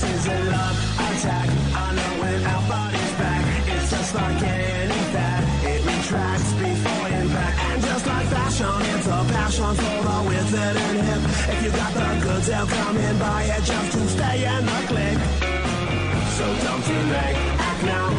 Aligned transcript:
This 0.00 0.16
is 0.16 0.26
a 0.28 0.32
attack. 0.32 1.48
I 1.76 1.92
know 1.92 2.22
when 2.22 2.40
body's 2.42 3.12
back, 3.20 3.44
it's 3.68 3.90
just 3.90 4.14
like 4.14 4.42
any 4.42 5.00
fat. 5.12 5.44
It 5.62 5.84
retracts 5.84 6.52
before 6.54 7.08
impact, 7.20 7.58
and 7.68 7.82
just 7.82 8.06
like 8.06 8.26
fashion, 8.28 8.80
it's 8.96 9.06
a 9.06 9.20
passion 9.28 9.74
for 9.76 10.00
the 10.00 10.24
withered 10.24 10.76
and 10.88 11.00
hip. 11.04 11.22
If 11.52 11.64
you 11.64 11.70
got 11.76 11.92
the 11.92 12.18
goods, 12.24 12.46
they'll 12.46 12.66
come 12.66 12.96
and 12.96 13.18
buy 13.18 13.42
it 13.44 13.62
just 13.62 13.92
to 13.92 14.08
stay 14.08 14.48
in 14.48 14.64
the 14.64 14.80
click. 14.88 15.18
So 16.32 16.46
don't 16.64 16.80
delay, 16.80 17.34
act 17.60 17.84
now, 17.84 18.09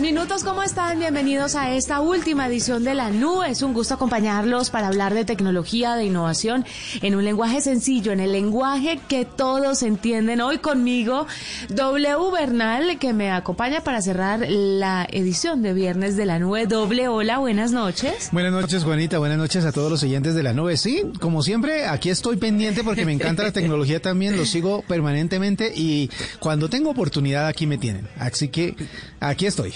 minutos, 0.00 0.42
¿cómo 0.42 0.62
están? 0.62 0.98
Bienvenidos 0.98 1.54
a 1.54 1.74
esta 1.74 2.00
última 2.00 2.46
edición 2.46 2.82
de 2.82 2.94
la 2.94 3.10
NU. 3.10 3.42
Es 3.42 3.62
un 3.62 3.74
gusto 3.74 3.94
acompañarlos 3.94 4.70
para 4.70 4.86
hablar 4.86 5.12
de 5.12 5.24
tecnología, 5.24 5.96
de 5.96 6.06
innovación, 6.06 6.64
en 7.02 7.14
un 7.14 7.24
lenguaje 7.24 7.60
sencillo, 7.60 8.12
en 8.12 8.20
el 8.20 8.32
lenguaje 8.32 9.00
que 9.08 9.24
todos 9.24 9.82
entienden. 9.82 10.40
Hoy 10.40 10.58
conmigo, 10.58 11.26
W 11.68 12.30
Bernal, 12.32 12.98
que 12.98 13.12
me 13.12 13.30
acompaña 13.30 13.82
para 13.82 14.00
cerrar 14.00 14.46
la 14.48 15.06
edición 15.10 15.62
de 15.62 15.74
viernes 15.74 16.16
de 16.16 16.26
la 16.26 16.38
nube. 16.38 16.66
Doble, 16.66 17.08
hola, 17.08 17.38
buenas 17.38 17.72
noches. 17.72 18.30
Buenas 18.32 18.52
noches, 18.52 18.84
Juanita, 18.84 19.18
buenas 19.18 19.38
noches 19.38 19.64
a 19.64 19.72
todos 19.72 19.90
los 19.90 20.02
oyentes 20.02 20.34
de 20.34 20.42
la 20.42 20.54
nube. 20.54 20.76
Sí, 20.76 21.02
como 21.20 21.42
siempre, 21.42 21.86
aquí 21.86 22.08
estoy 22.08 22.36
pendiente 22.36 22.82
porque 22.82 23.04
me 23.04 23.12
encanta 23.12 23.42
la 23.42 23.52
tecnología 23.52 24.00
también, 24.00 24.36
lo 24.36 24.46
sigo 24.46 24.82
permanentemente 24.82 25.72
y 25.74 26.08
cuando 26.38 26.70
tengo 26.70 26.90
oportunidad 26.90 27.46
aquí 27.46 27.66
me 27.66 27.78
tienen. 27.78 28.08
Así 28.16 28.48
que 28.48 28.74
aquí 29.20 29.46
estoy. 29.46 29.72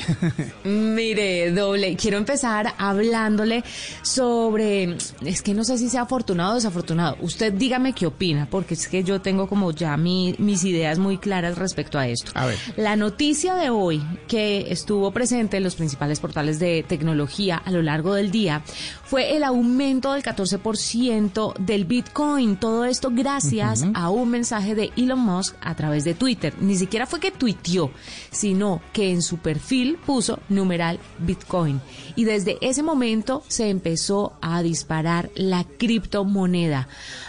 Mire, 0.65 1.51
doble, 1.53 1.97
quiero 1.97 2.19
empezar 2.19 2.75
hablándole 2.79 3.63
sobre, 4.03 4.97
es 5.25 5.43
que 5.43 5.55
no 5.55 5.65
sé 5.65 5.79
si 5.79 5.89
sea 5.89 6.03
afortunado 6.03 6.53
o 6.53 6.55
desafortunado. 6.57 7.17
Usted 7.21 7.53
dígame 7.53 7.93
qué 7.93 8.07
opina, 8.07 8.47
porque 8.51 8.75
es 8.75 8.89
que 8.89 9.05
yo 9.05 9.21
tengo 9.21 9.49
como 9.49 9.73
ya 9.73 9.97
mi- 9.97 10.35
mis 10.39 10.65
ideas 10.65 10.99
muy 10.99 11.19
claras 11.19 11.59
respecto 11.59 11.99
a 11.99 12.09
esto. 12.09 12.31
A 12.35 12.47
ver. 12.47 12.57
La 12.77 12.97
noticia 12.97 13.55
de 13.55 13.71
hoy 13.71 14.03
que 14.29 14.67
estuvo 14.71 15.11
presente 15.11 15.57
en 15.57 15.65
los 15.65 15.75
principales 15.77 16.21
portales 16.21 16.59
de 16.59 16.85
tecnología 16.87 17.57
a 17.57 17.71
lo 17.71 17.83
largo 17.83 18.15
del 18.15 18.31
día 18.31 18.63
fue 19.07 19.37
el 19.37 19.45
aumento 19.45 20.13
del 20.13 20.25
14% 20.25 21.57
del 21.59 21.85
Bitcoin. 21.85 22.57
Todo 22.57 22.85
esto 22.85 23.11
gracias 23.13 23.85
a 23.95 24.11
un 24.11 24.31
mensaje 24.31 24.75
de 24.75 24.91
Elon 24.97 25.21
Musk 25.21 25.55
a 25.61 25.77
través 25.77 26.03
de 26.03 26.15
Twitter. 26.15 26.55
Ni 26.61 26.75
siquiera 26.75 27.07
fue 27.07 27.21
que 27.21 27.31
tuiteó, 27.31 27.93
sino 28.33 28.83
que 28.93 29.13
en 29.13 29.23
su 29.23 29.39
perfil 29.39 29.97
puso 30.05 30.41
numeral 30.49 30.99
Bitcoin. 31.21 31.81
Y 32.17 32.25
desde 32.25 32.59
ese 32.61 32.83
momento 32.83 33.45
se 33.47 33.71
empezó 33.71 34.33
a 34.41 34.61
disparar 34.63 35.31
la 35.37 35.63
criptomoneda. 35.63 36.89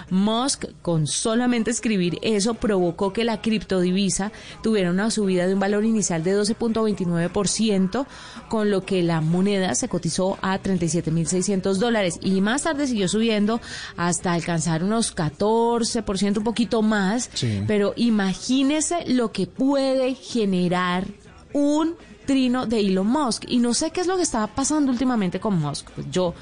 Musk, 0.09 0.65
con 0.81 1.05
solamente 1.05 1.69
escribir 1.69 2.17
eso, 2.23 2.55
provocó 2.55 3.13
que 3.13 3.23
la 3.23 3.39
criptodivisa 3.41 4.31
tuviera 4.63 4.89
una 4.89 5.11
subida 5.11 5.45
de 5.45 5.53
un 5.53 5.59
valor 5.59 5.85
inicial 5.85 6.23
de 6.23 6.39
12.29%, 6.39 8.07
con 8.49 8.71
lo 8.71 8.83
que 8.83 9.03
la 9.03 9.21
moneda 9.21 9.75
se 9.75 9.89
cotizó 9.89 10.39
a 10.41 10.59
37.600 10.59 11.66
dólares 11.73 12.19
y 12.21 12.41
más 12.41 12.63
tarde 12.63 12.87
siguió 12.87 13.07
subiendo 13.07 13.61
hasta 13.97 14.33
alcanzar 14.33 14.83
unos 14.83 15.15
14%, 15.15 16.37
un 16.37 16.43
poquito 16.43 16.81
más. 16.81 17.29
Sí. 17.33 17.63
Pero 17.67 17.93
imagínese 17.95 19.05
lo 19.07 19.31
que 19.31 19.47
puede 19.47 20.15
generar 20.15 21.05
un 21.53 21.95
trino 22.25 22.67
de 22.67 22.79
Elon 22.81 23.07
Musk. 23.07 23.45
Y 23.47 23.57
no 23.57 23.73
sé 23.73 23.91
qué 23.91 24.01
es 24.01 24.07
lo 24.07 24.17
que 24.17 24.23
estaba 24.23 24.47
pasando 24.47 24.91
últimamente 24.91 25.39
con 25.39 25.59
Musk. 25.59 25.89
Pues 25.91 26.07
yo 26.11 26.33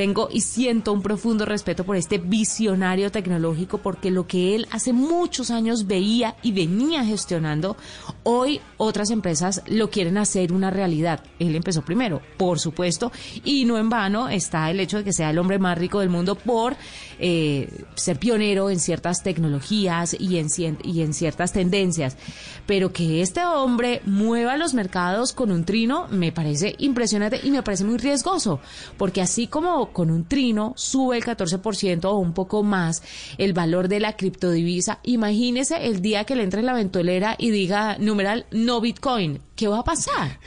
tengo 0.00 0.30
y 0.32 0.40
siento 0.40 0.94
un 0.94 1.02
profundo 1.02 1.44
respeto 1.44 1.84
por 1.84 1.94
este 1.94 2.16
visionario 2.16 3.12
tecnológico 3.12 3.76
porque 3.82 4.10
lo 4.10 4.26
que 4.26 4.54
él 4.54 4.66
hace 4.70 4.94
muchos 4.94 5.50
años 5.50 5.86
veía 5.86 6.36
y 6.42 6.52
venía 6.52 7.04
gestionando, 7.04 7.76
hoy 8.22 8.62
otras 8.78 9.10
empresas 9.10 9.62
lo 9.66 9.90
quieren 9.90 10.16
hacer 10.16 10.54
una 10.54 10.70
realidad. 10.70 11.22
Él 11.38 11.54
empezó 11.54 11.82
primero, 11.82 12.22
por 12.38 12.58
supuesto, 12.58 13.12
y 13.44 13.66
no 13.66 13.76
en 13.76 13.90
vano 13.90 14.30
está 14.30 14.70
el 14.70 14.80
hecho 14.80 14.96
de 14.96 15.04
que 15.04 15.12
sea 15.12 15.28
el 15.28 15.38
hombre 15.38 15.58
más 15.58 15.76
rico 15.76 16.00
del 16.00 16.08
mundo 16.08 16.34
por 16.34 16.76
eh, 17.18 17.68
ser 17.94 18.18
pionero 18.18 18.70
en 18.70 18.80
ciertas 18.80 19.22
tecnologías 19.22 20.16
y 20.18 20.38
en, 20.38 20.48
y 20.82 21.02
en 21.02 21.12
ciertas 21.12 21.52
tendencias. 21.52 22.16
Pero 22.64 22.90
que 22.90 23.20
este 23.20 23.44
hombre 23.44 24.00
mueva 24.06 24.56
los 24.56 24.72
mercados 24.72 25.34
con 25.34 25.50
un 25.50 25.66
trino 25.66 26.08
me 26.08 26.32
parece 26.32 26.74
impresionante 26.78 27.38
y 27.42 27.50
me 27.50 27.62
parece 27.62 27.84
muy 27.84 27.98
riesgoso, 27.98 28.60
porque 28.96 29.20
así 29.20 29.46
como 29.46 29.89
con 29.92 30.10
un 30.10 30.24
trino 30.24 30.72
sube 30.76 31.16
el 31.16 31.24
14% 31.24 32.04
o 32.04 32.16
un 32.16 32.32
poco 32.32 32.62
más 32.62 33.02
el 33.38 33.52
valor 33.52 33.88
de 33.88 34.00
la 34.00 34.16
criptodivisa, 34.16 34.98
imagínese 35.02 35.86
el 35.86 36.00
día 36.02 36.24
que 36.24 36.36
le 36.36 36.42
entre 36.42 36.60
en 36.60 36.66
la 36.66 36.74
ventolera 36.74 37.36
y 37.38 37.50
diga 37.50 37.96
numeral 37.98 38.46
no 38.50 38.80
Bitcoin. 38.80 39.40
¿Qué 39.56 39.68
va 39.68 39.80
a 39.80 39.84
pasar? 39.84 40.38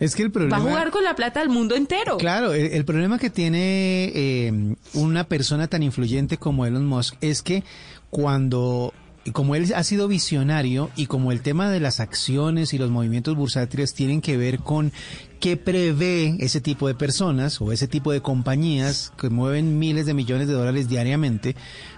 Es 0.00 0.16
que 0.16 0.22
el 0.22 0.28
Va 0.28 0.32
problema... 0.32 0.56
a 0.56 0.60
jugar 0.60 0.90
con 0.90 1.04
la 1.04 1.14
plata 1.14 1.40
del 1.40 1.50
mundo 1.50 1.74
entero. 1.74 2.16
Claro, 2.16 2.54
el, 2.54 2.72
el 2.72 2.84
problema 2.86 3.18
que 3.18 3.28
tiene 3.28 4.10
eh, 4.14 4.74
una 4.94 5.24
persona 5.24 5.68
tan 5.68 5.82
influyente 5.82 6.38
como 6.38 6.64
Elon 6.64 6.86
Musk 6.86 7.16
es 7.20 7.42
que 7.42 7.64
cuando, 8.10 8.92
como 9.30 9.54
él 9.54 9.72
ha 9.74 9.84
sido 9.84 10.08
visionario 10.08 10.90
y 10.96 11.06
como 11.06 11.30
el 11.30 11.42
tema 11.42 11.70
de 11.70 11.78
las 11.78 12.00
acciones 12.00 12.74
y 12.74 12.78
los 12.78 12.90
movimientos 12.90 13.36
bursátiles 13.36 13.94
tienen 13.94 14.20
que 14.20 14.36
ver 14.36 14.58
con 14.58 14.92
qué 15.38 15.56
prevé 15.56 16.36
ese 16.40 16.60
tipo 16.60 16.88
de 16.88 16.94
personas 16.94 17.60
o 17.60 17.72
ese 17.72 17.86
tipo 17.86 18.12
de 18.12 18.20
compañías 18.20 19.12
que 19.16 19.30
mueven 19.30 19.78
miles 19.78 20.06
de 20.06 20.14
millones 20.14 20.48
de 20.48 20.54
dólares 20.54 20.88
diariamente, 20.88 21.54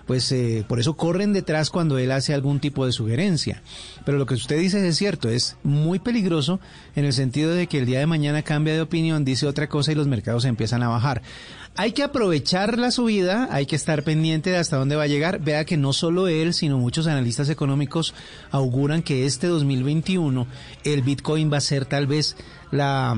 pues 0.06 0.30
eh, 0.32 0.64
por 0.68 0.80
eso 0.80 0.94
corren 0.94 1.32
detrás 1.32 1.70
cuando 1.70 1.98
él 1.98 2.12
hace 2.12 2.34
algún 2.34 2.60
tipo 2.60 2.84
de 2.86 2.92
sugerencia. 2.92 3.62
Pero 4.04 4.18
lo 4.18 4.26
que 4.26 4.34
usted 4.34 4.58
dice 4.58 4.86
es 4.86 4.96
cierto, 4.96 5.28
es 5.28 5.56
muy 5.62 5.98
peligroso 5.98 6.60
en 6.94 7.04
el 7.04 7.12
sentido 7.12 7.52
de 7.52 7.66
que 7.66 7.78
el 7.78 7.86
día 7.86 7.98
de 7.98 8.06
mañana 8.06 8.42
cambia 8.42 8.74
de 8.74 8.82
opinión, 8.82 9.24
dice 9.24 9.46
otra 9.46 9.68
cosa 9.68 9.92
y 9.92 9.94
los 9.94 10.06
mercados 10.06 10.44
empiezan 10.44 10.82
a 10.82 10.88
bajar. 10.88 11.22
Hay 11.76 11.92
que 11.92 12.04
aprovechar 12.04 12.78
la 12.78 12.92
subida, 12.92 13.48
hay 13.50 13.66
que 13.66 13.74
estar 13.74 14.04
pendiente 14.04 14.50
de 14.50 14.58
hasta 14.58 14.76
dónde 14.76 14.94
va 14.94 15.04
a 15.04 15.08
llegar. 15.08 15.40
Vea 15.40 15.64
que 15.64 15.76
no 15.76 15.92
solo 15.92 16.28
él, 16.28 16.54
sino 16.54 16.78
muchos 16.78 17.08
analistas 17.08 17.48
económicos 17.48 18.14
auguran 18.52 19.02
que 19.02 19.26
este 19.26 19.48
2021 19.48 20.46
el 20.84 21.02
Bitcoin 21.02 21.52
va 21.52 21.56
a 21.56 21.60
ser 21.60 21.84
tal 21.84 22.06
vez 22.06 22.36
la 22.70 23.16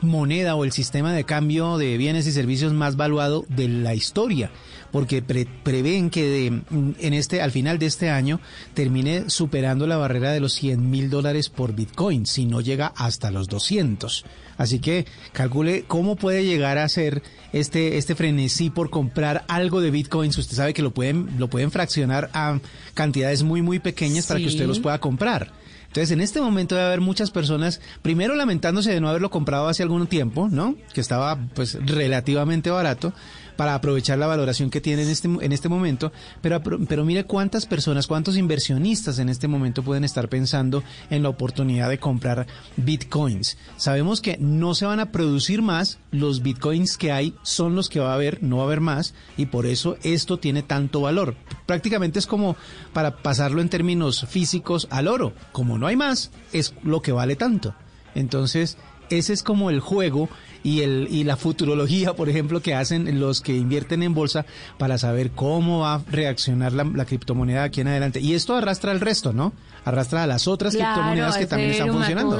moneda 0.00 0.54
o 0.54 0.64
el 0.64 0.72
sistema 0.72 1.12
de 1.12 1.24
cambio 1.24 1.78
de 1.78 1.96
bienes 1.96 2.26
y 2.26 2.32
servicios 2.32 2.72
más 2.72 2.96
valuado 2.96 3.44
de 3.48 3.66
la 3.66 3.94
historia 3.94 4.50
porque 4.96 5.20
prevén 5.20 6.08
que 6.08 6.24
de, 6.24 6.46
en 6.46 7.12
este, 7.12 7.42
al 7.42 7.50
final 7.50 7.78
de 7.78 7.84
este 7.84 8.08
año 8.08 8.40
termine 8.72 9.28
superando 9.28 9.86
la 9.86 9.98
barrera 9.98 10.32
de 10.32 10.40
los 10.40 10.54
100 10.54 10.88
mil 10.88 11.10
dólares 11.10 11.50
por 11.50 11.74
Bitcoin, 11.74 12.24
si 12.24 12.46
no 12.46 12.62
llega 12.62 12.94
hasta 12.96 13.30
los 13.30 13.46
200. 13.46 14.24
Así 14.56 14.78
que 14.78 15.04
calcule 15.34 15.84
cómo 15.86 16.16
puede 16.16 16.46
llegar 16.46 16.78
a 16.78 16.88
ser 16.88 17.22
este, 17.52 17.98
este 17.98 18.14
frenesí 18.14 18.70
por 18.70 18.88
comprar 18.88 19.44
algo 19.48 19.82
de 19.82 19.90
bitcoins. 19.90 20.38
Usted 20.38 20.56
sabe 20.56 20.72
que 20.72 20.80
lo 20.80 20.94
pueden, 20.94 21.28
lo 21.36 21.50
pueden 21.50 21.70
fraccionar 21.70 22.30
a 22.32 22.58
cantidades 22.94 23.42
muy, 23.42 23.60
muy 23.60 23.80
pequeñas 23.80 24.26
para 24.26 24.40
que 24.40 24.46
usted 24.46 24.66
los 24.66 24.80
pueda 24.80 24.98
comprar. 24.98 25.52
Entonces, 25.88 26.10
en 26.10 26.22
este 26.22 26.40
momento 26.40 26.74
debe 26.74 26.86
haber 26.86 27.00
muchas 27.00 27.30
personas, 27.30 27.80
primero 28.00 28.34
lamentándose 28.34 28.92
de 28.92 29.00
no 29.00 29.08
haberlo 29.08 29.30
comprado 29.30 29.68
hace 29.68 29.82
algún 29.82 30.06
tiempo, 30.06 30.48
¿no? 30.50 30.74
Que 30.92 31.00
estaba, 31.00 31.38
pues, 31.54 31.78
relativamente 31.86 32.70
barato 32.70 33.12
para 33.56 33.74
aprovechar 33.74 34.18
la 34.18 34.26
valoración 34.26 34.70
que 34.70 34.80
tiene 34.80 35.02
en 35.02 35.08
este, 35.08 35.28
en 35.28 35.52
este 35.52 35.68
momento, 35.68 36.12
pero, 36.40 36.62
pero 36.62 37.04
mire 37.04 37.24
cuántas 37.24 37.66
personas, 37.66 38.06
cuántos 38.06 38.36
inversionistas 38.36 39.18
en 39.18 39.28
este 39.28 39.48
momento 39.48 39.82
pueden 39.82 40.04
estar 40.04 40.28
pensando 40.28 40.82
en 41.10 41.22
la 41.22 41.28
oportunidad 41.28 41.88
de 41.88 41.98
comprar 41.98 42.46
bitcoins. 42.76 43.56
Sabemos 43.76 44.20
que 44.20 44.36
no 44.38 44.74
se 44.74 44.86
van 44.86 45.00
a 45.00 45.12
producir 45.12 45.62
más, 45.62 45.98
los 46.10 46.42
bitcoins 46.42 46.96
que 46.96 47.12
hay 47.12 47.34
son 47.42 47.74
los 47.74 47.88
que 47.88 48.00
va 48.00 48.12
a 48.12 48.14
haber, 48.14 48.42
no 48.42 48.58
va 48.58 48.62
a 48.62 48.66
haber 48.66 48.80
más, 48.80 49.14
y 49.36 49.46
por 49.46 49.66
eso 49.66 49.96
esto 50.02 50.38
tiene 50.38 50.62
tanto 50.62 51.00
valor. 51.00 51.36
Prácticamente 51.66 52.18
es 52.18 52.26
como 52.26 52.56
para 52.92 53.16
pasarlo 53.16 53.60
en 53.60 53.68
términos 53.68 54.26
físicos 54.28 54.86
al 54.90 55.08
oro, 55.08 55.32
como 55.52 55.78
no 55.78 55.86
hay 55.86 55.96
más, 55.96 56.30
es 56.52 56.74
lo 56.82 57.02
que 57.02 57.12
vale 57.12 57.36
tanto. 57.36 57.74
Entonces, 58.14 58.78
ese 59.10 59.32
es 59.32 59.42
como 59.42 59.70
el 59.70 59.80
juego 59.80 60.28
y, 60.66 60.82
el, 60.82 61.06
y 61.12 61.22
la 61.22 61.36
futurología, 61.36 62.14
por 62.14 62.28
ejemplo, 62.28 62.60
que 62.60 62.74
hacen 62.74 63.20
los 63.20 63.40
que 63.40 63.56
invierten 63.56 64.02
en 64.02 64.14
bolsa 64.14 64.46
para 64.78 64.98
saber 64.98 65.30
cómo 65.30 65.80
va 65.80 65.94
a 65.94 66.02
reaccionar 66.10 66.72
la, 66.72 67.04
criptomoneda 67.04 67.62
aquí 67.62 67.82
en 67.82 67.86
adelante. 67.86 68.18
Y 68.20 68.34
esto 68.34 68.56
arrastra 68.56 68.90
al 68.90 68.98
resto, 68.98 69.32
¿no? 69.32 69.52
Arrastra 69.86 70.24
a 70.24 70.26
las 70.26 70.48
otras 70.48 70.74
criptomonedas 70.74 71.36
que 71.38 71.46
también 71.46 71.70
están 71.70 71.92
funcionando. 71.92 72.36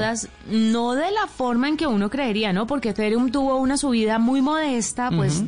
no 0.49 0.95
de 0.95 1.11
la 1.11 1.27
forma 1.27 1.69
en 1.69 1.77
que 1.77 1.87
uno 1.87 2.09
creería, 2.09 2.51
¿no? 2.51 2.67
Porque 2.67 2.89
Ethereum 2.89 3.31
tuvo 3.31 3.55
una 3.55 3.77
subida 3.77 4.19
muy 4.19 4.41
modesta, 4.41 5.09
pues 5.09 5.43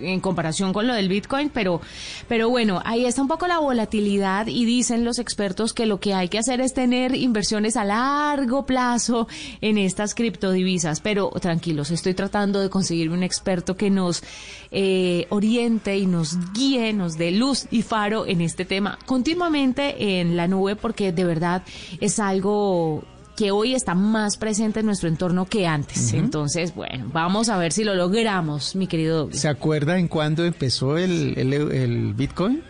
en 0.00 0.20
comparación 0.20 0.72
con 0.72 0.86
lo 0.86 0.94
del 0.94 1.08
Bitcoin, 1.08 1.50
pero, 1.52 1.80
pero 2.28 2.48
bueno, 2.48 2.80
ahí 2.84 3.04
está 3.04 3.22
un 3.22 3.28
poco 3.28 3.46
la 3.46 3.58
volatilidad 3.58 4.46
y 4.46 4.64
dicen 4.64 5.04
los 5.04 5.18
expertos 5.18 5.72
que 5.72 5.86
lo 5.86 6.00
que 6.00 6.14
hay 6.14 6.28
que 6.28 6.38
hacer 6.38 6.60
es 6.60 6.74
tener 6.74 7.14
inversiones 7.14 7.76
a 7.76 7.84
largo 7.84 8.66
plazo 8.66 9.26
en 9.60 9.78
estas 9.78 10.14
criptodivisas. 10.14 11.00
Pero 11.00 11.30
tranquilos, 11.40 11.90
estoy 11.90 12.14
tratando 12.14 12.60
de 12.60 12.70
conseguir 12.70 13.10
un 13.10 13.22
experto 13.22 13.76
que 13.76 13.90
nos 13.90 14.22
eh, 14.72 15.26
oriente 15.30 15.98
y 15.98 16.06
nos 16.06 16.38
guíe, 16.52 16.92
nos 16.92 17.18
dé 17.18 17.32
luz 17.32 17.66
y 17.70 17.82
faro 17.82 18.26
en 18.26 18.40
este 18.40 18.64
tema 18.64 18.98
continuamente 19.04 20.20
en 20.20 20.36
la 20.36 20.46
nube 20.46 20.76
porque 20.76 21.12
de 21.12 21.24
verdad 21.24 21.62
es 22.00 22.20
algo 22.20 23.04
que 23.36 23.50
hoy 23.50 23.74
está 23.74 23.94
más 23.94 24.36
presente 24.36 24.80
en 24.80 24.86
nuestro 24.86 25.08
entorno 25.08 25.46
que 25.46 25.66
antes. 25.66 26.12
Entonces, 26.12 26.74
bueno, 26.74 27.06
vamos 27.12 27.48
a 27.48 27.56
ver 27.56 27.72
si 27.72 27.84
lo 27.84 27.94
logramos, 27.94 28.76
mi 28.76 28.86
querido 28.86 29.30
¿Se 29.32 29.48
acuerda 29.48 29.98
en 29.98 30.08
cuándo 30.08 30.44
empezó 30.44 30.98
el, 30.98 31.38
el, 31.38 32.12
Bitcoin? 32.12 32.62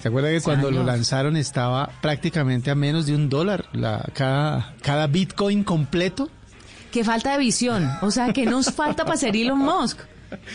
¿Se 0.00 0.08
acuerda 0.08 0.30
que 0.30 0.40
cuando 0.40 0.70
lo 0.70 0.82
lanzaron 0.82 1.36
estaba 1.36 1.90
prácticamente 2.00 2.70
a 2.70 2.74
menos 2.74 3.06
de 3.06 3.14
un 3.14 3.28
dólar 3.28 3.66
la, 3.72 4.04
cada, 4.14 4.74
cada 4.80 5.06
Bitcoin 5.08 5.62
completo? 5.62 6.30
Qué 6.90 7.04
falta 7.04 7.32
de 7.32 7.38
visión. 7.38 7.88
O 8.00 8.10
sea, 8.10 8.32
que 8.32 8.46
nos 8.46 8.72
falta 8.72 9.04
para 9.04 9.18
ser 9.18 9.36
Elon 9.36 9.58
Musk? 9.58 10.00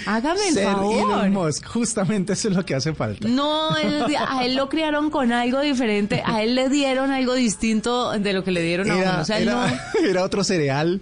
Hágame 0.05 0.47
el 0.47 0.53
Ser 0.53 0.65
favor. 0.65 0.95
Elon 0.95 1.33
Musk, 1.33 1.65
justamente 1.65 2.33
eso 2.33 2.49
es 2.49 2.55
lo 2.55 2.65
que 2.65 2.75
hace 2.75 2.93
falta. 2.93 3.27
No, 3.27 3.71
a 3.73 4.45
él 4.45 4.55
lo 4.55 4.69
criaron 4.69 5.09
con 5.09 5.31
algo 5.31 5.61
diferente, 5.61 6.21
a 6.25 6.43
él 6.43 6.55
le 6.55 6.69
dieron 6.69 7.11
algo 7.11 7.33
distinto 7.33 8.11
de 8.11 8.33
lo 8.33 8.43
que 8.43 8.51
le 8.51 8.61
dieron 8.61 8.89
a 8.91 8.95
uno. 8.95 9.21
O 9.21 9.25
sea, 9.25 9.39
era, 9.39 9.53
no, 9.53 9.77
era 10.07 10.23
otro 10.23 10.43
cereal. 10.43 11.01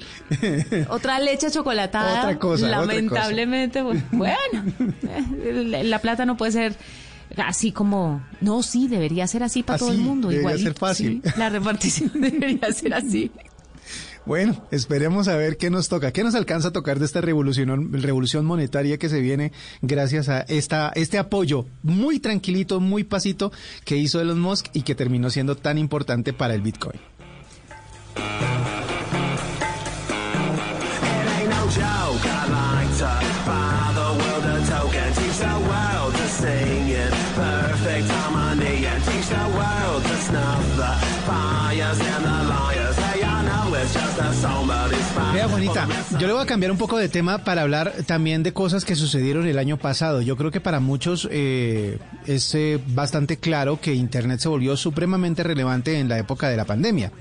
Otra 0.90 1.20
leche 1.20 1.52
chocolatada. 1.52 2.22
Otra 2.22 2.40
cosa. 2.40 2.68
Lamentablemente, 2.68 3.82
bueno, 3.82 4.38
la 5.84 6.00
plata 6.00 6.26
no 6.26 6.38
puede 6.38 6.52
ser 6.52 6.78
así 7.38 7.72
como, 7.72 8.24
no, 8.42 8.64
sí, 8.64 8.88
debería 8.88 9.28
ser 9.28 9.44
así 9.44 9.64
para 9.64 9.80
todo 9.80 9.92
el 9.92 9.98
mundo. 9.98 10.30
Debería 10.30 10.58
ser 10.58 10.74
fácil. 10.74 11.22
la 11.38 11.50
repartición 11.50 12.12
debería 12.16 12.72
ser 12.72 12.94
así. 12.94 13.32
Bueno, 14.26 14.66
esperemos 14.72 15.28
a 15.28 15.36
ver 15.36 15.56
qué 15.58 15.70
nos 15.70 15.88
toca, 15.88 16.12
qué 16.12 16.24
nos 16.24 16.34
alcanza 16.34 16.70
a 16.70 16.72
tocar 16.72 16.98
de 16.98 17.06
esta 17.06 17.22
revolución, 17.22 17.94
revolución 17.94 18.44
monetaria 18.44 18.98
que 18.98 19.08
se 19.08 19.22
viene 19.22 19.52
gracias 19.84 20.30
a 20.30 20.42
esta, 20.42 20.92
este 20.96 21.20
apoyo 21.20 21.68
muy 21.84 22.20
tranquilito, 22.20 22.80
muy 22.80 23.04
pasito 23.04 23.52
que 23.84 23.98
hizo 23.98 24.20
Elon 24.20 24.40
Musk 24.40 24.68
y 24.74 24.82
que 24.82 24.96
terminó 24.96 25.30
siendo 25.30 25.56
tan 25.56 25.78
importante 25.78 26.34
para 26.34 26.56
el 26.56 26.62
Bitcoin. 26.62 27.00
Yo 46.20 46.28
le 46.28 46.34
voy 46.34 46.42
a 46.42 46.46
cambiar 46.46 46.72
un 46.72 46.78
poco 46.78 46.98
de 46.98 47.08
tema 47.08 47.44
para 47.44 47.62
hablar 47.62 47.94
también 48.08 48.42
de 48.42 48.52
cosas 48.52 48.84
que 48.84 48.96
sucedieron 48.96 49.46
el 49.48 49.60
año 49.60 49.78
pasado. 49.78 50.22
Yo 50.22 50.38
creo 50.38 50.50
que 50.50 50.60
para 50.60 50.80
muchos 50.80 51.28
eh, 51.32 52.00
es 52.26 52.56
eh, 52.56 52.80
bastante 52.88 53.38
claro 53.38 53.80
que 53.80 53.94
Internet 53.94 54.40
se 54.40 54.50
volvió 54.50 54.76
supremamente 54.76 55.44
relevante 55.44 56.00
en 56.00 56.10
la 56.10 56.18
época 56.18 56.50
de 56.50 56.58
la 56.58 56.66
pandemia. 56.66 57.12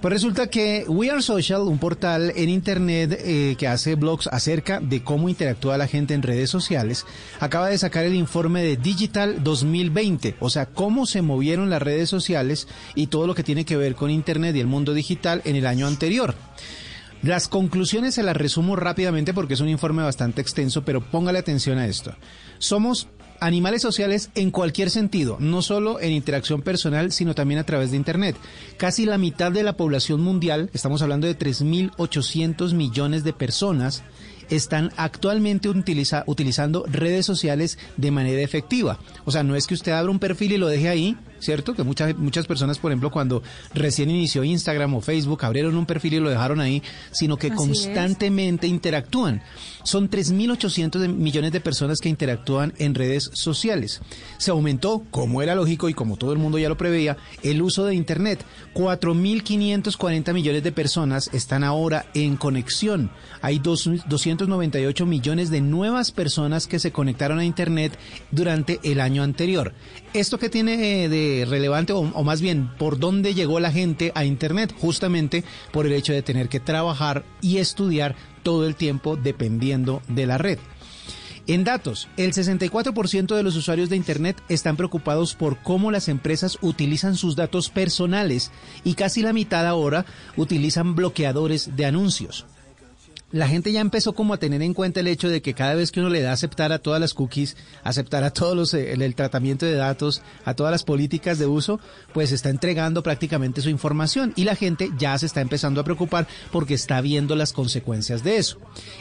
Pues 0.00 0.14
resulta 0.14 0.46
que 0.46 0.86
We 0.88 1.10
Are 1.10 1.20
Social, 1.20 1.60
un 1.60 1.78
portal 1.78 2.32
en 2.34 2.48
Internet 2.48 3.18
eh, 3.22 3.56
que 3.58 3.68
hace 3.68 3.96
blogs 3.96 4.28
acerca 4.28 4.80
de 4.80 5.04
cómo 5.04 5.28
interactúa 5.28 5.76
la 5.76 5.86
gente 5.86 6.14
en 6.14 6.22
redes 6.22 6.48
sociales, 6.48 7.04
acaba 7.38 7.68
de 7.68 7.76
sacar 7.76 8.06
el 8.06 8.14
informe 8.14 8.62
de 8.62 8.78
Digital 8.78 9.44
2020, 9.44 10.36
o 10.40 10.48
sea, 10.48 10.64
cómo 10.64 11.04
se 11.04 11.20
movieron 11.20 11.68
las 11.68 11.82
redes 11.82 12.08
sociales 12.08 12.66
y 12.94 13.08
todo 13.08 13.26
lo 13.26 13.34
que 13.34 13.42
tiene 13.42 13.66
que 13.66 13.76
ver 13.76 13.94
con 13.94 14.10
Internet 14.10 14.56
y 14.56 14.60
el 14.60 14.66
mundo 14.66 14.94
digital 14.94 15.42
en 15.44 15.56
el 15.56 15.66
año 15.66 15.86
anterior. 15.86 16.34
Las 17.22 17.48
conclusiones 17.48 18.14
se 18.14 18.22
las 18.22 18.36
resumo 18.36 18.76
rápidamente 18.76 19.34
porque 19.34 19.54
es 19.54 19.60
un 19.60 19.68
informe 19.68 20.02
bastante 20.02 20.40
extenso, 20.40 20.84
pero 20.84 21.02
póngale 21.02 21.38
atención 21.38 21.76
a 21.76 21.86
esto. 21.86 22.14
Somos 22.58 23.08
animales 23.40 23.82
sociales 23.82 24.30
en 24.34 24.50
cualquier 24.50 24.90
sentido, 24.90 25.36
no 25.38 25.60
solo 25.60 26.00
en 26.00 26.12
interacción 26.12 26.62
personal, 26.62 27.12
sino 27.12 27.34
también 27.34 27.60
a 27.60 27.64
través 27.64 27.90
de 27.90 27.98
Internet. 27.98 28.36
Casi 28.78 29.04
la 29.04 29.18
mitad 29.18 29.52
de 29.52 29.62
la 29.62 29.76
población 29.76 30.22
mundial, 30.22 30.70
estamos 30.72 31.02
hablando 31.02 31.26
de 31.26 31.38
3.800 31.38 32.72
millones 32.72 33.22
de 33.22 33.32
personas, 33.34 34.02
están 34.48 34.90
actualmente 34.96 35.68
utilizando 35.68 36.84
redes 36.86 37.26
sociales 37.26 37.78
de 37.96 38.10
manera 38.10 38.42
efectiva. 38.42 38.98
O 39.24 39.30
sea, 39.30 39.42
no 39.42 39.56
es 39.56 39.66
que 39.66 39.74
usted 39.74 39.92
abra 39.92 40.10
un 40.10 40.18
perfil 40.18 40.52
y 40.52 40.58
lo 40.58 40.68
deje 40.68 40.88
ahí, 40.88 41.16
¿cierto? 41.40 41.74
Que 41.74 41.82
muchas, 41.82 42.16
muchas 42.16 42.46
personas, 42.46 42.78
por 42.78 42.92
ejemplo, 42.92 43.10
cuando 43.10 43.42
recién 43.74 44.10
inició 44.10 44.44
Instagram 44.44 44.94
o 44.94 45.00
Facebook, 45.00 45.44
abrieron 45.44 45.76
un 45.76 45.86
perfil 45.86 46.14
y 46.14 46.20
lo 46.20 46.30
dejaron 46.30 46.60
ahí, 46.60 46.82
sino 47.10 47.36
que 47.36 47.50
constantemente 47.50 48.66
interactúan. 48.66 49.42
Son 49.82 50.10
3.800 50.10 51.08
millones 51.08 51.52
de 51.52 51.60
personas 51.60 52.00
que 52.00 52.08
interactúan 52.08 52.74
en 52.78 52.94
redes 52.94 53.30
sociales. 53.32 54.00
Se 54.38 54.50
aumentó, 54.50 55.02
como 55.10 55.42
era 55.42 55.54
lógico 55.54 55.88
y 55.88 55.94
como 55.94 56.16
todo 56.16 56.32
el 56.32 56.38
mundo 56.38 56.58
ya 56.58 56.68
lo 56.68 56.76
preveía, 56.76 57.16
el 57.42 57.62
uso 57.62 57.84
de 57.84 57.94
Internet. 57.94 58.44
4.540 58.74 60.32
millones 60.32 60.62
de 60.62 60.72
personas 60.72 61.30
están 61.32 61.64
ahora 61.64 62.06
en 62.14 62.36
conexión. 62.36 63.10
Hay 63.40 63.58
298 63.58 65.06
millones 65.06 65.50
de 65.50 65.60
nuevas 65.60 66.12
personas 66.12 66.66
que 66.66 66.78
se 66.78 66.92
conectaron 66.92 67.38
a 67.38 67.44
Internet 67.44 67.98
durante 68.30 68.80
el 68.82 69.00
año 69.00 69.22
anterior. 69.22 69.72
¿Esto 70.12 70.38
que 70.38 70.48
tiene 70.48 71.08
de 71.08 71.29
relevante 71.48 71.92
o, 71.92 72.02
más 72.24 72.40
bien 72.40 72.70
por 72.78 72.98
dónde 72.98 73.34
llegó 73.34 73.60
la 73.60 73.72
gente 73.72 74.12
a 74.14 74.24
Internet, 74.24 74.74
justamente 74.78 75.44
por 75.72 75.86
el 75.86 75.92
hecho 75.92 76.12
de 76.12 76.22
tener 76.22 76.48
que 76.48 76.60
trabajar 76.60 77.24
y 77.40 77.58
estudiar 77.58 78.14
todo 78.42 78.66
el 78.66 78.74
tiempo 78.74 79.16
dependiendo 79.16 80.02
de 80.08 80.26
la 80.26 80.38
red. 80.38 80.58
En 81.46 81.64
datos, 81.64 82.08
el 82.16 82.32
64% 82.32 83.34
de 83.34 83.42
los 83.42 83.56
usuarios 83.56 83.88
de 83.88 83.96
Internet 83.96 84.40
están 84.48 84.76
preocupados 84.76 85.34
por 85.34 85.60
cómo 85.62 85.90
las 85.90 86.08
empresas 86.08 86.58
utilizan 86.60 87.16
sus 87.16 87.34
datos 87.34 87.70
personales 87.70 88.52
y 88.84 88.94
casi 88.94 89.22
la 89.22 89.32
mitad 89.32 89.66
ahora 89.66 90.06
utilizan 90.36 90.94
bloqueadores 90.94 91.76
de 91.76 91.86
anuncios. 91.86 92.46
La 93.32 93.48
gente 93.48 93.72
ya 93.72 93.80
empezó 93.80 94.12
como 94.12 94.34
a 94.34 94.38
tener 94.38 94.62
en 94.62 94.74
cuenta 94.74 95.00
el 95.00 95.06
hecho 95.06 95.28
de 95.28 95.40
que 95.40 95.54
cada 95.54 95.74
vez 95.74 95.92
que 95.92 96.00
uno 96.00 96.08
le 96.08 96.20
da 96.20 96.32
aceptar 96.32 96.72
a 96.72 96.80
todas 96.80 97.00
las 97.00 97.14
cookies, 97.14 97.56
aceptar 97.84 98.24
a 98.24 98.32
todos 98.32 98.56
los, 98.56 98.74
eh, 98.74 98.92
el, 98.92 99.14
tratamiento 99.14 99.66
de 99.66 99.74
datos, 99.74 100.22
a 100.44 100.54
todas 100.54 100.72
las 100.72 100.82
políticas 100.82 101.38
de 101.38 101.46
uso, 101.46 101.80
pues 102.12 102.32
está 102.32 102.50
entregando 102.50 103.02
prácticamente 103.02 103.60
su 103.60 103.70
información 103.70 104.32
y 104.36 104.44
la 104.44 104.56
gente 104.56 104.90
ya 104.98 105.16
se 105.18 105.26
está 105.26 105.40
empezando 105.40 105.80
a 105.80 105.84
preocupar 105.84 106.26
porque 106.50 106.74
está 106.74 107.00
viendo 107.00 107.36
las 107.36 107.52
consecuencias 107.52 108.24
de 108.24 108.36
eso. 108.38 108.58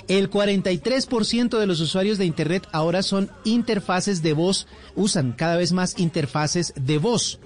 El 0.08 0.30
43% 0.30 1.58
de 1.58 1.68
los 1.68 1.80
usuarios 1.80 2.18
de 2.18 2.26
Internet 2.26 2.68
ahora 2.72 3.02
son 3.02 3.32
interfaces 3.46 4.22
de 4.22 4.34
voz, 4.34 4.68
usan 4.96 5.34
cada 5.34 5.58
vez 5.58 5.72
más 5.72 5.98
interfaces 5.98 6.74
de 6.76 6.98
voz. 6.98 7.40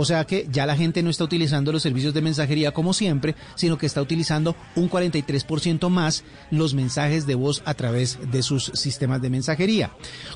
O 0.00 0.04
sea 0.04 0.24
que 0.24 0.46
ya 0.48 0.64
la 0.64 0.76
gente 0.76 1.02
no 1.02 1.10
está 1.10 1.24
utilizando 1.24 1.72
los 1.72 1.82
servicios 1.82 2.14
de 2.14 2.22
mensajería 2.22 2.70
como 2.70 2.92
siempre, 2.92 3.34
sino 3.56 3.78
que 3.78 3.86
está 3.86 4.00
utilizando 4.00 4.54
un 4.76 4.88
43% 4.88 5.88
más 5.88 6.22
los 6.52 6.72
mensajes 6.72 7.26
de 7.26 7.34
voz 7.34 7.62
a 7.64 7.74
través 7.74 8.16
de 8.30 8.44
sus 8.44 8.70
sistemas 8.74 9.20
de 9.22 9.30
mensajería. 9.30 9.90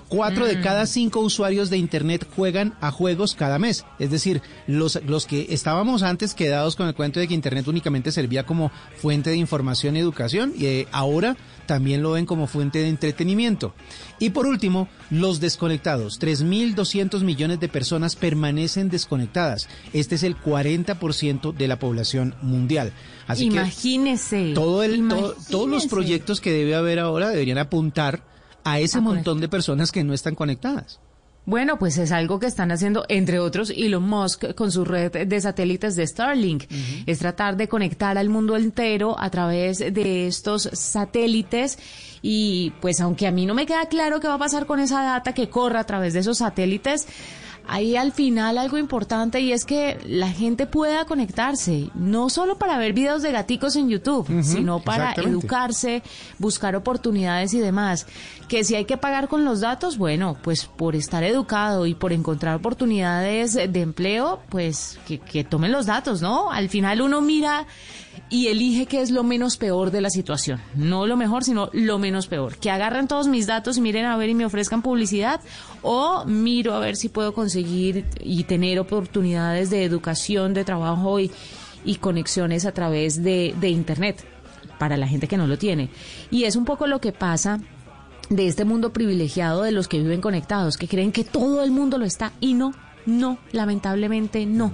Cuatro 0.09 0.47
de 0.47 0.61
cada 0.61 0.85
cinco 0.87 1.21
usuarios 1.21 1.71
de 1.71 1.78
Internet 1.78 2.26
juegan 2.35 2.75
a 2.81 2.90
juegos 2.90 3.37
cada 3.37 3.61
mes. 3.61 3.85
Es 4.00 4.11
decir, 4.11 4.42
los, 4.66 5.00
los 5.07 5.26
que 5.26 5.47
estábamos 5.50 6.02
antes 6.02 6.35
quedados 6.35 6.75
con 6.75 6.88
el 6.88 6.97
cuento 6.97 7.21
de 7.21 7.28
que 7.28 7.35
Internet 7.35 7.69
únicamente 7.69 8.11
servía 8.11 8.45
como 8.45 8.73
fuente 8.97 9.31
de 9.31 9.37
información 9.37 9.95
y 9.95 10.00
educación, 10.00 10.54
y 10.59 10.66
eh, 10.66 10.88
ahora 10.90 11.37
también 11.66 12.02
lo 12.02 12.12
ven 12.12 12.26
como 12.26 12.47
fuente 12.47 12.81
de 12.81 12.88
entretenimiento. 12.88 13.75
Y 14.19 14.31
por 14.31 14.47
último, 14.47 14.88
los 15.11 15.40
desconectados. 15.40 16.21
3.200 16.21 17.23
millones 17.23 17.61
de 17.61 17.69
personas 17.69 18.16
permanecen 18.16 18.88
desconectadas. 18.88 19.69
Este 19.92 20.14
es 20.14 20.23
el 20.23 20.37
40% 20.37 21.54
de 21.54 21.69
la 21.69 21.78
población 21.78 22.35
mundial. 22.42 22.92
Así 23.26 23.47
imagínese. 23.47 24.49
Que 24.49 24.54
todo 24.54 24.83
el, 24.83 25.09
todos 25.50 25.69
los 25.69 25.87
proyectos 25.87 26.40
que 26.40 26.52
debe 26.52 26.75
haber 26.75 26.99
ahora 26.99 27.31
deberían 27.31 27.59
apuntar 27.59 28.25
a 28.64 28.81
ese 28.81 29.00
montón 29.00 29.40
de 29.40 29.49
personas 29.49 29.92
que 29.92 30.04
no 30.04 30.14
están 30.14 30.35
conectadas. 30.35 31.00
Bueno, 31.45 31.77
pues 31.77 31.99
es 31.99 32.13
algo 32.13 32.39
que 32.39 32.47
están 32.47 32.71
haciendo, 32.71 33.05
entre 33.09 33.41
otros, 33.41 33.71
Elon 33.71 34.09
Musk 34.09 34.55
con 34.55 34.71
su 34.71 34.85
red 34.85 35.27
de 35.27 35.41
satélites 35.41 35.97
de 35.97 36.07
Starlink. 36.07 36.65
Es 37.05 37.19
tratar 37.19 37.57
de 37.57 37.67
conectar 37.67 38.17
al 38.17 38.29
mundo 38.29 38.57
entero 38.57 39.19
a 39.19 39.29
través 39.29 39.79
de 39.79 40.29
estos 40.29 40.71
satélites. 40.73 41.81
Y 42.23 42.73
pues 42.81 43.01
aunque 43.01 43.27
a 43.27 43.33
mí 43.33 43.45
no 43.45 43.55
me 43.55 43.67
queda 43.67 43.87
claro 43.87 44.21
qué 44.21 44.29
va 44.29 44.35
a 44.35 44.39
pasar 44.39 44.67
con 44.67 44.79
esa 44.79 45.03
data 45.03 45.33
que 45.33 45.49
corre 45.49 45.81
a 45.81 45.85
través 45.85 46.13
de 46.13 46.21
esos 46.21 46.39
satélites, 46.39 47.09
hay 47.66 47.97
al 47.97 48.12
final 48.12 48.59
algo 48.59 48.78
importante 48.78 49.40
y 49.40 49.52
es 49.52 49.64
que 49.64 49.99
la 50.07 50.31
gente 50.31 50.66
pueda 50.66 51.04
conectarse, 51.04 51.90
no 51.95 52.28
solo 52.28 52.59
para 52.59 52.78
ver 52.78 52.92
videos 52.92 53.23
de 53.23 53.33
gaticos 53.33 53.76
en 53.76 53.88
YouTube, 53.88 54.42
sino 54.42 54.81
para 54.81 55.12
educarse, 55.12 56.02
buscar 56.38 56.76
oportunidades 56.76 57.54
y 57.54 57.61
demás. 57.61 58.07
Que 58.49 58.64
si 58.64 58.75
hay 58.75 58.85
que 58.85 58.97
pagar 58.97 59.28
con 59.28 59.45
los 59.45 59.61
datos, 59.61 59.97
bueno, 59.97 60.37
pues 60.42 60.66
por 60.66 60.95
estar 60.95 61.25
educado 61.25 61.87
y 61.87 61.95
por 61.95 62.12
encontrar 62.12 62.57
oportunidades 62.57 63.54
de 63.54 63.81
empleo, 63.81 64.40
pues 64.49 64.99
que, 65.07 65.19
que 65.19 65.45
tomen 65.45 65.73
los 65.73 65.87
datos, 65.87 66.21
¿no? 66.21 66.50
Al 66.50 66.69
final 66.69 67.00
uno 67.00 67.21
mira 67.21 67.66
y 68.31 68.49
elige 68.49 68.87
qué 68.87 69.02
es 69.02 69.11
lo 69.11 69.23
menos 69.23 69.57
peor 69.57 69.90
de 69.90 70.00
la 70.00 70.11
situación. 70.11 70.61
No 70.75 71.07
lo 71.07 71.16
mejor, 71.16 71.45
sino 71.45 71.69
lo 71.73 71.99
menos 71.99 72.26
peor. 72.26 72.57
Que 72.57 72.71
agarren 72.71 73.09
todos 73.09 73.28
mis 73.28 73.47
datos 73.47 73.76
y 73.76 73.81
miren 73.81 74.07
a 74.07 74.16
ver 74.16 74.31
y 74.31 74.35
me 74.35 74.45
ofrezcan 74.45 74.83
publicidad 74.83 75.40
o 75.83 76.25
miro 76.25 76.75
a 76.75 76.78
ver 76.78 76.97
si 76.97 77.09
puedo 77.09 77.35
conseguir 77.35 78.07
y 78.21 78.45
tener 78.45 78.78
oportunidades 78.78 79.71
de 79.71 79.85
educación, 79.85 80.54
de 80.54 80.64
trabajo 80.64 81.21
y, 81.21 81.31
conexiones 82.00 82.64
a 82.64 82.73
través 82.73 83.23
de 83.23 83.69
Internet 83.69 84.25
para 84.83 84.97
la 84.97 85.07
gente 85.07 85.28
que 85.28 85.37
no 85.37 85.47
lo 85.47 85.59
tiene. 85.59 85.90
Y 86.33 86.42
es 86.42 86.57
un 86.57 86.64
poco 86.64 86.88
lo 86.88 87.00
que 87.00 87.12
pasa 87.12 87.61
de 88.31 88.49
este 88.49 88.64
mundo 88.64 88.92
privilegiado 88.92 89.62
de 89.62 89.71
los 89.71 89.87
que 89.87 90.00
viven 90.00 90.21
conectados, 90.21 90.76
que 90.76 90.88
creen 90.88 91.12
que 91.12 91.23
todo 91.23 91.62
el 91.62 91.71
mundo 91.71 91.99
lo 91.99 92.04
está 92.04 92.33
y 92.40 92.54
no, 92.54 92.73
no, 93.07 93.38
lamentablemente 93.52 94.45
no. 94.45 94.73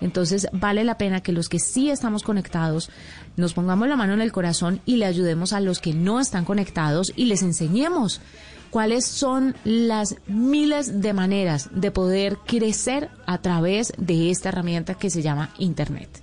Entonces 0.00 0.48
vale 0.52 0.84
la 0.84 0.98
pena 0.98 1.22
que 1.22 1.32
los 1.32 1.48
que 1.48 1.58
sí 1.58 1.90
estamos 1.90 2.22
conectados 2.22 2.90
nos 3.36 3.54
pongamos 3.54 3.88
la 3.88 3.96
mano 3.96 4.14
en 4.14 4.20
el 4.20 4.32
corazón 4.32 4.80
y 4.86 4.96
le 4.96 5.06
ayudemos 5.06 5.52
a 5.52 5.60
los 5.60 5.80
que 5.80 5.92
no 5.94 6.20
están 6.20 6.44
conectados 6.44 7.12
y 7.16 7.26
les 7.26 7.42
enseñemos 7.42 8.20
cuáles 8.70 9.06
son 9.06 9.54
las 9.64 10.16
miles 10.26 11.00
de 11.00 11.12
maneras 11.12 11.70
de 11.72 11.90
poder 11.90 12.38
crecer 12.46 13.10
a 13.26 13.38
través 13.38 13.92
de 13.96 14.30
esta 14.30 14.50
herramienta 14.50 14.94
que 14.94 15.10
se 15.10 15.22
llama 15.22 15.50
Internet. 15.58 16.22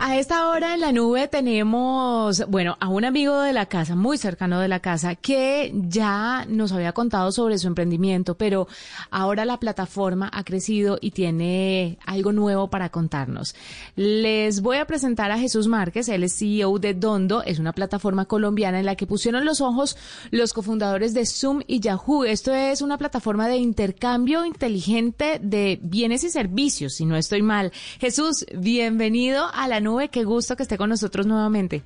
A 0.00 0.16
esta 0.16 0.48
hora 0.48 0.74
en 0.74 0.80
la 0.80 0.92
nube 0.92 1.26
tenemos, 1.26 2.46
bueno, 2.48 2.76
a 2.78 2.86
un 2.86 3.04
amigo 3.04 3.40
de 3.40 3.52
la 3.52 3.66
casa, 3.66 3.96
muy 3.96 4.16
cercano 4.16 4.60
de 4.60 4.68
la 4.68 4.78
casa, 4.78 5.16
que 5.16 5.72
ya 5.74 6.46
nos 6.48 6.70
había 6.70 6.92
contado 6.92 7.32
sobre 7.32 7.58
su 7.58 7.66
emprendimiento, 7.66 8.36
pero 8.36 8.68
ahora 9.10 9.44
la 9.44 9.58
plataforma 9.58 10.30
ha 10.32 10.44
crecido 10.44 10.98
y 11.00 11.10
tiene 11.10 11.98
algo 12.06 12.30
nuevo 12.30 12.70
para 12.70 12.90
contarnos. 12.90 13.56
Les 13.96 14.62
voy 14.62 14.76
a 14.76 14.86
presentar 14.86 15.32
a 15.32 15.38
Jesús 15.38 15.66
Márquez, 15.66 16.08
él 16.08 16.22
es 16.22 16.38
CEO 16.38 16.78
de 16.78 16.94
Dondo, 16.94 17.42
es 17.42 17.58
una 17.58 17.72
plataforma 17.72 18.26
colombiana 18.26 18.78
en 18.78 18.86
la 18.86 18.94
que 18.94 19.08
pusieron 19.08 19.44
los 19.44 19.60
ojos 19.60 19.96
los 20.30 20.52
cofundadores 20.52 21.12
de 21.12 21.26
Zoom 21.26 21.62
y 21.66 21.80
Yahoo. 21.80 22.22
Esto 22.22 22.54
es 22.54 22.82
una 22.82 22.98
plataforma 22.98 23.48
de 23.48 23.56
intercambio 23.56 24.44
inteligente 24.44 25.40
de 25.42 25.80
bienes 25.82 26.22
y 26.22 26.30
servicios, 26.30 26.94
si 26.94 27.04
no 27.04 27.16
estoy 27.16 27.42
mal. 27.42 27.72
Jesús, 27.98 28.46
bienvenido 28.56 29.46
a 29.52 29.66
la 29.66 29.80
nube 29.80 29.87
qué 30.10 30.24
gusto 30.24 30.56
que 30.56 30.62
esté 30.62 30.76
con 30.76 30.90
nosotros 30.90 31.26
nuevamente. 31.26 31.82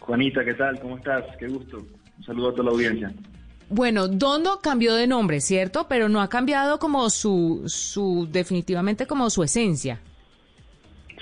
Juanita, 0.00 0.44
¿qué 0.44 0.54
tal? 0.54 0.80
¿Cómo 0.80 0.96
estás? 0.96 1.24
Qué 1.38 1.46
gusto. 1.46 1.78
Un 2.18 2.24
saludo 2.24 2.48
a 2.48 2.52
toda 2.52 2.64
la 2.64 2.70
audiencia. 2.70 3.12
Bueno, 3.68 4.08
Dondo 4.08 4.58
cambió 4.60 4.94
de 4.94 5.06
nombre, 5.06 5.40
¿cierto? 5.40 5.86
Pero 5.88 6.08
no 6.08 6.20
ha 6.20 6.28
cambiado 6.28 6.78
como 6.78 7.08
su, 7.08 7.62
su 7.66 8.28
definitivamente 8.30 9.06
como 9.06 9.30
su 9.30 9.44
esencia. 9.44 10.00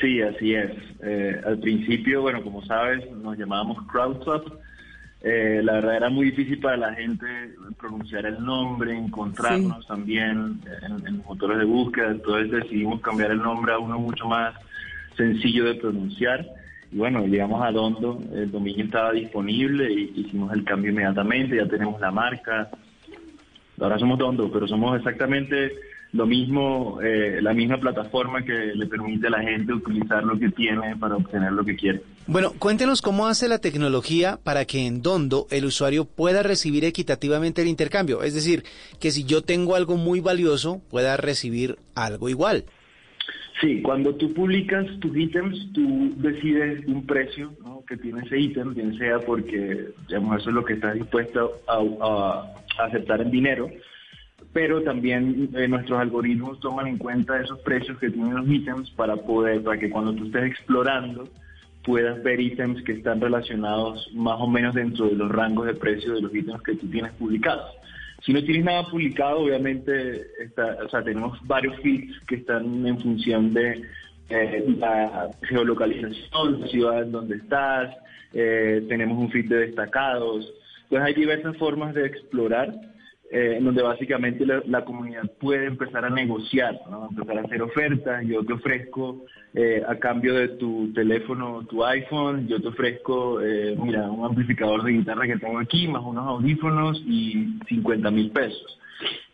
Sí, 0.01 0.23
así 0.23 0.55
es. 0.55 0.73
Eh, 1.03 1.41
al 1.45 1.59
principio, 1.59 2.23
bueno, 2.23 2.43
como 2.43 2.65
sabes, 2.65 3.11
nos 3.11 3.37
llamábamos 3.37 3.87
CrowdSwap. 3.89 4.47
Eh, 5.21 5.61
la 5.65 5.75
verdad 5.75 5.97
era 5.97 6.11
muy 6.11 6.31
difícil 6.31 6.61
para 6.61 6.77
la 6.77 6.95
gente 6.95 7.27
pronunciar 7.79 8.25
el 8.25 8.43
nombre, 8.43 8.97
encontrarnos 8.97 9.85
también 9.87 10.61
en, 10.83 11.07
en, 11.07 11.23
motores 11.27 11.59
de 11.59 11.65
búsqueda, 11.65 12.13
entonces 12.13 12.53
decidimos 12.53 13.01
cambiar 13.01 13.33
el 13.33 13.39
nombre 13.39 13.73
a 13.73 13.79
uno 13.81 13.99
mucho 13.99 14.27
más 14.29 14.55
sencillo 15.19 15.67
de 15.67 15.75
pronunciar. 15.75 16.47
Y 16.91 16.97
bueno, 16.97 17.27
llegamos 17.27 17.63
a 17.63 17.71
Dondo, 17.71 18.23
el 18.33 18.51
dominio 18.51 18.87
estaba 18.87 19.13
disponible 19.13 19.93
y 19.93 20.13
hicimos 20.17 20.51
el 20.55 20.65
cambio 20.65 20.91
inmediatamente, 20.91 21.57
ya 21.57 21.67
tenemos 21.67 22.01
la 22.01 22.11
marca. 22.11 22.71
Ahora 23.79 23.99
somos 23.99 24.19
Dondo, 24.19 24.51
pero 24.51 24.67
somos 24.67 24.97
exactamente 24.97 25.73
lo 26.13 26.27
mismo, 26.27 27.01
eh, 27.03 27.41
la 27.43 27.53
misma 27.53 27.79
plataforma 27.79 28.43
que 28.43 28.73
le 28.75 28.87
permite 28.87 29.27
a 29.27 29.31
la 29.31 29.43
gente 29.43 29.75
utilizar 29.75 30.25
lo 30.25 30.39
que 30.39 30.49
tiene 30.49 30.97
para 30.97 31.17
obtener 31.17 31.53
lo 31.53 31.65
que 31.65 31.77
quiere. 31.77 32.03
Bueno, 32.27 32.53
cuéntenos 32.59 33.03
cómo 33.03 33.27
hace 33.27 33.47
la 33.49 33.59
tecnología 33.59 34.39
para 34.43 34.65
que 34.65 34.87
en 34.87 35.03
Dondo 35.03 35.47
el 35.51 35.67
usuario 35.67 36.07
pueda 36.07 36.43
recibir 36.43 36.87
equitativamente 36.87 37.61
el 37.61 37.69
intercambio. 37.69 38.23
Es 38.23 38.35
decir, 38.35 38.65
que 38.99 39.11
si 39.11 39.25
yo 39.25 39.43
tengo 39.43 39.75
algo 39.75 39.97
muy 39.97 40.21
valioso, 40.21 40.81
pueda 40.91 41.19
recibir 41.19 41.77
algo 41.95 42.31
igual. 42.31 42.65
Sí, 43.61 43.83
cuando 43.83 44.15
tú 44.15 44.33
publicas 44.33 44.87
tus 45.01 45.17
ítems, 45.17 45.73
tú 45.73 46.15
decides 46.17 46.87
un 46.87 47.05
precio 47.07 47.53
que 47.89 47.97
tiene 47.97 48.21
ese 48.25 48.39
ítem, 48.39 48.73
bien 48.75 48.97
sea 48.97 49.19
porque 49.19 49.89
digamos, 50.07 50.41
eso 50.41 50.51
es 50.51 50.55
lo 50.55 50.65
que 50.65 50.75
estás 50.75 50.95
dispuesto 50.95 51.61
a, 51.67 52.55
aceptar 52.79 53.21
en 53.21 53.33
dinero, 53.33 53.69
pero 54.53 54.83
también 54.83 55.51
eh, 55.55 55.67
nuestros 55.67 55.99
algoritmos 55.99 56.61
toman 56.61 56.87
en 56.87 56.99
cuenta 56.99 57.41
esos 57.41 57.59
precios 57.61 57.99
que 57.99 58.11
tienen 58.11 58.37
los 58.37 58.49
ítems 58.49 58.91
para 58.91 59.17
poder, 59.17 59.63
para 59.65 59.81
que 59.81 59.91
cuando 59.91 60.15
tú 60.15 60.27
estés 60.27 60.45
explorando, 60.45 61.29
puedas 61.83 62.23
ver 62.23 62.41
ítems 62.41 62.81
que 62.85 62.93
están 62.93 63.21
relacionados 63.21 64.09
más 64.15 64.37
o 64.39 64.47
menos 64.47 64.77
dentro 64.77 65.07
de 65.07 65.17
los 65.17 65.31
rangos 65.33 65.67
de 65.67 65.75
precio 65.75 66.15
de 66.15 66.21
los 66.21 66.33
ítems 66.33 66.63
que 66.63 66.77
tú 66.77 66.87
tienes 66.89 67.11
publicados. 67.15 67.73
Si 68.25 68.33
no 68.33 68.43
tienes 68.43 68.65
nada 68.65 68.85
publicado, 68.91 69.41
obviamente 69.41 70.27
está, 70.43 70.79
o 70.85 70.89
sea, 70.89 71.03
tenemos 71.03 71.39
varios 71.47 71.81
feeds 71.81 72.19
que 72.27 72.37
están 72.37 72.87
en 72.87 72.99
función 72.99 73.55
de 73.55 73.83
eh, 74.29 74.65
la 74.79 75.31
geolocalización, 75.43 76.61
la 76.61 76.67
ciudad 76.67 77.03
en 77.03 77.13
donde 77.13 77.37
estás, 77.37 77.97
eh, 78.33 78.85
tenemos 78.89 79.19
un 79.19 79.31
feed 79.31 79.49
de 79.49 79.67
destacados. 79.69 80.53
Entonces 80.85 81.07
hay 81.07 81.15
diversas 81.15 81.57
formas 81.57 81.95
de 81.95 82.07
explorar 82.07 82.75
eh, 83.31 83.57
en 83.59 83.65
donde 83.65 83.83
básicamente 83.83 84.47
la, 84.47 84.85
comunidad 84.87 85.31
puede 85.39 85.67
empezar 85.67 86.03
a 86.03 86.09
negociar, 86.09 86.81
empezar 87.11 87.39
a 87.39 87.43
hacer 87.43 87.61
ofertas. 87.61 88.25
Yo 88.27 88.43
te 88.43 88.55
ofrezco 88.55 89.27
eh, 89.53 89.83
a 89.87 89.97
cambio 89.97 90.35
de 90.35 90.49
tu 90.49 90.91
teléfono, 90.95 91.63
tu 91.69 91.85
iPhone, 91.85 92.49
yo 92.49 92.59
te 92.59 92.69
ofrezco, 92.69 93.43
eh, 93.43 93.77
mira, 93.83 94.11
un 94.11 94.25
amplificador 94.25 94.83
de 94.83 94.93
guitarra 94.93 95.27
que 95.27 95.37
tengo 95.37 95.59
aquí, 95.59 95.87
más 95.89 96.03
unos 96.05 96.27
audífonos 96.27 97.03
y 97.07 97.59
50 97.69 98.11
mil 98.11 98.31
pesos. 98.31 98.79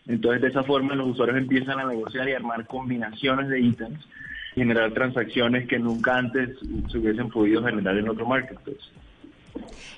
Entonces, 0.09 0.43
de 0.43 0.49
esa 0.49 0.65
forma, 0.65 0.97
los 0.97 1.11
usuarios 1.11 1.39
empiezan 1.39 1.79
a 1.79 1.87
negociar 1.87 2.29
y 2.29 2.33
armar 2.33 2.67
combinaciones 2.67 3.49
de 3.49 3.61
ítems, 3.61 4.05
generar 4.57 4.93
transacciones 4.93 5.69
que 5.69 5.79
nunca 5.79 6.19
antes 6.19 6.51
se 6.91 6.99
hubiesen 6.99 7.29
podido 7.29 7.63
generar 7.63 7.97
en 7.97 8.09
otro 8.09 8.27
marketplace. 8.27 8.91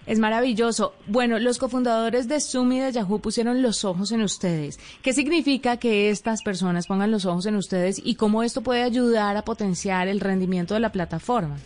Es 0.07 0.19
maravilloso. 0.21 0.95
Bueno, 1.07 1.39
los 1.39 1.59
cofundadores 1.59 2.29
de 2.29 2.41
Zoom 2.41 2.73
y 2.73 2.81
de 2.81 2.93
Yahoo 2.93 3.19
pusieron 3.19 3.61
los 3.61 3.85
ojos 3.85 4.13
en 4.13 4.23
ustedes. 4.23 4.79
¿Qué 5.03 5.13
significa 5.13 5.79
que 5.79 6.11
estas 6.11 6.43
personas 6.43 6.87
pongan 6.87 7.11
los 7.11 7.27
ojos 7.27 7.47
en 7.47 7.57
ustedes 7.57 8.01
y 8.05 8.15
cómo 8.15 8.43
esto 8.43 8.63
puede 8.63 8.83
ayudar 8.83 9.37
a 9.37 9.43
potenciar 9.43 10.07
el 10.07 10.21
rendimiento 10.21 10.75
de 10.75 10.81
la 10.81 10.93
plataforma? 10.93 11.57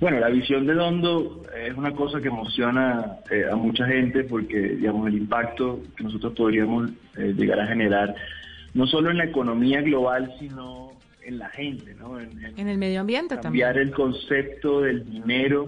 Bueno, 0.00 0.20
la 0.20 0.28
visión 0.28 0.64
de 0.66 0.74
Dondo 0.74 1.42
es 1.54 1.74
una 1.76 1.92
cosa 1.92 2.20
que 2.20 2.28
emociona 2.28 3.16
eh, 3.30 3.44
a 3.50 3.56
mucha 3.56 3.84
gente 3.86 4.22
porque, 4.22 4.56
digamos, 4.56 5.08
el 5.08 5.16
impacto 5.16 5.80
que 5.96 6.04
nosotros 6.04 6.34
podríamos 6.34 6.90
eh, 7.16 7.34
llegar 7.36 7.58
a 7.58 7.66
generar, 7.66 8.14
no 8.74 8.86
solo 8.86 9.10
en 9.10 9.18
la 9.18 9.24
economía 9.24 9.82
global, 9.82 10.32
sino 10.38 10.92
en 11.24 11.38
la 11.38 11.48
gente, 11.50 11.94
¿no? 11.94 12.18
En, 12.20 12.68
el 12.68 12.78
medio 12.78 13.00
ambiente 13.00 13.36
también. 13.36 13.66
Cambiar 13.66 13.78
el 13.78 13.90
concepto 13.92 14.82
del 14.82 15.04
dinero 15.04 15.66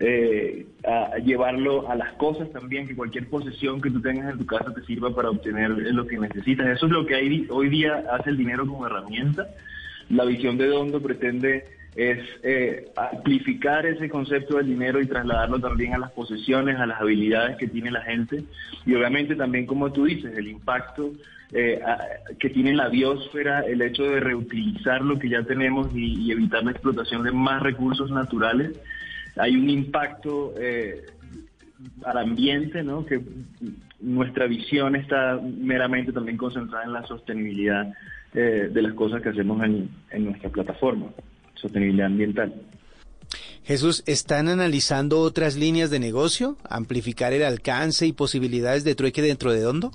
eh, 0.00 0.66
a 0.86 1.18
llevarlo 1.18 1.90
a 1.90 1.96
las 1.96 2.12
cosas 2.14 2.50
también, 2.52 2.86
que 2.86 2.94
cualquier 2.94 3.28
posesión 3.28 3.80
que 3.80 3.90
tú 3.90 4.00
tengas 4.00 4.32
en 4.32 4.38
tu 4.38 4.46
casa 4.46 4.72
te 4.72 4.82
sirva 4.82 5.14
para 5.14 5.30
obtener 5.30 5.70
lo 5.70 6.06
que 6.06 6.18
necesitas. 6.18 6.68
Eso 6.68 6.86
es 6.86 6.92
lo 6.92 7.04
que 7.04 7.46
hoy 7.50 7.68
día 7.68 8.04
hace 8.12 8.30
el 8.30 8.36
dinero 8.36 8.66
como 8.66 8.86
herramienta. 8.86 9.48
La 10.10 10.24
visión 10.24 10.56
de 10.56 10.68
Dondo 10.68 11.02
pretende 11.02 11.64
es 11.96 12.20
eh, 12.44 12.92
amplificar 12.96 13.84
ese 13.86 14.08
concepto 14.08 14.58
del 14.58 14.66
dinero 14.66 15.00
y 15.00 15.06
trasladarlo 15.06 15.58
también 15.58 15.94
a 15.94 15.98
las 15.98 16.12
posesiones, 16.12 16.76
a 16.76 16.86
las 16.86 17.00
habilidades 17.00 17.56
que 17.56 17.66
tiene 17.66 17.90
la 17.90 18.02
gente 18.02 18.44
y 18.86 18.94
obviamente 18.94 19.34
también, 19.34 19.66
como 19.66 19.92
tú 19.92 20.04
dices, 20.04 20.36
el 20.38 20.46
impacto 20.46 21.10
eh, 21.52 21.80
que 22.38 22.50
tiene 22.50 22.72
la 22.72 22.88
biosfera, 22.88 23.60
el 23.62 23.82
hecho 23.82 24.04
de 24.04 24.20
reutilizar 24.20 25.02
lo 25.02 25.18
que 25.18 25.28
ya 25.28 25.42
tenemos 25.42 25.88
y 25.92 26.30
evitar 26.30 26.62
la 26.62 26.70
explotación 26.70 27.24
de 27.24 27.32
más 27.32 27.62
recursos 27.62 28.12
naturales 28.12 28.78
hay 29.38 29.56
un 29.56 29.70
impacto 29.70 30.54
eh, 30.58 31.06
al 32.04 32.18
ambiente, 32.18 32.82
¿no? 32.82 33.06
Que 33.06 33.20
nuestra 34.00 34.46
visión 34.46 34.96
está 34.96 35.40
meramente 35.42 36.12
también 36.12 36.36
concentrada 36.36 36.84
en 36.84 36.92
la 36.92 37.06
sostenibilidad 37.06 37.92
eh, 38.34 38.68
de 38.72 38.82
las 38.82 38.94
cosas 38.94 39.22
que 39.22 39.30
hacemos 39.30 39.62
en, 39.64 39.88
en 40.10 40.24
nuestra 40.24 40.50
plataforma, 40.50 41.06
sostenibilidad 41.54 42.06
ambiental. 42.06 42.54
Jesús, 43.64 44.02
¿están 44.06 44.48
analizando 44.48 45.20
otras 45.20 45.56
líneas 45.56 45.90
de 45.90 45.98
negocio? 46.00 46.56
¿Amplificar 46.68 47.32
el 47.32 47.42
alcance 47.42 48.06
y 48.06 48.12
posibilidades 48.12 48.82
de 48.82 48.94
trueque 48.94 49.20
dentro 49.20 49.52
de 49.52 49.60
Dondo? 49.60 49.92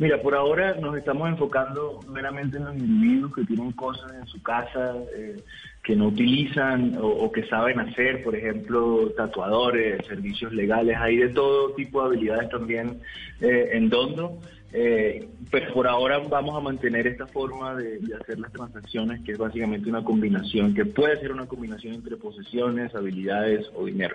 Mira, 0.00 0.18
por 0.22 0.34
ahora 0.34 0.76
nos 0.76 0.96
estamos 0.96 1.28
enfocando 1.28 2.00
meramente 2.08 2.56
en 2.56 2.64
los 2.64 2.74
individuos 2.74 3.34
que 3.34 3.44
tienen 3.44 3.72
cosas 3.72 4.10
en 4.12 4.26
su 4.26 4.42
casa 4.42 4.94
eh, 5.14 5.36
que 5.82 5.96
no 5.96 6.08
utilizan 6.08 6.98
o, 7.00 7.32
que 7.32 7.44
saben 7.44 7.80
hacer, 7.80 8.22
por 8.22 8.36
ejemplo, 8.36 9.10
tatuadores, 9.16 10.06
servicios 10.06 10.52
legales, 10.52 10.96
hay 10.98 11.16
de 11.16 11.28
todo 11.30 11.72
tipo 11.74 12.00
de 12.00 12.08
habilidades 12.08 12.50
también 12.50 13.00
eh, 13.40 13.70
en 13.72 13.88
Dondo. 13.88 14.38
Eh, 14.72 15.28
pero 15.50 15.72
por 15.72 15.88
ahora 15.88 16.18
vamos 16.18 16.56
a 16.56 16.60
mantener 16.60 17.06
esta 17.08 17.26
forma 17.26 17.74
de, 17.74 17.98
de, 17.98 18.14
hacer 18.14 18.38
las 18.38 18.52
transacciones, 18.52 19.20
que 19.22 19.32
es 19.32 19.38
básicamente 19.38 19.88
una 19.88 20.04
combinación, 20.04 20.74
que 20.74 20.84
puede 20.84 21.18
ser 21.18 21.32
una 21.32 21.46
combinación 21.46 21.94
entre 21.94 22.16
posesiones, 22.16 22.94
habilidades 22.94 23.68
o 23.74 23.86
dinero. 23.86 24.14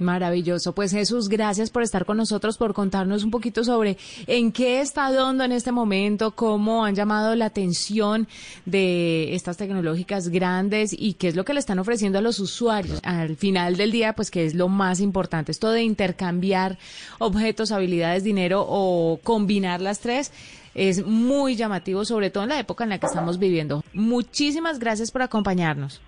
Maravilloso. 0.00 0.74
Pues 0.74 0.92
Jesús, 0.92 1.28
gracias 1.28 1.68
por 1.68 1.82
estar 1.82 2.06
con 2.06 2.16
nosotros, 2.16 2.56
por 2.56 2.72
contarnos 2.72 3.22
un 3.22 3.30
poquito 3.30 3.64
sobre 3.64 3.98
en 4.26 4.50
qué 4.50 4.80
está 4.80 5.12
Dondo 5.12 5.44
en 5.44 5.52
este 5.52 5.72
momento, 5.72 6.30
cómo 6.30 6.86
han 6.86 6.94
llamado 6.94 7.36
la 7.36 7.44
atención 7.44 8.26
de 8.64 9.34
estas 9.34 9.58
tecnológicas 9.58 10.28
grandes 10.28 10.94
y 10.98 11.14
qué 11.14 11.28
es 11.28 11.36
lo 11.36 11.44
que 11.44 11.52
le 11.52 11.60
están 11.60 11.78
ofreciendo 11.78 12.18
a 12.18 12.22
los 12.22 12.40
usuarios. 12.40 12.98
Al 13.02 13.36
final 13.36 13.76
del 13.76 13.92
día, 13.92 14.14
pues 14.14 14.30
que 14.30 14.46
es 14.46 14.54
lo 14.54 14.68
más 14.68 15.00
importante, 15.00 15.52
esto 15.52 15.70
de 15.70 15.82
intercambiar 15.82 16.78
objetos, 17.18 17.70
habilidades, 17.70 18.24
dinero 18.24 18.64
o 18.66 19.20
combinar 19.22 19.82
las 19.82 20.00
tres 20.00 20.32
es 20.74 21.04
muy 21.04 21.56
llamativo, 21.56 22.06
sobre 22.06 22.30
todo 22.30 22.44
en 22.44 22.50
la 22.50 22.58
época 22.58 22.84
en 22.84 22.90
la 22.90 22.98
que 22.98 23.06
estamos 23.06 23.38
viviendo. 23.38 23.84
Muchísimas 23.92 24.78
gracias 24.78 25.10
por 25.10 25.20
acompañarnos. 25.20 26.00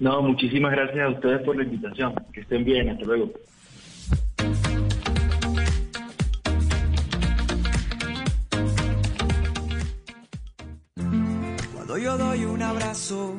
No, 0.00 0.22
muchísimas 0.22 0.70
gracias 0.72 1.06
a 1.06 1.08
ustedes 1.08 1.42
por 1.42 1.56
la 1.56 1.64
invitación. 1.64 2.14
Que 2.32 2.40
estén 2.40 2.64
bien, 2.64 2.90
hasta 2.90 3.04
luego. 3.04 3.32
Cuando 11.74 11.98
yo 11.98 12.16
doy 12.16 12.44
un 12.44 12.62
abrazo 12.62 13.34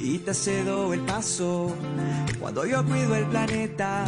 y 0.00 0.18
te 0.18 0.32
cedo 0.32 0.94
el 0.94 1.00
paso, 1.00 1.76
cuando 2.40 2.64
yo 2.64 2.82
cuido 2.84 3.14
el 3.16 3.26
planeta, 3.26 4.06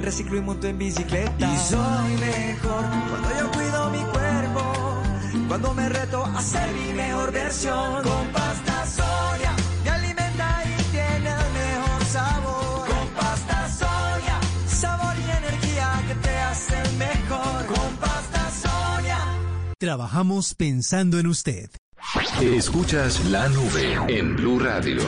reciclo 0.00 0.38
y 0.38 0.40
monto 0.40 0.68
en 0.68 0.78
bicicleta. 0.78 1.52
Y 1.52 1.56
soy 1.58 2.16
mejor 2.16 2.84
cuando 3.10 3.28
yo 3.38 3.50
cuido 3.52 3.90
mi 3.90 3.98
cuerpo, 4.10 5.02
cuando 5.48 5.74
me 5.74 5.88
reto 5.88 6.24
a 6.24 6.40
ser 6.40 6.72
mi 6.72 6.94
mejor 6.94 7.30
versión. 7.30 8.02
Con 8.02 8.28
Trabajamos 19.84 20.54
pensando 20.54 21.18
en 21.18 21.26
usted. 21.26 21.68
Escuchas 22.40 23.22
la 23.26 23.50
nube 23.50 23.98
en 24.08 24.34
Blue 24.34 24.58
Radio. 24.58 25.02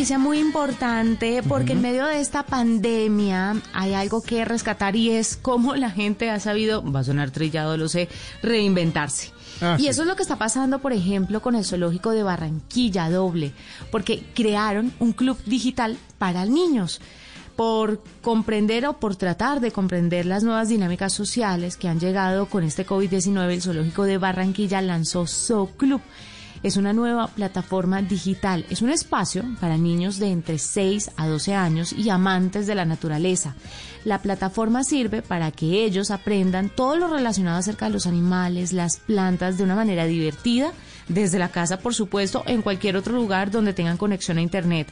Noticia 0.00 0.18
muy 0.18 0.38
importante 0.38 1.42
porque 1.46 1.72
en 1.72 1.82
medio 1.82 2.06
de 2.06 2.20
esta 2.20 2.42
pandemia 2.42 3.56
hay 3.74 3.92
algo 3.92 4.22
que 4.22 4.46
rescatar 4.46 4.96
y 4.96 5.10
es 5.10 5.36
cómo 5.36 5.76
la 5.76 5.90
gente 5.90 6.30
ha 6.30 6.40
sabido, 6.40 6.82
va 6.90 7.00
a 7.00 7.04
sonar 7.04 7.30
trillado, 7.32 7.76
lo 7.76 7.86
sé, 7.86 8.08
reinventarse. 8.42 9.30
Ah, 9.60 9.76
y 9.78 9.82
sí. 9.82 9.88
eso 9.88 10.00
es 10.00 10.08
lo 10.08 10.16
que 10.16 10.22
está 10.22 10.36
pasando, 10.36 10.78
por 10.78 10.94
ejemplo, 10.94 11.42
con 11.42 11.54
el 11.54 11.66
zoológico 11.66 12.12
de 12.12 12.22
Barranquilla 12.22 13.10
Doble, 13.10 13.52
porque 13.90 14.24
crearon 14.34 14.90
un 15.00 15.12
club 15.12 15.36
digital 15.44 15.98
para 16.16 16.46
niños 16.46 17.02
por 17.54 18.02
comprender 18.22 18.86
o 18.86 18.94
por 18.94 19.16
tratar 19.16 19.60
de 19.60 19.70
comprender 19.70 20.24
las 20.24 20.44
nuevas 20.44 20.70
dinámicas 20.70 21.12
sociales 21.12 21.76
que 21.76 21.88
han 21.88 22.00
llegado 22.00 22.46
con 22.46 22.64
este 22.64 22.86
COVID-19, 22.86 23.52
el 23.52 23.60
zoológico 23.60 24.04
de 24.04 24.16
Barranquilla 24.16 24.80
lanzó 24.80 25.26
Club. 25.76 26.00
Es 26.62 26.76
una 26.76 26.92
nueva 26.92 27.28
plataforma 27.28 28.02
digital. 28.02 28.66
Es 28.68 28.82
un 28.82 28.90
espacio 28.90 29.44
para 29.60 29.78
niños 29.78 30.18
de 30.18 30.30
entre 30.30 30.58
6 30.58 31.12
a 31.16 31.26
12 31.26 31.54
años 31.54 31.92
y 31.94 32.10
amantes 32.10 32.66
de 32.66 32.74
la 32.74 32.84
naturaleza. 32.84 33.54
La 34.04 34.20
plataforma 34.20 34.84
sirve 34.84 35.22
para 35.22 35.52
que 35.52 35.84
ellos 35.84 36.10
aprendan 36.10 36.68
todo 36.68 36.96
lo 36.96 37.08
relacionado 37.08 37.58
acerca 37.58 37.86
de 37.86 37.92
los 37.92 38.06
animales, 38.06 38.74
las 38.74 38.98
plantas, 38.98 39.56
de 39.56 39.64
una 39.64 39.74
manera 39.74 40.04
divertida, 40.04 40.72
desde 41.10 41.38
la 41.38 41.50
casa, 41.50 41.78
por 41.78 41.94
supuesto, 41.94 42.42
en 42.46 42.62
cualquier 42.62 42.96
otro 42.96 43.14
lugar 43.14 43.50
donde 43.50 43.72
tengan 43.72 43.96
conexión 43.96 44.38
a 44.38 44.42
Internet. 44.42 44.88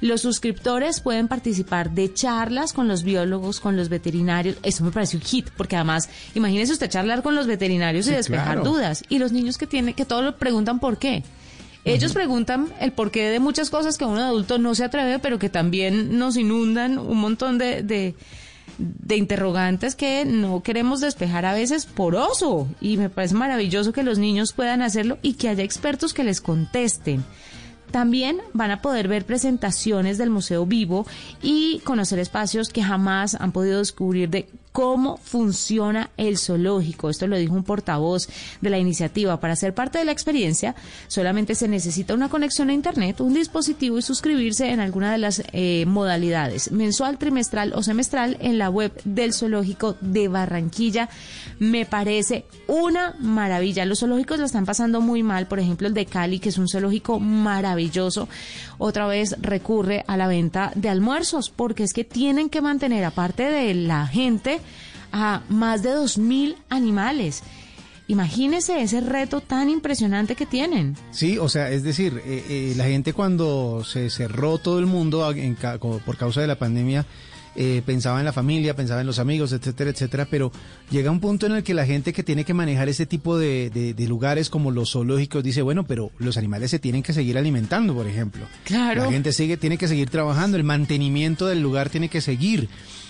Los 0.00 0.22
suscriptores 0.22 1.00
pueden 1.00 1.28
participar 1.28 1.90
de 1.90 2.12
charlas 2.12 2.72
con 2.72 2.88
los 2.88 3.02
biólogos, 3.02 3.60
con 3.60 3.76
los 3.76 3.88
veterinarios. 3.88 4.56
Eso 4.62 4.84
me 4.84 4.90
parece 4.92 5.16
un 5.16 5.22
hit, 5.22 5.50
porque 5.56 5.76
además, 5.76 6.08
imagínese 6.34 6.72
usted 6.72 6.88
charlar 6.88 7.22
con 7.22 7.34
los 7.34 7.46
veterinarios 7.46 8.06
y 8.08 8.12
despejar 8.12 8.56
claro. 8.56 8.64
dudas. 8.64 9.04
Y 9.08 9.18
los 9.18 9.32
niños 9.32 9.58
que 9.58 9.66
tienen, 9.66 9.94
que 9.94 10.04
todos 10.04 10.24
lo 10.24 10.36
preguntan 10.36 10.78
por 10.80 10.98
qué. 10.98 11.22
Ellos 11.84 12.14
preguntan 12.14 12.72
el 12.80 12.90
porqué 12.90 13.30
de 13.30 13.38
muchas 13.38 13.70
cosas 13.70 13.96
que 13.96 14.04
uno 14.04 14.16
de 14.16 14.24
adulto 14.24 14.58
no 14.58 14.74
se 14.74 14.82
atreve, 14.82 15.20
pero 15.20 15.38
que 15.38 15.48
también 15.48 16.18
nos 16.18 16.36
inundan 16.36 16.98
un 16.98 17.18
montón 17.18 17.58
de, 17.58 17.84
de, 17.84 18.16
de 18.78 19.16
interrogantes 19.16 19.94
que 19.94 20.24
no 20.24 20.62
queremos 20.62 21.00
despejar 21.00 21.44
a 21.44 21.54
veces 21.54 21.86
por 21.86 22.14
oso. 22.14 22.68
Y 22.80 22.96
me 22.96 23.10
parece 23.10 23.34
maravilloso 23.34 23.92
que 23.92 24.02
los 24.02 24.18
niños 24.18 24.52
puedan 24.52 24.82
hacerlo 24.82 25.18
y 25.22 25.34
que 25.34 25.48
haya 25.48 25.64
expertos 25.64 26.14
que 26.14 26.24
les 26.24 26.40
contesten. 26.40 27.24
También 27.90 28.38
van 28.52 28.70
a 28.72 28.82
poder 28.82 29.08
ver 29.08 29.24
presentaciones 29.24 30.18
del 30.18 30.30
Museo 30.30 30.66
Vivo 30.66 31.06
y 31.42 31.80
conocer 31.84 32.18
espacios 32.18 32.68
que 32.68 32.82
jamás 32.82 33.34
han 33.36 33.52
podido 33.52 33.78
descubrir 33.78 34.28
de 34.28 34.48
cómo 34.76 35.16
funciona 35.16 36.10
el 36.18 36.36
zoológico. 36.36 37.08
Esto 37.08 37.26
lo 37.26 37.38
dijo 37.38 37.54
un 37.54 37.64
portavoz 37.64 38.28
de 38.60 38.68
la 38.68 38.76
iniciativa. 38.76 39.40
Para 39.40 39.56
ser 39.56 39.72
parte 39.72 39.96
de 39.96 40.04
la 40.04 40.12
experiencia, 40.12 40.74
solamente 41.08 41.54
se 41.54 41.66
necesita 41.66 42.12
una 42.12 42.28
conexión 42.28 42.68
a 42.68 42.74
Internet, 42.74 43.22
un 43.22 43.32
dispositivo 43.32 43.96
y 43.96 44.02
suscribirse 44.02 44.68
en 44.68 44.80
alguna 44.80 45.12
de 45.12 45.16
las 45.16 45.42
eh, 45.54 45.86
modalidades, 45.86 46.72
mensual, 46.72 47.16
trimestral 47.16 47.72
o 47.74 47.82
semestral, 47.82 48.36
en 48.42 48.58
la 48.58 48.68
web 48.68 48.92
del 49.06 49.32
zoológico 49.32 49.96
de 50.02 50.28
Barranquilla. 50.28 51.08
Me 51.58 51.86
parece 51.86 52.44
una 52.66 53.16
maravilla. 53.18 53.86
Los 53.86 54.00
zoológicos 54.00 54.38
lo 54.38 54.44
están 54.44 54.66
pasando 54.66 55.00
muy 55.00 55.22
mal. 55.22 55.46
Por 55.46 55.58
ejemplo, 55.58 55.88
el 55.88 55.94
de 55.94 56.04
Cali, 56.04 56.38
que 56.38 56.50
es 56.50 56.58
un 56.58 56.68
zoológico 56.68 57.18
maravilloso, 57.18 58.28
otra 58.78 59.06
vez 59.06 59.36
recurre 59.40 60.04
a 60.06 60.16
la 60.16 60.28
venta 60.28 60.72
de 60.74 60.88
almuerzos, 60.88 61.50
porque 61.50 61.84
es 61.84 61.92
que 61.92 62.04
tienen 62.04 62.48
que 62.48 62.60
mantener, 62.60 63.04
aparte 63.04 63.44
de 63.44 63.74
la 63.74 64.06
gente, 64.06 64.60
a 65.12 65.42
más 65.48 65.82
de 65.82 65.90
2.000 65.90 66.56
animales. 66.68 67.42
Imagínese 68.08 68.80
ese 68.82 69.00
reto 69.00 69.40
tan 69.40 69.68
impresionante 69.68 70.36
que 70.36 70.46
tienen. 70.46 70.96
Sí, 71.10 71.38
o 71.38 71.48
sea, 71.48 71.70
es 71.70 71.82
decir, 71.82 72.22
eh, 72.24 72.44
eh, 72.48 72.74
la 72.76 72.84
gente 72.84 73.12
cuando 73.12 73.82
se 73.84 74.10
cerró 74.10 74.58
todo 74.58 74.78
el 74.78 74.86
mundo 74.86 75.28
por 76.04 76.16
causa 76.16 76.40
de 76.40 76.46
la 76.46 76.56
pandemia, 76.56 77.04
eh, 77.56 77.82
pensaba 77.86 78.18
en 78.18 78.24
la 78.24 78.32
familia, 78.32 78.76
pensaba 78.76 79.00
en 79.00 79.06
los 79.06 79.18
amigos, 79.18 79.52
etcétera, 79.52 79.90
etcétera, 79.90 80.26
pero 80.30 80.52
llega 80.90 81.10
un 81.10 81.20
punto 81.20 81.46
en 81.46 81.52
el 81.52 81.62
que 81.62 81.74
la 81.74 81.86
gente 81.86 82.12
que 82.12 82.22
tiene 82.22 82.44
que 82.44 82.54
manejar 82.54 82.88
ese 82.88 83.06
tipo 83.06 83.38
de, 83.38 83.70
de- 83.70 83.94
de 83.94 84.08
lugares 84.08 84.50
como 84.50 84.70
los 84.70 84.92
zoológicos 84.92 85.42
dice, 85.42 85.62
bueno, 85.62 85.84
pero 85.84 86.10
los 86.18 86.36
animales 86.36 86.70
se 86.70 86.78
tienen 86.78 87.02
que 87.02 87.12
seguir 87.12 87.38
alimentando, 87.38 87.94
por 87.94 88.06
ejemplo. 88.06 88.44
Claro. 88.64 89.04
La 89.04 89.10
gente 89.10 89.32
sigue, 89.32 89.56
tiene 89.56 89.78
que 89.78 89.88
seguir 89.88 90.10
trabajando, 90.10 90.56
el 90.56 90.64
mantenimiento 90.64 91.46
del 91.46 91.60
lugar 91.62 91.90
tiene 91.90 92.08
que 92.08 92.20
seguir. 92.20 92.68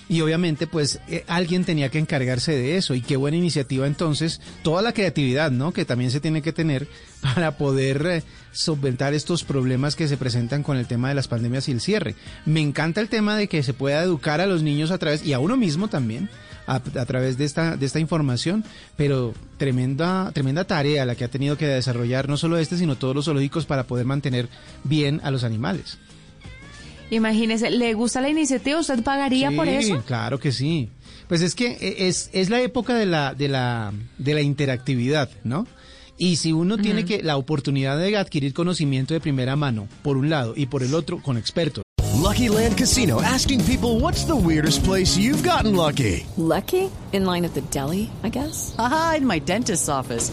Y 0.09 0.21
obviamente, 0.21 0.67
pues, 0.67 1.01
eh, 1.09 1.25
alguien 1.27 1.65
tenía 1.65 1.89
que 1.89 1.99
encargarse 1.99 2.53
de 2.53 2.77
eso. 2.77 2.95
Y 2.95 3.01
qué 3.01 3.17
buena 3.17 3.37
iniciativa 3.37 3.87
entonces, 3.87 4.41
toda 4.63 4.83
la 4.83 4.93
creatividad, 4.93 5.51
¿no? 5.51 5.73
Que 5.73 5.85
también 5.85 6.11
se 6.11 6.21
tiene 6.21 6.43
que 6.43 6.53
tener 6.53 6.89
para 7.21 7.57
poder 7.57 8.07
eh, 8.07 8.23
solventar 8.53 9.15
estos 9.15 9.43
problemas 9.45 9.97
que 9.97 10.09
se 10.09 10.17
presentan 10.17 10.63
con 10.63 10.77
el 10.77 10.87
tema 10.87 11.09
de 11.09 11.15
las 11.15 11.29
pandemias 11.29 11.69
y 11.69 11.73
el 11.73 11.81
cierre. 11.81 12.15
Me 12.45 12.61
encanta 12.61 13.01
el 13.01 13.09
tema 13.09 13.37
de 13.37 13.49
que 13.49 13.63
se 13.63 13.75
pueda 13.75 14.03
educar 14.03 14.41
a 14.41 14.47
los 14.47 14.63
niños 14.63 14.91
a 14.91 14.99
través, 14.99 15.25
y 15.25 15.33
a 15.33 15.41
uno 15.41 15.57
mismo 15.57 15.89
también, 15.89 16.31
a, 16.67 16.81
través 16.81 17.39
de 17.39 17.45
esta, 17.45 17.77
de 17.77 17.87
esta 17.87 18.01
información, 18.01 18.65
pero 18.97 19.35
tremenda, 19.57 20.31
tremenda 20.33 20.65
tarea 20.65 21.07
la 21.07 21.15
que 21.15 21.25
ha 21.25 21.29
tenido 21.29 21.57
que 21.57 21.67
desarrollar 21.67 22.29
no 22.29 22.37
solo 22.37 22.59
este, 22.59 22.77
sino 22.77 22.97
todos 22.97 23.15
los 23.15 23.27
zoológicos 23.27 23.67
para 23.67 23.85
poder 23.85 24.05
mantener 24.05 24.49
bien 24.85 25.21
a 25.23 25.31
los 25.31 25.45
animales. 25.45 25.99
Imagínese, 27.11 27.71
¿le 27.71 27.95
gusta 27.95 28.21
la 28.21 28.29
iniciativa? 28.29 28.81
¿Usted 28.81 29.03
pagaría 29.03 29.51
por 29.53 29.67
Sí, 29.67 29.75
eso? 29.75 30.03
Claro 30.07 30.39
que 30.41 30.53
sí. 30.53 30.89
Pues 31.29 31.41
es 31.43 31.55
que 31.55 31.73
e- 31.81 32.09
es, 32.09 32.31
es 32.33 32.51
la 32.51 32.61
época 32.61 32.95
de 32.95 33.07
la, 33.07 33.35
de 33.35 33.49
la, 33.49 33.93
de 34.19 34.35
la 34.35 34.41
interactividad, 34.43 35.31
¿no? 35.45 35.67
Y 36.19 36.37
si 36.37 36.53
uno 36.53 36.79
tiene 36.79 37.05
que 37.05 37.23
la 37.23 37.37
oportunidad 37.37 37.99
de 37.99 38.17
adquirir 38.17 38.55
conocimiento 38.55 39.13
de 39.13 39.21
primera 39.21 39.55
mano, 39.55 39.87
por 40.03 40.17
un 40.17 40.31
lado, 40.31 40.55
y 40.57 40.67
por 40.67 40.83
el 40.83 40.95
otro, 40.95 41.21
con 41.23 41.37
expertos. 41.37 41.83
Lucky 42.23 42.49
Land 42.49 42.77
Casino 42.77 43.21
asking 43.21 43.61
people 43.65 44.01
what's 44.01 44.25
the 44.27 44.33
weirdest 44.35 44.83
place 44.85 45.17
you've 45.19 45.47
gotten 45.47 45.77
lucky? 45.77 46.25
Lucky? 46.39 46.91
In 47.13 47.25
line 47.27 47.45
at 47.45 47.53
the 47.53 47.61
deli, 47.71 48.09
I 48.25 48.31
guess? 48.31 48.75
Aha, 48.79 49.17
in 49.19 49.27
my 49.27 49.39
dentist's 49.39 49.89
office. 49.89 50.33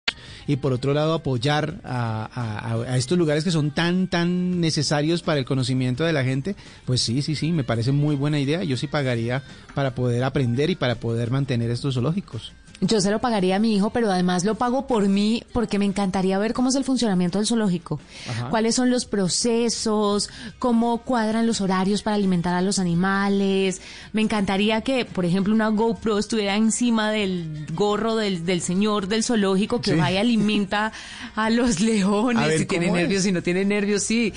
Y 0.47 0.57
por 0.57 0.73
otro 0.73 0.93
lado 0.93 1.13
apoyar 1.13 1.75
a, 1.83 2.29
a- 2.33 2.93
a 2.93 2.97
estos 2.97 3.17
lugares 3.17 3.43
que 3.43 3.51
son 3.51 3.71
tan, 3.71 4.07
tan 4.07 4.59
necesarios 4.59 5.21
para 5.23 5.39
el 5.39 5.45
conocimiento 5.45 6.03
de 6.03 6.13
la 6.13 6.23
gente, 6.23 6.55
pues 6.85 7.01
sí, 7.01 7.21
sí, 7.21 7.35
sí, 7.35 7.51
me 7.51 7.63
parece 7.63 7.91
muy 7.91 8.15
buena 8.15 8.39
idea. 8.39 8.63
Yo 8.63 8.77
sí 8.77 8.87
pagaría 8.87 9.43
para 9.75 9.95
poder 9.95 10.23
aprender 10.23 10.69
y 10.69 10.75
para 10.75 10.95
poder 10.95 11.31
mantener 11.31 11.69
estos 11.71 11.93
zoológicos. 11.95 12.53
Yo 12.83 12.99
se 12.99 13.11
lo 13.11 13.19
pagaría 13.19 13.57
a 13.57 13.59
mi 13.59 13.75
hijo, 13.75 13.91
pero 13.91 14.11
además 14.11 14.43
lo 14.43 14.55
pago 14.55 14.87
por 14.87 15.07
mí 15.07 15.43
porque 15.53 15.77
me 15.77 15.85
encantaría 15.85 16.39
ver 16.39 16.53
cómo 16.53 16.69
es 16.69 16.75
el 16.75 16.83
funcionamiento 16.83 17.37
del 17.37 17.45
zoológico. 17.45 17.99
Ajá. 18.27 18.49
Cuáles 18.49 18.73
son 18.73 18.89
los 18.89 19.05
procesos, 19.05 20.29
cómo 20.57 20.97
cuadran 21.03 21.45
los 21.45 21.61
horarios 21.61 22.01
para 22.01 22.15
alimentar 22.15 22.55
a 22.55 22.61
los 22.63 22.79
animales. 22.79 23.81
Me 24.13 24.21
encantaría 24.21 24.81
que, 24.81 25.05
por 25.05 25.25
ejemplo, 25.25 25.53
una 25.53 25.67
GoPro 25.69 26.17
estuviera 26.17 26.55
encima 26.55 27.11
del 27.11 27.67
gorro 27.73 28.15
del, 28.15 28.45
del 28.45 28.61
señor 28.61 29.07
del 29.07 29.23
zoológico 29.23 29.79
que 29.79 29.91
Sí. 29.91 29.97
va 29.97 30.11
y 30.11 30.17
alimenta 30.17 30.91
a 31.35 31.49
los 31.51 31.79
leones, 31.81 32.43
A 32.43 32.47
ver, 32.47 32.59
si 32.59 32.65
tiene 32.65 32.89
nervios, 32.91 33.23
si 33.23 33.31
no 33.31 33.43
tiene 33.43 33.63
nervios, 33.63 34.01
sí. 34.03 34.33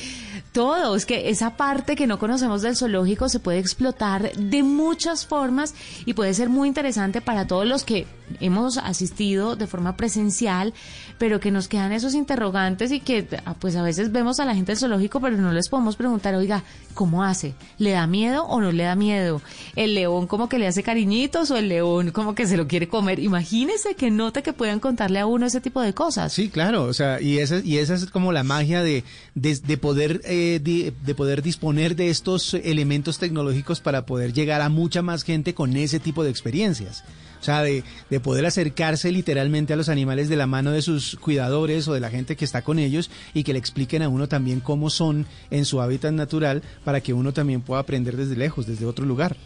Todo, 0.53 0.95
es 0.95 1.05
que 1.07 1.31
esa 1.31 1.57
parte 1.57 1.97
que 1.97 2.07
no 2.07 2.19
conocemos 2.19 2.63
del 2.63 2.77
zoológico 2.77 3.29
se 3.29 3.41
puede 3.41 3.59
explotar 3.59 4.33
de 4.37 4.63
muchas 4.63 5.27
formas 5.27 5.75
y 6.07 6.13
puede 6.15 6.33
ser 6.35 6.49
muy 6.49 6.69
interesante 6.69 7.21
para 7.21 7.47
todos 7.47 7.67
los 7.67 7.83
que 7.85 8.07
hemos 8.41 8.79
asistido 8.79 9.57
de 9.57 9.67
forma 9.67 9.97
presencial, 9.97 10.75
pero 11.19 11.41
que 11.41 11.51
nos 11.51 11.69
quedan 11.69 11.93
esos 11.93 12.15
interrogantes 12.15 12.93
y 12.93 13.01
que 13.01 13.27
ah, 13.45 13.55
pues 13.59 13.77
a 13.77 13.83
veces 13.83 14.13
vemos 14.13 14.41
a 14.41 14.45
la 14.45 14.55
gente 14.55 14.73
del 14.73 14.79
zoológico, 14.79 15.21
pero 15.21 15.37
no 15.37 15.53
les 15.53 15.69
podemos 15.69 15.97
preguntar, 15.97 16.35
oiga, 16.35 16.65
¿cómo 16.95 17.23
hace? 17.23 17.55
¿Le 17.79 17.91
da 17.91 18.07
miedo 18.07 18.45
o 18.45 18.61
no 18.61 18.73
le 18.73 18.85
da 18.85 18.95
miedo? 18.95 19.41
¿El 19.77 19.95
león 19.95 20.27
como 20.27 20.49
que 20.49 20.59
le 20.59 20.67
hace 20.67 20.83
cariñitos 20.83 21.51
o 21.51 21.57
el 21.57 21.69
león 21.69 22.11
como 22.11 22.35
que 22.35 22.47
se 22.47 22.57
lo 22.57 22.67
quiere 22.67 22.89
comer? 22.89 23.19
Imagínese 23.19 23.95
que 23.95 24.11
nota 24.11 24.43
que 24.43 24.53
puedan 24.53 24.81
contarle 24.81 25.21
a 25.21 25.27
uno 25.27 25.47
ese 25.47 25.61
tipo 25.61 25.81
de 25.81 25.95
cosas. 25.95 26.33
Sí, 26.33 26.49
claro, 26.49 26.85
o 26.85 26.93
sea, 26.93 27.21
y 27.21 27.39
esa, 27.39 27.59
y 27.59 27.79
esa 27.79 27.95
es 27.95 28.07
como 28.07 28.33
la 28.33 28.45
magia 28.45 28.83
de, 28.83 29.05
de, 29.35 29.57
de 29.57 29.77
poder, 29.77 30.21
eh, 30.25 30.61
de 30.63 31.15
poder 31.15 31.43
disponer 31.43 31.97
de 31.97 32.11
estos 32.11 32.55
elementos 32.55 33.19
tecnológicos 33.19 33.81
para 33.81 34.07
poder 34.07 34.33
llegar 34.33 34.61
a 34.61 34.69
mucha 34.69 35.03
más 35.03 35.23
gente 35.23 35.55
con 35.55 35.77
ese 35.77 36.01
tipo 36.01 36.25
de 36.25 36.31
experiencias. 36.31 37.05
O 37.45 37.47
sea, 37.47 37.63
de, 37.63 37.85
de 38.09 38.21
poder 38.21 38.47
acercarse 38.47 39.13
literalmente 39.13 39.75
a 39.75 39.77
los 39.77 39.91
animales 39.91 40.31
de 40.31 40.37
la 40.37 40.47
mano 40.47 40.71
de 40.71 40.81
sus 40.81 41.17
cuidadores 41.17 41.87
o 41.89 41.93
de 41.93 42.01
la 42.01 42.09
gente 42.09 42.37
que 42.37 42.45
está 42.47 42.63
con 42.63 42.79
ellos 42.79 43.11
y 43.35 43.45
que 43.45 43.53
le 43.53 43.59
expliquen 43.59 44.01
a 44.01 44.09
uno 44.09 44.29
también 44.29 44.61
cómo 44.61 44.89
son 44.89 45.27
en 45.51 45.67
su 45.67 45.83
hábitat 45.83 46.15
natural 46.15 46.63
para 46.85 47.03
que 47.03 47.13
uno 47.13 47.35
también 47.35 47.61
pueda 47.61 47.83
aprender 47.83 48.17
desde 48.17 48.35
lejos, 48.35 48.67
desde 48.67 48.87
otro 48.87 49.05
lugar. 49.05 49.37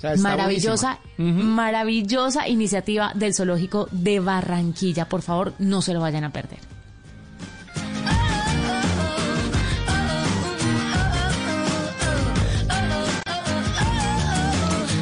sea, 0.00 0.14
maravillosa, 0.14 1.00
maravillosa 1.16 2.46
iniciativa 2.46 3.10
del 3.16 3.34
zoológico 3.34 3.88
de 3.90 4.20
Barranquilla. 4.20 5.08
Por 5.08 5.22
favor, 5.22 5.52
no 5.58 5.82
se 5.82 5.94
lo 5.94 6.00
vayan 6.00 6.22
a 6.22 6.30
perder. 6.30 6.77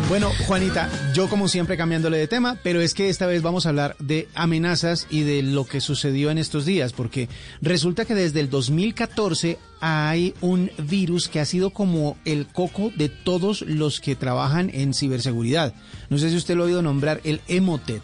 Bueno, 0.09 0.31
Juanita, 0.47 0.89
yo 1.15 1.29
como 1.29 1.49
siempre 1.49 1.77
cambiándole 1.77 2.17
de 2.17 2.29
tema, 2.29 2.57
pero 2.63 2.81
es 2.81 2.95
que 2.95 3.09
esta 3.09 3.27
vez 3.27 3.43
vamos 3.43 3.67
a 3.67 3.71
hablar 3.71 3.97
de 3.99 4.29
amenazas 4.37 5.09
y 5.11 5.23
de 5.23 5.43
lo 5.43 5.65
que 5.65 5.81
sucedió 5.81 6.31
en 6.31 6.39
estos 6.39 6.65
días, 6.65 6.93
porque 6.93 7.29
resulta 7.61 8.05
que 8.05 8.15
desde 8.15 8.39
el 8.39 8.49
2014 8.49 9.59
hay 9.81 10.35
un 10.41 10.71
virus 10.79 11.29
que 11.29 11.41
ha 11.41 11.45
sido 11.45 11.71
como 11.71 12.17
el 12.25 12.47
coco 12.47 12.93
de 12.97 13.09
todos 13.09 13.63
los 13.63 14.01
que 14.01 14.17
trabajan 14.17 14.71
en 14.73 14.95
ciberseguridad. 14.95 15.75
No 16.09 16.19
sé 16.19 16.31
si 16.31 16.37
usted 16.37 16.57
lo 16.57 16.63
ha 16.63 16.67
oído 16.67 16.83
nombrar, 16.83 17.21
el 17.25 17.41
Emotet. 17.49 18.03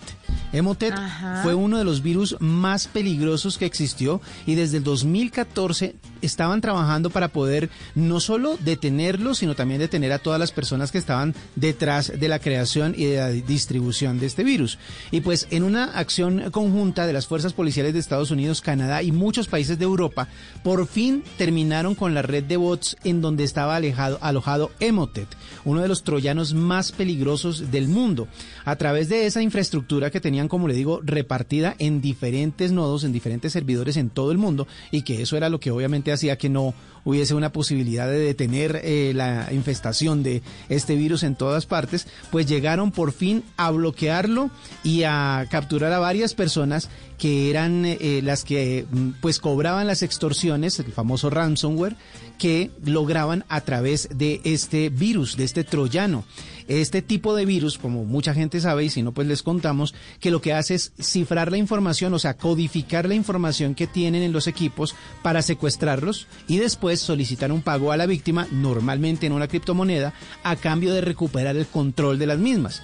Emotet 0.52 0.94
fue 1.42 1.54
uno 1.54 1.78
de 1.78 1.84
los 1.84 2.02
virus 2.02 2.36
más 2.40 2.86
peligrosos 2.86 3.56
que 3.56 3.64
existió 3.64 4.20
y 4.46 4.54
desde 4.54 4.78
el 4.78 4.84
2014 4.84 5.94
estaban 6.20 6.60
trabajando 6.60 7.10
para 7.10 7.28
poder 7.28 7.70
no 7.94 8.20
solo 8.20 8.58
detenerlo, 8.60 9.34
sino 9.34 9.54
también 9.54 9.80
detener 9.80 10.12
a 10.12 10.18
todas 10.18 10.38
las 10.38 10.52
personas 10.52 10.92
que 10.92 10.98
estaban 10.98 11.34
detrás 11.56 12.12
de 12.18 12.28
la 12.28 12.38
creación 12.38 12.94
y 12.96 13.06
de 13.06 13.16
la 13.16 13.28
distribución 13.28 14.18
de 14.18 14.26
este 14.26 14.44
virus. 14.44 14.78
Y 15.10 15.20
pues 15.20 15.48
en 15.50 15.62
una 15.62 15.84
acción 15.84 16.50
conjunta 16.50 17.06
de 17.06 17.12
las 17.12 17.26
fuerzas 17.26 17.54
policiales 17.54 17.94
de 17.94 18.00
Estados 18.00 18.30
Unidos, 18.30 18.60
Canadá 18.60 19.02
y 19.02 19.10
muchos 19.10 19.48
países 19.48 19.78
de 19.78 19.84
Europa, 19.84 20.28
por 20.62 20.86
fin 20.86 21.22
terminaron 21.62 21.94
con 21.94 22.12
la 22.12 22.22
red 22.22 22.42
de 22.42 22.56
bots 22.56 22.96
en 23.04 23.20
donde 23.20 23.44
estaba 23.44 23.76
alejado, 23.76 24.18
alojado 24.20 24.72
Emotet, 24.80 25.28
uno 25.64 25.80
de 25.80 25.86
los 25.86 26.02
troyanos 26.02 26.54
más 26.54 26.90
peligrosos 26.90 27.70
del 27.70 27.86
mundo. 27.86 28.26
A 28.64 28.74
través 28.74 29.08
de 29.08 29.26
esa 29.26 29.42
infraestructura 29.42 30.10
que 30.10 30.20
tenían, 30.20 30.48
como 30.48 30.66
le 30.66 30.74
digo, 30.74 31.00
repartida 31.04 31.76
en 31.78 32.00
diferentes 32.00 32.72
nodos, 32.72 33.04
en 33.04 33.12
diferentes 33.12 33.52
servidores 33.52 33.96
en 33.96 34.10
todo 34.10 34.32
el 34.32 34.38
mundo, 34.38 34.66
y 34.90 35.02
que 35.02 35.22
eso 35.22 35.36
era 35.36 35.48
lo 35.48 35.60
que 35.60 35.70
obviamente 35.70 36.10
hacía 36.10 36.36
que 36.36 36.48
no 36.48 36.74
hubiese 37.04 37.34
una 37.34 37.52
posibilidad 37.52 38.08
de 38.08 38.18
detener 38.18 38.80
eh, 38.82 39.12
la 39.14 39.52
infestación 39.52 40.22
de 40.22 40.42
este 40.68 40.96
virus 40.96 41.22
en 41.22 41.36
todas 41.36 41.66
partes, 41.66 42.08
pues 42.30 42.46
llegaron 42.46 42.90
por 42.90 43.12
fin 43.12 43.44
a 43.56 43.70
bloquearlo 43.70 44.50
y 44.82 45.04
a 45.04 45.46
capturar 45.50 45.92
a 45.92 45.98
varias 45.98 46.34
personas 46.34 46.88
que 47.22 47.50
eran 47.50 47.84
eh, 47.84 48.20
las 48.20 48.42
que 48.42 48.84
mm, 48.90 49.10
pues 49.20 49.38
cobraban 49.38 49.86
las 49.86 50.02
extorsiones, 50.02 50.80
el 50.80 50.90
famoso 50.90 51.30
ransomware, 51.30 51.94
que 52.36 52.72
lograban 52.84 53.44
a 53.48 53.60
través 53.60 54.08
de 54.12 54.40
este 54.42 54.88
virus, 54.88 55.36
de 55.36 55.44
este 55.44 55.62
troyano. 55.62 56.24
Este 56.66 57.00
tipo 57.00 57.36
de 57.36 57.44
virus, 57.44 57.78
como 57.78 58.04
mucha 58.04 58.34
gente 58.34 58.60
sabe, 58.60 58.86
y 58.86 58.90
si 58.90 59.04
no, 59.04 59.12
pues 59.12 59.28
les 59.28 59.44
contamos, 59.44 59.94
que 60.18 60.32
lo 60.32 60.40
que 60.40 60.52
hace 60.52 60.74
es 60.74 60.94
cifrar 61.00 61.52
la 61.52 61.58
información, 61.58 62.12
o 62.12 62.18
sea, 62.18 62.36
codificar 62.36 63.06
la 63.06 63.14
información 63.14 63.76
que 63.76 63.86
tienen 63.86 64.22
en 64.22 64.32
los 64.32 64.48
equipos 64.48 64.96
para 65.22 65.42
secuestrarlos 65.42 66.26
y 66.48 66.58
después 66.58 66.98
solicitar 66.98 67.52
un 67.52 67.62
pago 67.62 67.92
a 67.92 67.96
la 67.96 68.06
víctima, 68.06 68.48
normalmente 68.50 69.26
en 69.26 69.32
una 69.32 69.46
criptomoneda, 69.46 70.12
a 70.42 70.56
cambio 70.56 70.92
de 70.92 71.02
recuperar 71.02 71.56
el 71.56 71.66
control 71.66 72.18
de 72.18 72.26
las 72.26 72.38
mismas 72.40 72.82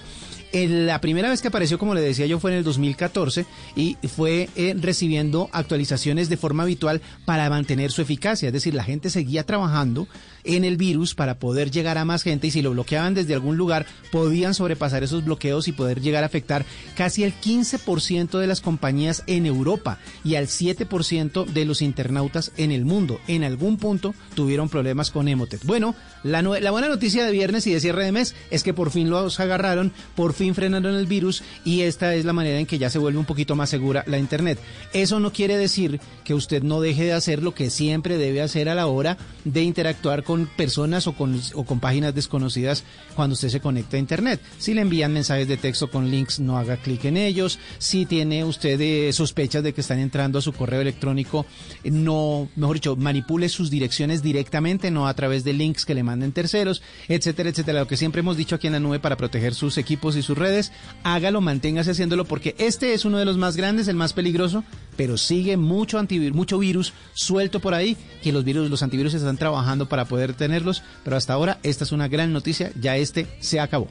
la 0.51 0.99
primera 1.01 1.29
vez 1.29 1.41
que 1.41 1.47
apareció, 1.47 1.77
como 1.77 1.93
le 1.93 2.01
decía 2.01 2.25
yo, 2.25 2.39
fue 2.39 2.51
en 2.51 2.57
el 2.57 2.63
2014 2.63 3.45
y 3.75 3.97
fue 4.07 4.49
eh, 4.55 4.75
recibiendo 4.77 5.49
actualizaciones 5.51 6.29
de 6.29 6.37
forma 6.37 6.63
habitual 6.63 7.01
para 7.25 7.49
mantener 7.49 7.91
su 7.91 8.01
eficacia. 8.01 8.47
Es 8.47 8.53
decir, 8.53 8.73
la 8.73 8.83
gente 8.83 9.09
seguía 9.09 9.45
trabajando 9.45 10.07
en 10.43 10.63
el 10.63 10.77
virus 10.77 11.15
para 11.15 11.37
poder 11.37 11.69
llegar 11.69 11.97
a 11.97 12.05
más 12.05 12.23
gente 12.23 12.47
y 12.47 12.51
si 12.51 12.61
lo 12.61 12.71
bloqueaban 12.71 13.13
desde 13.13 13.33
algún 13.33 13.57
lugar 13.57 13.85
podían 14.11 14.53
sobrepasar 14.53 15.03
esos 15.03 15.25
bloqueos 15.25 15.67
y 15.67 15.73
poder 15.73 16.01
llegar 16.01 16.23
a 16.23 16.27
afectar 16.27 16.65
casi 16.95 17.23
el 17.23 17.33
15% 17.33 18.39
de 18.39 18.47
las 18.47 18.61
compañías 18.61 19.23
en 19.27 19.45
Europa 19.45 19.99
y 20.23 20.35
al 20.35 20.47
7% 20.47 21.45
de 21.45 21.65
los 21.65 21.81
internautas 21.81 22.51
en 22.57 22.71
el 22.71 22.85
mundo. 22.85 23.19
En 23.27 23.43
algún 23.43 23.77
punto 23.77 24.15
tuvieron 24.33 24.69
problemas 24.69 25.11
con 25.11 25.27
Emotet. 25.27 25.63
Bueno, 25.65 25.95
la, 26.23 26.41
la 26.41 26.71
buena 26.71 26.89
noticia 26.89 27.25
de 27.25 27.31
viernes 27.31 27.67
y 27.67 27.73
de 27.73 27.79
cierre 27.79 28.05
de 28.05 28.11
mes 28.11 28.35
es 28.49 28.63
que 28.63 28.73
por 28.73 28.91
fin 28.91 29.09
los 29.09 29.39
agarraron, 29.39 29.91
por 30.15 30.33
fin 30.39 30.55
frenaron 30.55 30.95
el 30.95 31.05
virus 31.05 31.43
y 31.65 31.81
esta 31.81 32.15
es 32.15 32.25
la 32.25 32.33
manera 32.33 32.59
en 32.59 32.65
que 32.65 32.79
ya 32.79 32.89
se 32.89 32.97
vuelve 32.97 33.19
un 33.19 33.25
poquito 33.25 33.55
más 33.55 33.69
segura 33.69 34.03
la 34.07 34.17
Internet. 34.17 34.57
Eso 34.93 35.19
no 35.19 35.31
quiere 35.31 35.57
decir 35.57 35.99
que 36.23 36.33
usted 36.33 36.63
no 36.63 36.81
deje 36.81 37.03
de 37.03 37.13
hacer 37.13 37.43
lo 37.43 37.53
que 37.53 37.69
siempre 37.69 38.17
debe 38.17 38.41
hacer 38.41 38.69
a 38.69 38.75
la 38.75 38.87
hora 38.87 39.17
de 39.43 39.61
interactuar 39.63 40.23
con 40.23 40.47
personas 40.47 41.07
o 41.07 41.13
con, 41.13 41.79
páginas 41.79 42.15
desconocidas 42.15 42.83
cuando 43.15 43.33
usted 43.33 43.49
se 43.49 43.59
conecta 43.59 43.97
a 43.97 43.99
Internet. 43.99 44.39
Si 44.57 44.73
le 44.73 44.81
envían 44.81 45.13
mensajes 45.13 45.47
de 45.47 45.57
texto 45.57 45.89
con 45.89 46.09
links, 46.09 46.39
no 46.39 46.57
haga 46.57 46.77
clic 46.77 47.05
en 47.05 47.17
ellos. 47.17 47.59
Si 47.77 48.05
tiene 48.05 48.43
usted 48.43 48.79
eh, 48.79 49.11
sospechas 49.13 49.63
de 49.63 49.73
que 49.73 49.81
están 49.81 49.99
entrando 49.99 50.39
a 50.39 50.41
su 50.41 50.53
correo 50.53 50.81
electrónico, 50.81 51.45
no, 51.83 52.49
mejor 52.55 52.77
dicho, 52.77 52.95
manipule 52.95 53.49
sus 53.49 53.69
direcciones 53.69 54.23
directamente, 54.23 54.89
no 54.89 55.07
a 55.07 55.13
través 55.13 55.43
de 55.43 55.53
links 55.53 55.85
que 55.85 55.95
le 55.95 56.03
manden 56.03 56.31
terceros, 56.31 56.81
etcétera, 57.07 57.49
etcétera. 57.49 57.81
Lo 57.81 57.87
que 57.87 57.97
siempre 57.97 58.21
hemos 58.21 58.37
dicho 58.37 58.55
aquí 58.55 58.67
en 58.67 58.73
la 58.73 58.79
nube 58.79 58.99
para 58.99 59.17
proteger 59.17 59.53
sus 59.53 59.77
equipos 59.77 60.15
y 60.15 60.21
sus 60.29 60.37
redes, 60.37 60.71
hágalo, 61.03 61.41
manténgase 61.41 61.91
haciéndolo 61.91 62.23
porque 62.23 62.55
este 62.59 62.93
es 62.93 63.03
uno 63.03 63.17
de 63.17 63.25
los 63.25 63.37
más 63.37 63.57
grandes, 63.57 63.87
el 63.87 63.95
más 63.95 64.13
peligroso, 64.13 64.63
pero 64.95 65.17
sigue 65.17 65.57
mucho 65.57 65.97
antivirus, 65.97 66.35
mucho 66.35 66.59
virus 66.59 66.93
suelto 67.13 67.59
por 67.59 67.73
ahí, 67.73 67.97
que 68.21 68.31
los 68.31 68.43
virus, 68.43 68.69
los 68.69 68.83
antivirus 68.83 69.15
están 69.15 69.37
trabajando 69.37 69.89
para 69.89 70.05
poder 70.05 70.33
tenerlos, 70.33 70.83
pero 71.03 71.17
hasta 71.17 71.33
ahora 71.33 71.59
esta 71.63 71.83
es 71.83 71.91
una 71.91 72.07
gran 72.07 72.31
noticia, 72.31 72.71
ya 72.79 72.95
este 72.95 73.27
se 73.39 73.59
acabó. 73.59 73.87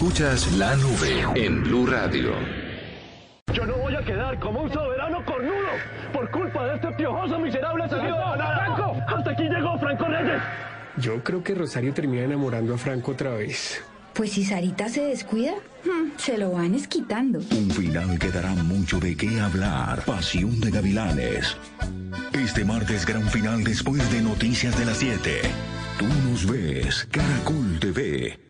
Escuchas 0.00 0.50
la 0.52 0.74
nube 0.76 1.26
en 1.34 1.62
Blue 1.62 1.86
Radio. 1.86 2.32
Yo 3.52 3.66
no 3.66 3.76
voy 3.76 3.94
a 3.94 4.02
quedar 4.02 4.40
como 4.40 4.62
un 4.62 4.72
soberano 4.72 5.22
cornudo 5.26 5.68
por 6.10 6.30
culpa 6.30 6.64
de 6.68 6.76
este 6.76 6.90
piojoso 6.92 7.38
miserable 7.38 7.86
salido 7.86 8.16
de 8.16 8.22
Franco, 8.22 8.96
hasta 9.06 9.30
aquí 9.30 9.42
llegó 9.42 9.78
Franco 9.78 10.06
Reyes. 10.06 10.40
Yo 10.96 11.22
creo 11.22 11.44
que 11.44 11.54
Rosario 11.54 11.92
termina 11.92 12.22
enamorando 12.22 12.72
a 12.72 12.78
Franco 12.78 13.12
otra 13.12 13.32
vez. 13.32 13.84
Pues 14.14 14.32
si 14.32 14.42
Sarita 14.42 14.88
se 14.88 15.02
descuida, 15.02 15.52
hmm, 15.84 16.16
se 16.16 16.38
lo 16.38 16.52
van 16.52 16.74
esquitando. 16.74 17.40
Un 17.50 17.70
final 17.70 18.18
que 18.18 18.30
dará 18.30 18.54
mucho 18.54 19.00
de 19.00 19.14
qué 19.14 19.38
hablar. 19.38 20.02
Pasión 20.06 20.62
de 20.62 20.70
Gavilanes. 20.70 21.58
Este 22.32 22.64
martes 22.64 23.04
gran 23.04 23.28
final 23.28 23.62
después 23.64 24.10
de 24.10 24.22
Noticias 24.22 24.78
de 24.78 24.86
las 24.86 24.96
7. 24.96 25.42
Tú 25.98 26.06
nos 26.26 26.50
ves, 26.50 27.06
Caracol 27.12 27.78
TV. 27.78 28.49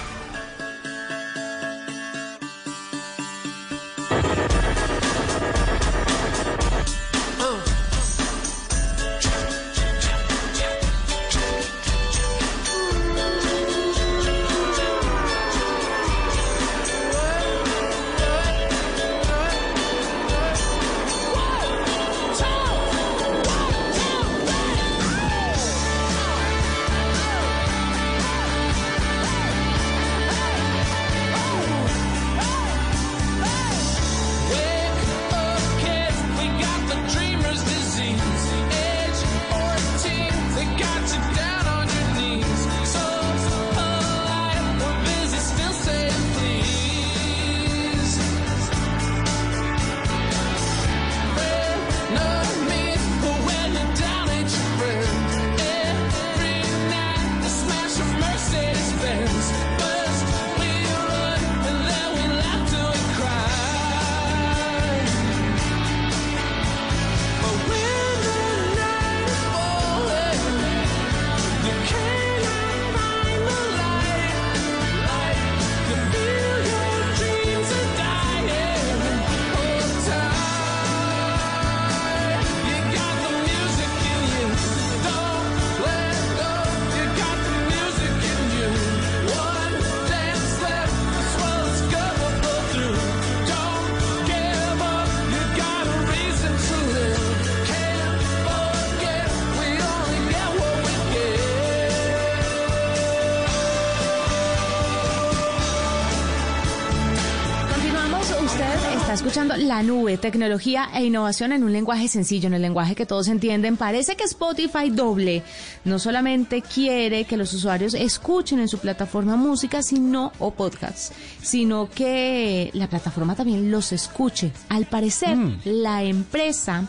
Está 109.11 109.25
escuchando 109.25 109.57
La 109.57 109.83
Nube, 109.83 110.17
tecnología 110.17 110.87
e 110.93 111.03
innovación 111.03 111.51
en 111.51 111.65
un 111.65 111.73
lenguaje 111.73 112.07
sencillo, 112.07 112.47
en 112.47 112.53
el 112.53 112.61
lenguaje 112.61 112.95
que 112.95 113.05
todos 113.05 113.27
entienden. 113.27 113.75
Parece 113.75 114.15
que 114.15 114.23
Spotify 114.23 114.89
doble 114.89 115.43
no 115.83 115.99
solamente 115.99 116.61
quiere 116.61 117.25
que 117.25 117.35
los 117.35 117.53
usuarios 117.53 117.93
escuchen 117.93 118.61
en 118.61 118.69
su 118.69 118.77
plataforma 118.77 119.35
música, 119.35 119.83
sino 119.83 120.31
o 120.39 120.51
podcasts, 120.51 121.11
sino 121.41 121.89
que 121.89 122.69
la 122.71 122.87
plataforma 122.87 123.35
también 123.35 123.69
los 123.69 123.91
escuche. 123.91 124.53
Al 124.69 124.85
parecer, 124.85 125.37
la 125.65 126.03
empresa 126.03 126.85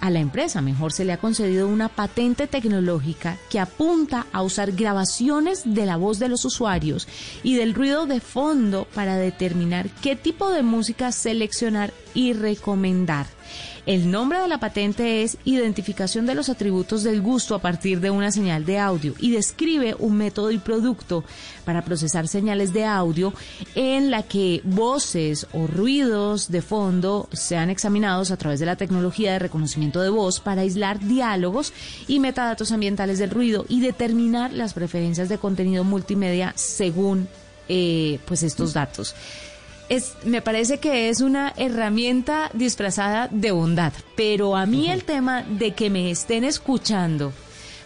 a 0.00 0.10
la 0.10 0.20
empresa 0.20 0.60
mejor 0.60 0.92
se 0.92 1.04
le 1.04 1.12
ha 1.12 1.18
concedido 1.18 1.68
una 1.68 1.88
patente 1.88 2.46
tecnológica 2.46 3.36
que 3.50 3.60
apunta 3.60 4.26
a 4.32 4.42
usar 4.42 4.72
grabaciones 4.72 5.62
de 5.64 5.86
la 5.86 5.96
voz 5.96 6.18
de 6.18 6.28
los 6.28 6.44
usuarios 6.44 7.08
y 7.42 7.54
del 7.54 7.74
ruido 7.74 8.06
de 8.06 8.20
fondo 8.20 8.86
para 8.94 9.16
determinar 9.16 9.88
qué 10.02 10.16
tipo 10.16 10.50
de 10.50 10.62
música 10.62 11.12
seleccionar 11.12 11.92
y 12.14 12.32
recomendar. 12.32 13.35
El 13.86 14.10
nombre 14.10 14.40
de 14.40 14.48
la 14.48 14.58
patente 14.58 15.22
es 15.22 15.38
Identificación 15.44 16.26
de 16.26 16.34
los 16.34 16.48
atributos 16.48 17.04
del 17.04 17.22
gusto 17.22 17.54
a 17.54 17.60
partir 17.60 18.00
de 18.00 18.10
una 18.10 18.32
señal 18.32 18.64
de 18.64 18.78
audio 18.78 19.14
y 19.18 19.30
describe 19.30 19.94
un 19.98 20.16
método 20.16 20.50
y 20.50 20.58
producto 20.58 21.22
para 21.64 21.84
procesar 21.84 22.26
señales 22.26 22.72
de 22.72 22.84
audio 22.84 23.32
en 23.74 24.10
la 24.10 24.22
que 24.24 24.60
voces 24.64 25.46
o 25.52 25.66
ruidos 25.66 26.50
de 26.50 26.62
fondo 26.62 27.28
sean 27.32 27.70
examinados 27.70 28.30
a 28.30 28.36
través 28.36 28.60
de 28.60 28.66
la 28.66 28.76
tecnología 28.76 29.32
de 29.32 29.38
reconocimiento 29.38 30.00
de 30.00 30.10
voz 30.10 30.40
para 30.40 30.62
aislar 30.62 30.98
diálogos 30.98 31.72
y 32.08 32.18
metadatos 32.18 32.72
ambientales 32.72 33.18
del 33.18 33.30
ruido 33.30 33.66
y 33.68 33.80
determinar 33.80 34.52
las 34.52 34.74
preferencias 34.74 35.28
de 35.28 35.38
contenido 35.38 35.84
multimedia 35.84 36.52
según 36.56 37.28
eh, 37.68 38.18
pues 38.26 38.42
estos 38.42 38.72
datos 38.72 39.14
es, 39.88 40.14
me 40.24 40.42
parece 40.42 40.78
que 40.78 41.08
es 41.08 41.20
una 41.20 41.52
herramienta 41.56 42.50
disfrazada 42.52 43.28
de 43.30 43.52
bondad, 43.52 43.92
pero 44.16 44.56
a 44.56 44.66
mí 44.66 44.90
el 44.90 45.04
tema 45.04 45.42
de 45.42 45.72
que 45.72 45.90
me 45.90 46.10
estén 46.10 46.44
escuchando, 46.44 47.32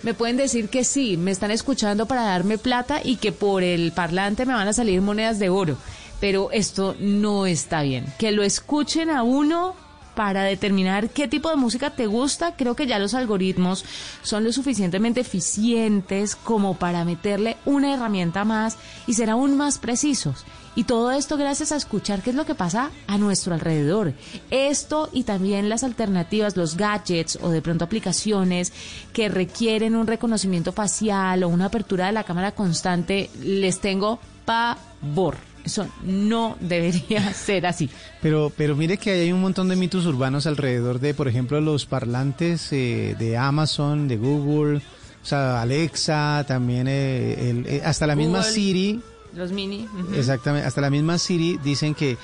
me 0.02 0.14
pueden 0.14 0.36
decir 0.36 0.68
que 0.68 0.84
sí, 0.84 1.16
me 1.16 1.30
están 1.30 1.50
escuchando 1.50 2.06
para 2.06 2.22
darme 2.22 2.58
plata 2.58 3.00
y 3.02 3.16
que 3.16 3.32
por 3.32 3.62
el 3.62 3.92
parlante 3.92 4.46
me 4.46 4.54
van 4.54 4.68
a 4.68 4.72
salir 4.72 5.02
monedas 5.02 5.38
de 5.38 5.50
oro, 5.50 5.76
pero 6.20 6.50
esto 6.52 6.96
no 6.98 7.46
está 7.46 7.82
bien. 7.82 8.06
Que 8.18 8.32
lo 8.32 8.42
escuchen 8.42 9.10
a 9.10 9.22
uno 9.22 9.74
para 10.20 10.42
determinar 10.42 11.08
qué 11.08 11.28
tipo 11.28 11.48
de 11.48 11.56
música 11.56 11.88
te 11.88 12.06
gusta, 12.06 12.54
creo 12.54 12.76
que 12.76 12.86
ya 12.86 12.98
los 12.98 13.14
algoritmos 13.14 13.86
son 14.20 14.44
lo 14.44 14.52
suficientemente 14.52 15.22
eficientes 15.22 16.36
como 16.36 16.74
para 16.74 17.06
meterle 17.06 17.56
una 17.64 17.94
herramienta 17.94 18.44
más 18.44 18.76
y 19.06 19.14
ser 19.14 19.30
aún 19.30 19.56
más 19.56 19.78
precisos. 19.78 20.44
Y 20.76 20.84
todo 20.84 21.10
esto 21.10 21.38
gracias 21.38 21.72
a 21.72 21.76
escuchar 21.76 22.20
qué 22.20 22.28
es 22.28 22.36
lo 22.36 22.44
que 22.44 22.54
pasa 22.54 22.90
a 23.06 23.16
nuestro 23.16 23.54
alrededor. 23.54 24.12
Esto 24.50 25.08
y 25.10 25.24
también 25.24 25.70
las 25.70 25.84
alternativas, 25.84 26.54
los 26.54 26.76
gadgets 26.76 27.38
o 27.40 27.48
de 27.48 27.62
pronto 27.62 27.86
aplicaciones 27.86 28.74
que 29.14 29.30
requieren 29.30 29.96
un 29.96 30.06
reconocimiento 30.06 30.72
facial 30.72 31.44
o 31.44 31.48
una 31.48 31.64
apertura 31.64 32.08
de 32.08 32.12
la 32.12 32.24
cámara 32.24 32.52
constante, 32.52 33.30
les 33.40 33.80
tengo 33.80 34.18
pavor. 34.44 35.49
Eso 35.64 35.86
no 36.02 36.56
debería 36.60 37.32
ser 37.34 37.66
así. 37.66 37.90
Pero, 38.22 38.52
pero 38.56 38.76
mire 38.76 38.96
que 38.98 39.10
hay 39.12 39.32
un 39.32 39.40
montón 39.40 39.68
de 39.68 39.76
mitos 39.76 40.06
urbanos 40.06 40.46
alrededor 40.46 41.00
de, 41.00 41.14
por 41.14 41.28
ejemplo, 41.28 41.60
los 41.60 41.86
parlantes 41.86 42.72
eh, 42.72 43.14
de 43.18 43.36
Amazon, 43.36 44.08
de 44.08 44.16
Google, 44.16 44.78
o 44.78 45.26
sea, 45.26 45.60
Alexa, 45.62 46.44
también 46.48 46.86
eh, 46.88 47.50
el, 47.50 47.66
eh, 47.66 47.82
hasta 47.84 48.06
la 48.06 48.16
misma. 48.16 48.42
Siri. 48.42 49.00
Los 49.34 49.52
mini. 49.52 49.86
Exactamente, 50.16 50.66
hasta 50.66 50.80
la 50.80 50.90
misma 50.90 51.16
Siri 51.18 51.56
dicen 51.62 51.94
que 51.94 52.16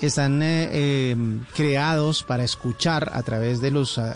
están 0.00 0.40
eh, 0.42 0.68
eh, 0.70 1.16
creados 1.56 2.22
para 2.22 2.44
escuchar 2.44 3.10
a 3.12 3.22
través 3.22 3.60
de 3.60 3.70
los 3.72 3.98
ah, 3.98 4.14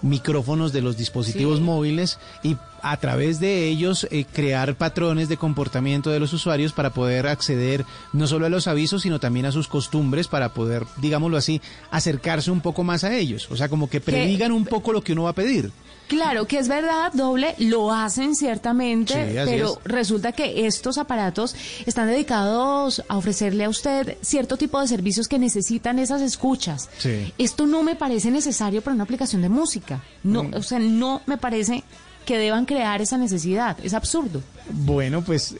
micrófonos 0.00 0.72
de 0.72 0.80
los 0.80 0.96
dispositivos 0.96 1.58
Sí. 1.58 1.64
móviles 1.64 2.18
y 2.42 2.56
a 2.82 2.96
través 2.98 3.40
de 3.40 3.66
ellos 3.68 4.06
eh, 4.10 4.24
crear 4.32 4.74
patrones 4.76 5.28
de 5.28 5.36
comportamiento 5.36 6.10
de 6.10 6.20
los 6.20 6.32
usuarios 6.32 6.72
para 6.72 6.90
poder 6.90 7.26
acceder 7.26 7.84
no 8.12 8.26
solo 8.26 8.46
a 8.46 8.48
los 8.48 8.66
avisos, 8.66 9.02
sino 9.02 9.20
también 9.20 9.46
a 9.46 9.52
sus 9.52 9.68
costumbres 9.68 10.28
para 10.28 10.52
poder, 10.54 10.84
digámoslo 10.96 11.36
así, 11.36 11.60
acercarse 11.90 12.50
un 12.50 12.60
poco 12.60 12.84
más 12.84 13.04
a 13.04 13.14
ellos. 13.16 13.48
O 13.50 13.56
sea, 13.56 13.68
como 13.68 13.88
que 13.90 14.00
predigan 14.00 14.52
un 14.52 14.64
poco 14.64 14.92
lo 14.92 15.02
que 15.02 15.12
uno 15.12 15.24
va 15.24 15.30
a 15.30 15.34
pedir. 15.34 15.70
Claro 16.08 16.46
que 16.46 16.58
es 16.58 16.68
verdad, 16.68 17.12
doble, 17.12 17.54
lo 17.58 17.92
hacen 17.92 18.34
ciertamente, 18.34 19.12
Sí, 19.12 19.36
pero 19.44 19.72
es. 19.72 19.78
resulta 19.84 20.32
que 20.32 20.66
estos 20.66 20.96
aparatos 20.96 21.54
están 21.84 22.08
dedicados 22.08 23.02
a 23.08 23.18
ofrecerle 23.18 23.64
a 23.64 23.68
usted 23.68 24.16
cierto 24.22 24.56
tipo 24.56 24.80
de 24.80 24.88
servicios 24.88 25.28
que 25.28 25.38
necesitan 25.38 25.98
esas 25.98 26.22
escuchas. 26.22 26.88
Sí. 26.96 27.30
Esto 27.36 27.66
no 27.66 27.82
me 27.82 27.94
parece 27.94 28.30
necesario 28.30 28.80
para 28.80 28.94
una 28.94 29.04
aplicación 29.04 29.42
de 29.42 29.50
música. 29.50 30.02
No, 30.22 30.44
Mm. 30.44 30.54
o 30.54 30.62
sea, 30.62 30.78
no 30.78 31.20
me 31.26 31.36
parece 31.36 31.84
que 32.28 32.36
deban 32.38 32.66
crear 32.66 33.00
esa 33.00 33.16
necesidad. 33.16 33.76
Es 33.82 33.94
absurdo. 33.94 34.42
Bueno, 34.70 35.22
pues 35.24 35.54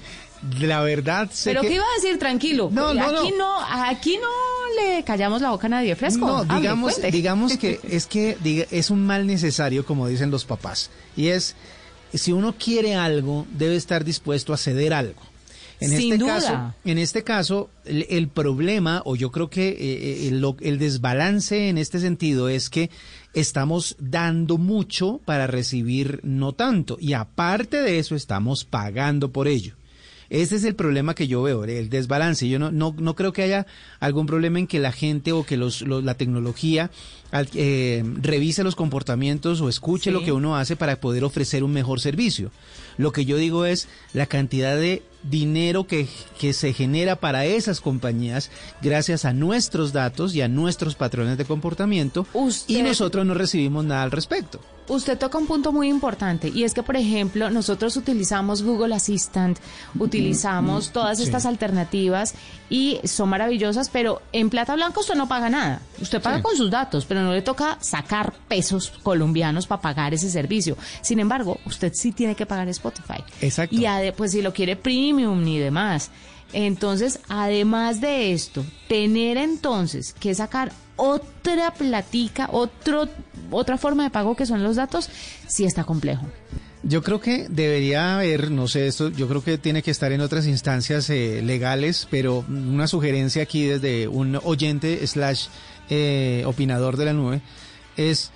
la 0.60 0.80
verdad 0.82 1.28
sé 1.32 1.50
Pero 1.50 1.62
que- 1.62 1.68
¿qué 1.68 1.74
iba 1.74 1.84
a 1.84 2.00
decir? 2.02 2.18
Tranquilo. 2.18 2.68
No, 2.72 2.94
no, 2.94 3.02
aquí 3.20 3.34
no. 3.36 3.60
aquí 3.60 4.18
no 4.20 4.28
le 4.82 5.02
callamos 5.04 5.42
la 5.42 5.50
boca 5.50 5.66
a 5.66 5.70
nadie 5.70 5.94
fresco. 5.96 6.26
No, 6.26 6.36
Hable, 6.38 6.56
digamos, 6.60 6.92
cuente. 6.94 7.10
digamos 7.10 7.56
que 7.58 7.80
es 7.90 8.06
que 8.06 8.36
diga- 8.38 8.66
es 8.70 8.90
un 8.90 9.04
mal 9.04 9.26
necesario, 9.26 9.84
como 9.84 10.08
dicen 10.08 10.30
los 10.30 10.44
papás. 10.44 10.90
Y 11.16 11.28
es, 11.28 11.54
si 12.14 12.32
uno 12.32 12.54
quiere 12.58 12.94
algo, 12.94 13.46
debe 13.52 13.76
estar 13.76 14.04
dispuesto 14.04 14.52
a 14.52 14.56
ceder 14.56 14.92
algo. 14.94 15.20
En 15.80 15.90
Sin 15.90 16.12
este 16.12 16.18
duda. 16.18 16.34
caso, 16.36 16.74
en 16.84 16.98
este 16.98 17.24
caso, 17.24 17.68
el, 17.84 18.06
el 18.08 18.28
problema, 18.28 19.02
o 19.04 19.16
yo 19.16 19.32
creo 19.32 19.50
que 19.50 19.70
eh, 19.70 20.28
el, 20.28 20.40
lo- 20.40 20.56
el 20.60 20.78
desbalance 20.78 21.68
en 21.68 21.76
este 21.76 21.98
sentido 21.98 22.48
es 22.48 22.70
que 22.70 22.88
estamos 23.34 23.96
dando 23.98 24.58
mucho 24.58 25.20
para 25.24 25.46
recibir 25.46 26.20
no 26.22 26.52
tanto. 26.52 26.96
Y 27.00 27.12
aparte 27.14 27.78
de 27.80 27.98
eso, 27.98 28.14
estamos 28.14 28.64
pagando 28.64 29.30
por 29.32 29.48
ello. 29.48 29.74
Ese 30.30 30.56
es 30.56 30.64
el 30.64 30.74
problema 30.74 31.14
que 31.14 31.28
yo 31.28 31.42
veo, 31.42 31.64
el 31.64 31.90
desbalance. 31.90 32.48
Yo 32.48 32.58
no, 32.58 32.72
no, 32.72 32.94
no 32.98 33.14
creo 33.14 33.34
que 33.34 33.42
haya 33.42 33.66
algún 34.00 34.24
problema 34.24 34.58
en 34.58 34.66
que 34.66 34.80
la 34.80 34.90
gente 34.90 35.32
o 35.32 35.44
que 35.44 35.58
los, 35.58 35.82
los- 35.82 36.02
la 36.02 36.14
tecnología 36.14 36.90
eh, 37.54 38.02
revise 38.22 38.64
los 38.64 38.74
comportamientos 38.74 39.60
o 39.60 39.68
escuche 39.68 40.04
Sí. 40.04 40.10
lo 40.10 40.24
que 40.24 40.32
uno 40.32 40.56
hace 40.56 40.74
para 40.74 40.96
poder 41.00 41.24
ofrecer 41.24 41.64
un 41.64 41.72
mejor 41.74 42.00
servicio. 42.00 42.50
Lo 42.96 43.12
que 43.12 43.26
yo 43.26 43.36
digo 43.36 43.66
es 43.66 43.88
la 44.14 44.24
cantidad 44.26 44.74
de 44.76 45.02
dinero 45.22 45.86
que, 45.86 46.08
que 46.38 46.52
se 46.52 46.72
genera 46.72 47.16
para 47.16 47.44
esas 47.44 47.80
compañías 47.80 48.50
gracias 48.80 49.24
a 49.24 49.32
nuestros 49.32 49.92
datos 49.92 50.34
y 50.34 50.42
a 50.42 50.48
nuestros 50.48 50.94
patrones 50.94 51.38
de 51.38 51.44
comportamiento 51.44 52.26
y 52.66 52.82
nosotros 52.82 53.24
no 53.26 53.34
recibimos 53.34 53.84
nada 53.84 54.02
al 54.02 54.10
respecto. 54.10 54.60
Usted 54.88 55.16
toca 55.16 55.38
un 55.38 55.46
punto 55.46 55.72
muy 55.72 55.88
importante 55.88 56.48
y 56.48 56.64
es 56.64 56.74
que, 56.74 56.82
por 56.82 56.96
ejemplo, 56.96 57.48
nosotros 57.50 57.96
utilizamos 57.96 58.62
Google 58.62 58.94
Assistant, 58.94 59.58
utilizamos 59.98 60.90
todas 60.90 61.18
Sí. 61.18 61.24
estas 61.24 61.46
alternativas 61.46 62.34
y 62.68 62.98
son 63.04 63.28
maravillosas, 63.28 63.88
pero 63.90 64.22
en 64.32 64.50
plata 64.50 64.74
blanca 64.74 65.00
usted 65.00 65.14
no 65.14 65.28
paga 65.28 65.48
nada. 65.48 65.80
Usted 66.00 66.20
paga 66.20 66.38
Sí. 66.38 66.42
con 66.42 66.56
sus 66.56 66.70
datos, 66.70 67.04
pero 67.06 67.22
no 67.22 67.32
le 67.32 67.42
toca 67.42 67.78
sacar 67.80 68.32
pesos 68.48 68.92
colombianos 69.02 69.66
para 69.66 69.80
pagar 69.80 70.14
ese 70.14 70.30
servicio. 70.30 70.76
Sin 71.00 71.20
embargo, 71.20 71.58
usted 71.64 71.92
sí 71.94 72.12
tiene 72.12 72.34
que 72.34 72.44
pagar 72.46 72.68
Spotify. 72.68 73.22
Exacto. 73.40 73.74
Y 73.76 73.86
pues 74.16 74.32
si 74.32 74.42
lo 74.42 74.52
quiere 74.52 74.76
premium 74.76 75.42
ni 75.42 75.58
demás. 75.58 76.10
Entonces, 76.52 77.20
además 77.28 78.00
de 78.00 78.32
esto, 78.32 78.64
tener 78.88 79.36
entonces 79.36 80.14
que 80.18 80.34
sacar 80.34 80.72
otra 80.96 81.72
platica, 81.72 82.48
otro, 82.52 83.08
otra 83.50 83.78
forma 83.78 84.04
de 84.04 84.10
pago 84.10 84.36
que 84.36 84.46
son 84.46 84.62
los 84.62 84.76
datos, 84.76 85.08
sí 85.48 85.64
está 85.64 85.84
complejo. 85.84 86.26
Yo 86.84 87.02
creo 87.02 87.20
que 87.20 87.46
debería 87.48 88.16
haber, 88.16 88.50
no 88.50 88.66
sé, 88.66 88.88
esto 88.88 89.08
yo 89.08 89.28
creo 89.28 89.42
que 89.42 89.56
tiene 89.56 89.82
que 89.82 89.92
estar 89.92 90.10
en 90.10 90.20
otras 90.20 90.46
instancias 90.46 91.08
eh, 91.10 91.40
legales, 91.42 92.08
pero 92.10 92.44
una 92.48 92.88
sugerencia 92.88 93.44
aquí 93.44 93.64
desde 93.64 94.08
un 94.08 94.38
oyente 94.42 95.06
slash 95.06 95.46
eh, 95.90 96.42
opinador 96.44 96.96
de 96.96 97.04
la 97.04 97.12
nube 97.12 97.40
es, 97.96 98.32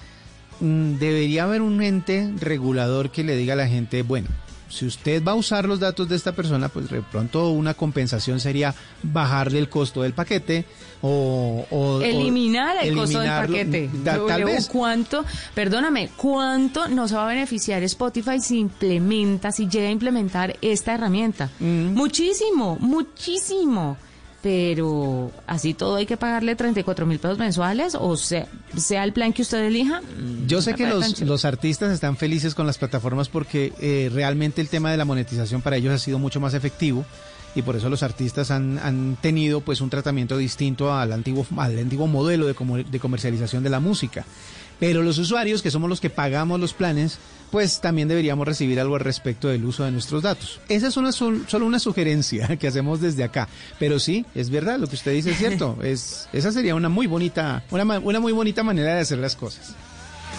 mm, 0.60 0.94
debería 0.98 1.42
haber 1.42 1.60
un 1.60 1.82
ente 1.82 2.32
regulador 2.38 3.10
que 3.10 3.24
le 3.24 3.36
diga 3.36 3.54
a 3.54 3.56
la 3.56 3.66
gente, 3.66 4.02
bueno, 4.02 4.28
si 4.68 4.86
usted 4.86 5.22
va 5.22 5.32
a 5.32 5.34
usar 5.36 5.66
los 5.66 5.80
datos 5.80 6.08
de 6.08 6.16
esta 6.16 6.32
persona, 6.32 6.68
pues 6.68 6.90
de 6.90 7.00
pronto 7.02 7.50
una 7.50 7.74
compensación 7.74 8.40
sería 8.40 8.74
bajarle 9.02 9.58
el 9.58 9.68
costo 9.68 10.02
del 10.02 10.12
paquete 10.12 10.64
o... 11.02 12.00
Eliminar 12.02 12.76
el 12.82 12.96
costo 12.96 13.20
del 13.20 13.30
paquete. 13.30 13.90
Da- 14.02 14.18
tal 14.26 14.44
vez. 14.44 14.66
¿Cuánto, 14.68 15.24
perdóname, 15.54 16.10
cuánto 16.16 16.88
nos 16.88 17.14
va 17.14 17.24
a 17.24 17.28
beneficiar 17.28 17.82
Spotify 17.84 18.40
si 18.40 18.58
implementa, 18.58 19.52
si 19.52 19.68
llega 19.68 19.88
a 19.88 19.92
implementar 19.92 20.56
esta 20.62 20.94
herramienta? 20.94 21.50
Mm. 21.60 21.94
Muchísimo, 21.94 22.76
muchísimo. 22.80 23.96
Pero 24.46 25.32
así 25.48 25.74
todo 25.74 25.96
hay 25.96 26.06
que 26.06 26.16
pagarle 26.16 26.54
34 26.54 27.04
mil 27.04 27.18
pesos 27.18 27.36
mensuales 27.36 27.96
o 27.98 28.16
sea, 28.16 28.46
sea 28.76 29.02
el 29.02 29.12
plan 29.12 29.32
que 29.32 29.42
usted 29.42 29.58
elija. 29.64 30.00
mm, 30.02 30.46
Yo 30.46 30.62
sé 30.62 30.74
que 30.74 30.86
los, 30.86 31.20
los 31.22 31.44
artistas 31.44 31.92
están 31.92 32.16
felices 32.16 32.54
con 32.54 32.64
las 32.64 32.78
plataformas 32.78 33.28
porque 33.28 33.72
eh, 33.80 34.08
realmente 34.14 34.60
el 34.60 34.68
tema 34.68 34.92
de 34.92 34.98
la 34.98 35.04
monetización 35.04 35.62
para 35.62 35.78
ellos 35.78 35.92
ha 35.92 35.98
sido 35.98 36.20
mucho 36.20 36.38
más 36.38 36.54
efectivo 36.54 37.04
y 37.56 37.62
por 37.62 37.74
eso 37.74 37.88
los 37.88 38.04
artistas 38.04 38.52
han, 38.52 38.78
han 38.78 39.16
tenido 39.20 39.62
pues 39.62 39.80
un 39.80 39.90
tratamiento 39.90 40.36
distinto 40.38 40.94
al 40.94 41.12
antiguo, 41.12 41.44
al 41.56 41.76
antiguo 41.76 42.06
modelo 42.06 42.46
de, 42.46 42.54
comer- 42.54 42.86
de 42.86 43.00
comercialización 43.00 43.64
de 43.64 43.70
la 43.70 43.80
música. 43.80 44.24
Pero 44.78 45.02
los 45.02 45.18
usuarios, 45.18 45.60
que 45.60 45.72
somos 45.72 45.88
los 45.90 46.00
que 46.00 46.10
pagamos 46.10 46.60
los 46.60 46.72
planes, 46.72 47.18
pues 47.50 47.80
también 47.80 48.08
deberíamos 48.08 48.46
recibir 48.46 48.78
algo 48.80 48.94
al 48.96 49.00
respecto 49.00 49.48
del 49.48 49.64
uso 49.64 49.84
de 49.84 49.90
nuestros 49.92 50.22
datos. 50.22 50.60
Esa 50.68 50.88
es 50.88 50.96
una 50.96 51.12
sol- 51.12 51.44
solo 51.48 51.66
una 51.66 51.78
sugerencia 51.78 52.56
que 52.58 52.66
hacemos 52.68 53.00
desde 53.00 53.24
acá. 53.24 53.48
Pero 53.78 53.98
sí, 53.98 54.24
es 54.34 54.50
verdad, 54.50 54.78
lo 54.78 54.86
que 54.88 54.96
usted 54.96 55.12
dice 55.12 55.30
es 55.30 55.38
cierto. 55.38 55.78
Es, 55.82 56.28
esa 56.32 56.50
sería 56.52 56.74
una 56.74 56.88
muy 56.88 57.06
bonita, 57.06 57.62
una, 57.70 57.98
una 58.00 58.20
muy 58.20 58.32
bonita 58.32 58.62
manera 58.62 58.94
de 58.94 59.00
hacer 59.00 59.18
las 59.18 59.36
cosas. 59.36 59.74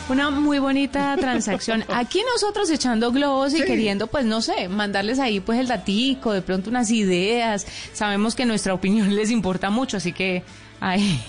Una 0.09 0.29
muy 0.29 0.59
bonita 0.59 1.15
transacción. 1.19 1.83
Aquí 1.93 2.21
nosotros 2.33 2.69
echando 2.69 3.11
globos 3.11 3.53
y 3.53 3.61
queriendo, 3.63 4.07
pues 4.07 4.25
no 4.25 4.41
sé, 4.41 4.67
mandarles 4.69 5.19
ahí 5.19 5.39
pues 5.39 5.59
el 5.59 5.67
datico, 5.67 6.33
de 6.33 6.41
pronto 6.41 6.69
unas 6.69 6.91
ideas. 6.91 7.65
Sabemos 7.93 8.35
que 8.35 8.45
nuestra 8.45 8.73
opinión 8.73 9.15
les 9.15 9.31
importa 9.31 9.69
mucho, 9.69 9.97
así 9.97 10.11
que 10.13 10.43
ahí. 10.79 11.21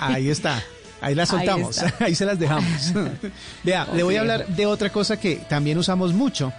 Ahí 0.00 0.28
está. 0.30 0.62
Ahí 1.04 1.14
las 1.14 1.28
soltamos, 1.28 1.80
ahí, 2.00 2.14
se 2.14 2.24
las 2.24 2.38
dejamos. 2.38 2.92
Vea, 3.64 3.88
le 3.94 4.02
voy 4.02 4.16
a 4.16 4.20
hablar 4.20 4.46
de 4.46 4.66
otra 4.66 4.90
cosa 4.90 5.18
que 5.18 5.36
también 5.36 5.78
usamos 5.78 6.12
mucho 6.12 6.52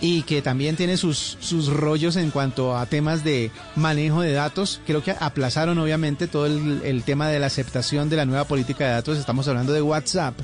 y 0.00 0.22
que 0.22 0.40
también 0.40 0.76
tiene 0.76 0.96
sus, 0.96 1.36
sus 1.40 1.68
rollos 1.68 2.16
en 2.16 2.30
cuanto 2.30 2.76
a 2.76 2.86
temas 2.86 3.22
de 3.22 3.50
manejo 3.76 4.22
de 4.22 4.32
datos. 4.32 4.80
Creo 4.86 5.02
que 5.02 5.14
aplazaron 5.18 5.78
obviamente 5.78 6.26
todo 6.26 6.46
el, 6.46 6.80
el 6.84 7.02
tema 7.02 7.28
de 7.28 7.38
la 7.38 7.46
aceptación 7.46 8.08
de 8.08 8.16
la 8.16 8.24
nueva 8.24 8.44
política 8.44 8.86
de 8.86 8.92
datos. 8.92 9.18
Estamos 9.18 9.46
hablando 9.48 9.72
de 9.72 9.82
WhatsApp. 9.82 10.34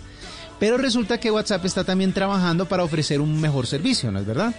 Pero 0.59 0.79
resulta 0.79 1.19
que 1.19 1.31
WhatsApp 1.31 1.65
está 1.65 1.85
también 1.85 2.13
trabajando 2.13 2.67
para 2.67 2.85
ofrecer 2.85 3.21
un 3.21 3.41
mejor 3.41 3.67
servicio, 3.67 4.11
¿no 4.11 4.21
es 4.21 4.27
verdad? 4.27 4.55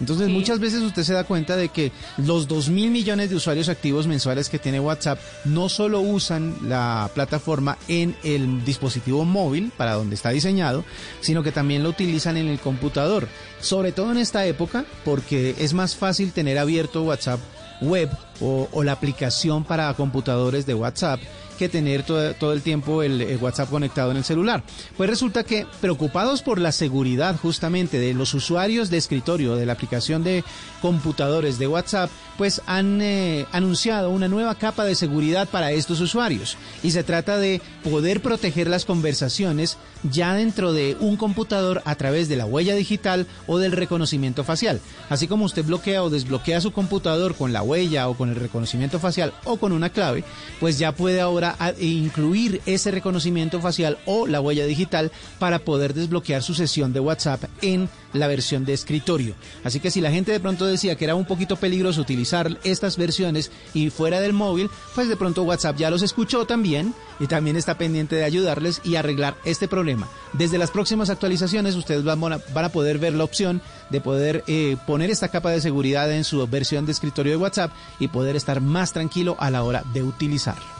Entonces 0.00 0.28
muchas 0.28 0.58
veces 0.58 0.80
usted 0.80 1.02
se 1.02 1.12
da 1.12 1.24
cuenta 1.24 1.56
de 1.56 1.68
que 1.68 1.92
los 2.16 2.48
2 2.48 2.70
mil 2.70 2.90
millones 2.90 3.28
de 3.28 3.36
usuarios 3.36 3.68
activos 3.68 4.06
mensuales 4.06 4.48
que 4.48 4.58
tiene 4.58 4.80
WhatsApp 4.80 5.20
no 5.44 5.68
solo 5.68 6.00
usan 6.00 6.56
la 6.62 7.10
plataforma 7.14 7.76
en 7.86 8.16
el 8.24 8.64
dispositivo 8.64 9.26
móvil 9.26 9.72
para 9.76 9.94
donde 9.94 10.14
está 10.14 10.30
diseñado, 10.30 10.84
sino 11.20 11.42
que 11.42 11.52
también 11.52 11.82
lo 11.82 11.90
utilizan 11.90 12.38
en 12.38 12.48
el 12.48 12.58
computador. 12.58 13.28
Sobre 13.60 13.92
todo 13.92 14.10
en 14.10 14.18
esta 14.18 14.46
época 14.46 14.86
porque 15.04 15.54
es 15.58 15.74
más 15.74 15.94
fácil 15.94 16.32
tener 16.32 16.58
abierto 16.58 17.02
WhatsApp 17.02 17.40
web 17.82 18.08
o, 18.40 18.82
la 18.82 18.92
aplicación 18.92 19.64
para 19.64 19.92
computadores 19.94 20.66
de 20.66 20.74
WhatsApp 20.74 21.20
que 21.58 21.68
tener 21.68 22.04
todo, 22.04 22.32
todo 22.34 22.54
el 22.54 22.62
tiempo 22.62 23.02
el, 23.02 23.20
el 23.20 23.36
WhatsApp 23.36 23.68
conectado 23.68 24.10
en 24.10 24.16
el 24.16 24.24
celular. 24.24 24.64
Pues 24.96 25.10
resulta 25.10 25.44
que 25.44 25.66
preocupados 25.82 26.40
por 26.40 26.58
la 26.58 26.72
seguridad 26.72 27.36
justamente 27.36 27.98
de 27.98 28.14
los 28.14 28.32
usuarios 28.32 28.88
de 28.88 28.96
escritorio 28.96 29.56
de 29.56 29.66
la 29.66 29.74
aplicación 29.74 30.24
de 30.24 30.42
computadores 30.80 31.58
de 31.58 31.66
WhatsApp, 31.66 32.10
pues 32.38 32.62
han 32.64 33.02
eh, 33.02 33.44
anunciado 33.52 34.08
una 34.08 34.26
nueva 34.26 34.54
capa 34.54 34.84
de 34.84 34.94
seguridad 34.94 35.46
para 35.46 35.72
estos 35.72 36.00
usuarios. 36.00 36.56
Y 36.82 36.92
se 36.92 37.04
trata 37.04 37.36
de 37.36 37.60
poder 37.84 38.22
proteger 38.22 38.66
las 38.66 38.86
conversaciones 38.86 39.76
ya 40.02 40.34
dentro 40.34 40.72
de 40.72 40.96
un 41.00 41.18
computador 41.18 41.82
a 41.84 41.94
través 41.96 42.30
de 42.30 42.36
la 42.36 42.46
huella 42.46 42.74
digital 42.74 43.26
o 43.46 43.58
del 43.58 43.72
reconocimiento 43.72 44.44
facial. 44.44 44.80
Así 45.10 45.28
como 45.28 45.44
usted 45.44 45.66
bloquea 45.66 46.02
o 46.02 46.08
desbloquea 46.08 46.62
su 46.62 46.72
computador 46.72 47.34
con 47.34 47.52
la 47.52 47.62
huella 47.62 48.08
o 48.08 48.16
con 48.16 48.29
el 48.30 48.36
reconocimiento 48.36 48.98
facial 48.98 49.32
o 49.44 49.56
con 49.58 49.72
una 49.72 49.90
clave, 49.90 50.24
pues 50.58 50.78
ya 50.78 50.92
puede 50.92 51.20
ahora 51.20 51.56
incluir 51.80 52.60
ese 52.66 52.90
reconocimiento 52.90 53.60
facial 53.60 53.98
o 54.06 54.26
la 54.26 54.40
huella 54.40 54.66
digital 54.66 55.10
para 55.38 55.58
poder 55.60 55.94
desbloquear 55.94 56.42
su 56.42 56.54
sesión 56.54 56.92
de 56.92 57.00
WhatsApp 57.00 57.44
en 57.62 57.88
la 58.12 58.26
versión 58.26 58.64
de 58.64 58.72
escritorio. 58.72 59.34
Así 59.64 59.80
que 59.80 59.90
si 59.90 60.00
la 60.00 60.10
gente 60.10 60.32
de 60.32 60.40
pronto 60.40 60.66
decía 60.66 60.96
que 60.96 61.04
era 61.04 61.14
un 61.14 61.24
poquito 61.24 61.56
peligroso 61.56 62.00
utilizar 62.00 62.58
estas 62.64 62.96
versiones 62.96 63.50
y 63.74 63.90
fuera 63.90 64.20
del 64.20 64.32
móvil, 64.32 64.70
pues 64.94 65.08
de 65.08 65.16
pronto 65.16 65.42
WhatsApp 65.42 65.76
ya 65.76 65.90
los 65.90 66.02
escuchó 66.02 66.46
también 66.46 66.94
y 67.18 67.26
también 67.26 67.56
está 67.56 67.78
pendiente 67.78 68.16
de 68.16 68.24
ayudarles 68.24 68.80
y 68.84 68.96
arreglar 68.96 69.36
este 69.44 69.68
problema. 69.68 70.08
Desde 70.32 70.58
las 70.58 70.70
próximas 70.70 71.10
actualizaciones 71.10 71.74
ustedes 71.74 72.04
van 72.04 72.32
a, 72.32 72.68
poder 72.70 72.98
ver 72.98 73.14
la 73.14 73.24
opción 73.24 73.60
de 73.90 74.00
poder 74.00 74.44
eh, 74.46 74.76
poner 74.86 75.10
esta 75.10 75.28
capa 75.28 75.50
de 75.50 75.60
seguridad 75.60 76.10
en 76.12 76.24
su 76.24 76.46
versión 76.46 76.86
de 76.86 76.92
escritorio 76.92 77.32
de 77.32 77.36
WhatsApp 77.36 77.72
y 77.98 78.08
poder 78.08 78.36
estar 78.36 78.60
más 78.60 78.92
tranquilo 78.92 79.36
a 79.40 79.50
la 79.50 79.62
hora 79.62 79.82
de 79.92 80.02
utilizarlo. 80.02 80.79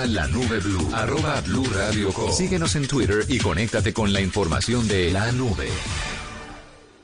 Arroba 0.00 0.06
la 0.06 0.26
nube 0.28 0.60
blue. 0.60 0.88
Arroba 0.94 1.40
blue 1.42 1.66
radio 1.74 2.12
com. 2.12 2.32
Síguenos 2.32 2.74
en 2.76 2.86
Twitter 2.86 3.24
y 3.28 3.38
conéctate 3.38 3.92
con 3.92 4.12
la 4.12 4.20
información 4.20 4.88
de 4.88 5.10
la 5.10 5.30
nube. 5.32 5.68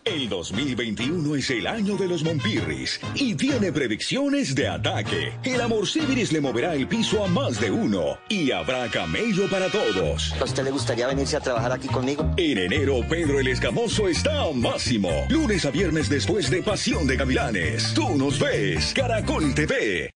El 0.05 0.29
2021 0.29 1.35
es 1.35 1.51
el 1.51 1.67
año 1.67 1.97
de 1.97 2.07
los 2.07 2.23
Monpirris 2.23 3.01
y 3.17 3.35
tiene 3.35 3.73
predicciones 3.73 4.55
de 4.55 4.69
ataque. 4.69 5.33
El 5.43 5.61
amor 5.61 5.87
Civiris 5.87 6.33
le 6.33 6.41
moverá 6.41 6.75
el 6.75 6.87
piso 6.87 7.25
a 7.25 7.29
más 7.29 7.61
de 7.61 7.71
uno 7.73 8.17
y 8.29 8.53
habrá 8.53 8.89
camello 8.89 9.51
para 9.51 9.69
todos. 9.69 10.33
¿A 10.41 10.45
usted 10.45 10.63
le 10.63 10.71
gustaría 10.71 11.09
venirse 11.09 11.37
a 11.37 11.41
trabajar 11.41 11.73
aquí 11.73 11.89
conmigo? 11.89 12.33
En 12.37 12.57
enero, 12.57 13.01
Pedro 13.09 13.41
el 13.41 13.49
Escamoso 13.49 14.09
está 14.09 14.43
a 14.43 14.53
máximo. 14.53 15.11
Lunes 15.29 15.65
a 15.67 15.71
viernes 15.71 16.09
después 16.09 16.49
de 16.51 16.63
Pasión 16.63 17.07
de 17.07 17.17
Gavilanes. 17.17 17.93
Tú 17.93 18.17
nos 18.17 18.39
ves, 18.39 18.95
Caracol 18.95 19.55
TV. 19.55 20.16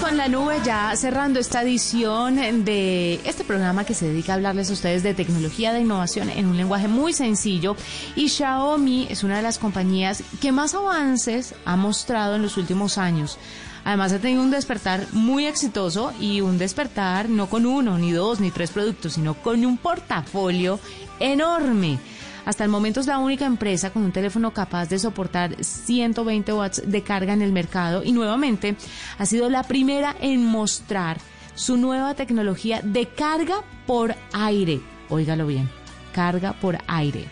Con 0.00 0.16
la 0.16 0.28
nube 0.28 0.58
ya 0.64 0.94
cerrando 0.96 1.40
esta 1.40 1.62
edición 1.62 2.64
de 2.64 3.20
este 3.24 3.44
programa 3.44 3.84
que 3.84 3.94
se 3.94 4.06
dedica 4.06 4.32
a 4.32 4.36
hablarles 4.36 4.70
a 4.70 4.72
ustedes 4.72 5.02
de 5.02 5.14
tecnología 5.14 5.72
de 5.72 5.80
innovación 5.80 6.30
en 6.30 6.46
un 6.46 6.56
lenguaje 6.56 6.88
muy 6.88 7.12
sencillo. 7.12 7.76
Y 8.16 8.28
Xiaomi 8.28 9.08
es 9.10 9.24
una 9.24 9.36
de 9.36 9.42
las 9.42 9.58
compañías 9.58 10.22
que 10.40 10.52
más 10.52 10.74
avances 10.74 11.54
ha 11.64 11.76
mostrado 11.76 12.36
en 12.36 12.42
los 12.42 12.56
últimos 12.56 12.98
años. 12.98 13.38
Además 13.84 14.12
ha 14.12 14.18
tenido 14.18 14.42
un 14.42 14.50
despertar 14.50 15.06
muy 15.12 15.46
exitoso 15.46 16.12
y 16.20 16.40
un 16.40 16.58
despertar 16.58 17.28
no 17.28 17.48
con 17.48 17.66
uno, 17.66 17.98
ni 17.98 18.12
dos, 18.12 18.40
ni 18.40 18.50
tres 18.50 18.70
productos, 18.70 19.14
sino 19.14 19.34
con 19.34 19.64
un 19.64 19.76
portafolio 19.76 20.80
enorme. 21.18 21.98
Hasta 22.50 22.64
el 22.64 22.70
momento 22.70 22.98
es 22.98 23.06
la 23.06 23.20
única 23.20 23.46
empresa 23.46 23.90
con 23.90 24.02
un 24.02 24.10
teléfono 24.10 24.52
capaz 24.52 24.88
de 24.88 24.98
soportar 24.98 25.62
120 25.62 26.52
watts 26.52 26.82
de 26.84 27.02
carga 27.02 27.32
en 27.32 27.42
el 27.42 27.52
mercado 27.52 28.02
y 28.02 28.10
nuevamente 28.10 28.74
ha 29.18 29.24
sido 29.24 29.48
la 29.48 29.62
primera 29.62 30.16
en 30.20 30.44
mostrar 30.44 31.18
su 31.54 31.76
nueva 31.76 32.14
tecnología 32.14 32.80
de 32.82 33.06
carga 33.06 33.62
por 33.86 34.16
aire. 34.32 34.80
Óigalo 35.10 35.46
bien, 35.46 35.70
carga 36.12 36.52
por 36.54 36.76
aire. 36.88 37.26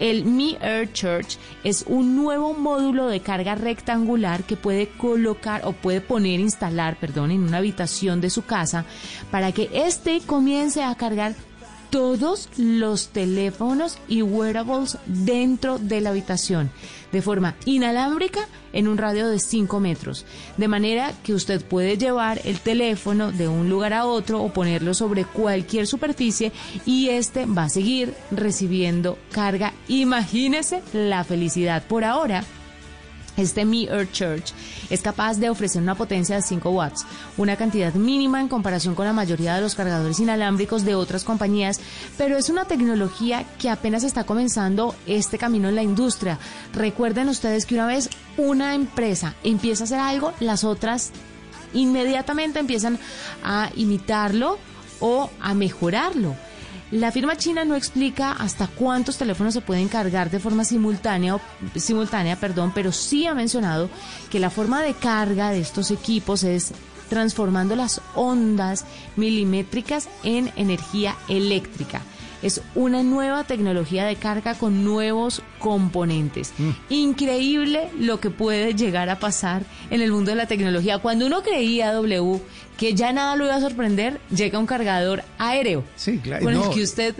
El 0.00 0.24
Mi 0.24 0.58
Air 0.60 0.92
Church 0.92 1.38
es 1.62 1.84
un 1.86 2.16
nuevo 2.16 2.52
módulo 2.52 3.06
de 3.06 3.20
carga 3.20 3.54
rectangular 3.54 4.42
que 4.42 4.56
puede 4.56 4.88
colocar 4.88 5.62
o 5.66 5.72
puede 5.72 6.00
poner, 6.00 6.40
instalar, 6.40 6.96
perdón, 6.98 7.30
en 7.30 7.44
una 7.44 7.58
habitación 7.58 8.20
de 8.20 8.28
su 8.28 8.44
casa 8.44 8.86
para 9.30 9.52
que 9.52 9.70
éste 9.72 10.20
comience 10.26 10.82
a 10.82 10.96
cargar 10.96 11.36
todos 11.94 12.48
los 12.56 13.10
teléfonos 13.10 13.98
y 14.08 14.20
wearables 14.22 14.98
dentro 15.06 15.78
de 15.78 16.00
la 16.00 16.10
habitación 16.10 16.72
de 17.12 17.22
forma 17.22 17.54
inalámbrica 17.66 18.48
en 18.72 18.88
un 18.88 18.98
radio 18.98 19.28
de 19.28 19.38
5 19.38 19.78
metros. 19.78 20.26
De 20.56 20.66
manera 20.66 21.12
que 21.22 21.34
usted 21.34 21.64
puede 21.64 21.96
llevar 21.96 22.40
el 22.42 22.58
teléfono 22.58 23.30
de 23.30 23.46
un 23.46 23.70
lugar 23.70 23.92
a 23.92 24.06
otro 24.06 24.42
o 24.42 24.52
ponerlo 24.52 24.92
sobre 24.92 25.24
cualquier 25.24 25.86
superficie 25.86 26.50
y 26.84 27.10
este 27.10 27.46
va 27.46 27.66
a 27.66 27.68
seguir 27.68 28.12
recibiendo 28.32 29.16
carga. 29.30 29.72
Imagínese 29.86 30.82
la 30.92 31.22
felicidad 31.22 31.86
por 31.86 32.02
ahora. 32.02 32.42
Este 33.36 33.64
Mi 33.64 33.86
Earth 33.86 34.12
Church 34.12 34.52
es 34.90 35.02
capaz 35.02 35.38
de 35.38 35.50
ofrecer 35.50 35.82
una 35.82 35.94
potencia 35.94 36.36
de 36.36 36.42
5 36.42 36.70
watts, 36.70 37.04
una 37.36 37.56
cantidad 37.56 37.92
mínima 37.94 38.40
en 38.40 38.48
comparación 38.48 38.94
con 38.94 39.06
la 39.06 39.12
mayoría 39.12 39.56
de 39.56 39.60
los 39.60 39.74
cargadores 39.74 40.20
inalámbricos 40.20 40.84
de 40.84 40.94
otras 40.94 41.24
compañías, 41.24 41.80
pero 42.16 42.36
es 42.36 42.48
una 42.48 42.64
tecnología 42.64 43.44
que 43.58 43.70
apenas 43.70 44.04
está 44.04 44.24
comenzando 44.24 44.94
este 45.06 45.38
camino 45.38 45.68
en 45.68 45.74
la 45.74 45.82
industria. 45.82 46.38
Recuerden 46.72 47.28
ustedes 47.28 47.66
que 47.66 47.74
una 47.74 47.86
vez 47.86 48.10
una 48.36 48.74
empresa 48.74 49.34
empieza 49.42 49.84
a 49.84 49.86
hacer 49.86 49.98
algo, 49.98 50.32
las 50.40 50.64
otras 50.64 51.10
inmediatamente 51.72 52.60
empiezan 52.60 52.98
a 53.42 53.70
imitarlo 53.74 54.58
o 55.00 55.28
a 55.40 55.54
mejorarlo. 55.54 56.36
La 56.94 57.10
firma 57.10 57.34
china 57.34 57.64
no 57.64 57.74
explica 57.74 58.30
hasta 58.30 58.68
cuántos 58.68 59.18
teléfonos 59.18 59.52
se 59.52 59.60
pueden 59.60 59.88
cargar 59.88 60.30
de 60.30 60.38
forma 60.38 60.64
simultánea, 60.64 61.40
simultánea, 61.74 62.36
perdón, 62.36 62.70
pero 62.72 62.92
sí 62.92 63.26
ha 63.26 63.34
mencionado 63.34 63.90
que 64.30 64.38
la 64.38 64.48
forma 64.48 64.80
de 64.80 64.94
carga 64.94 65.50
de 65.50 65.58
estos 65.58 65.90
equipos 65.90 66.44
es 66.44 66.72
transformando 67.08 67.74
las 67.74 68.00
ondas 68.14 68.84
milimétricas 69.16 70.08
en 70.22 70.52
energía 70.54 71.16
eléctrica. 71.26 72.00
Es 72.42 72.60
una 72.76 73.02
nueva 73.02 73.42
tecnología 73.42 74.04
de 74.04 74.14
carga 74.14 74.54
con 74.54 74.84
nuevos 74.84 75.42
componentes. 75.58 76.52
Increíble 76.90 77.90
lo 77.98 78.20
que 78.20 78.30
puede 78.30 78.74
llegar 78.74 79.10
a 79.10 79.18
pasar 79.18 79.64
en 79.90 80.00
el 80.00 80.12
mundo 80.12 80.30
de 80.30 80.36
la 80.36 80.46
tecnología. 80.46 80.98
Cuando 80.98 81.26
uno 81.26 81.42
creía, 81.42 81.92
W, 81.92 82.40
que 82.76 82.94
ya 82.94 83.12
nada 83.12 83.36
lo 83.36 83.44
iba 83.44 83.54
a 83.54 83.60
sorprender, 83.60 84.20
llega 84.30 84.58
un 84.58 84.66
cargador 84.66 85.22
aéreo. 85.38 85.84
Sí, 85.96 86.18
claro. 86.18 86.44
Con 86.44 86.54
no. 86.54 86.64
el 86.64 86.70
que 86.70 86.82
usted... 86.82 87.14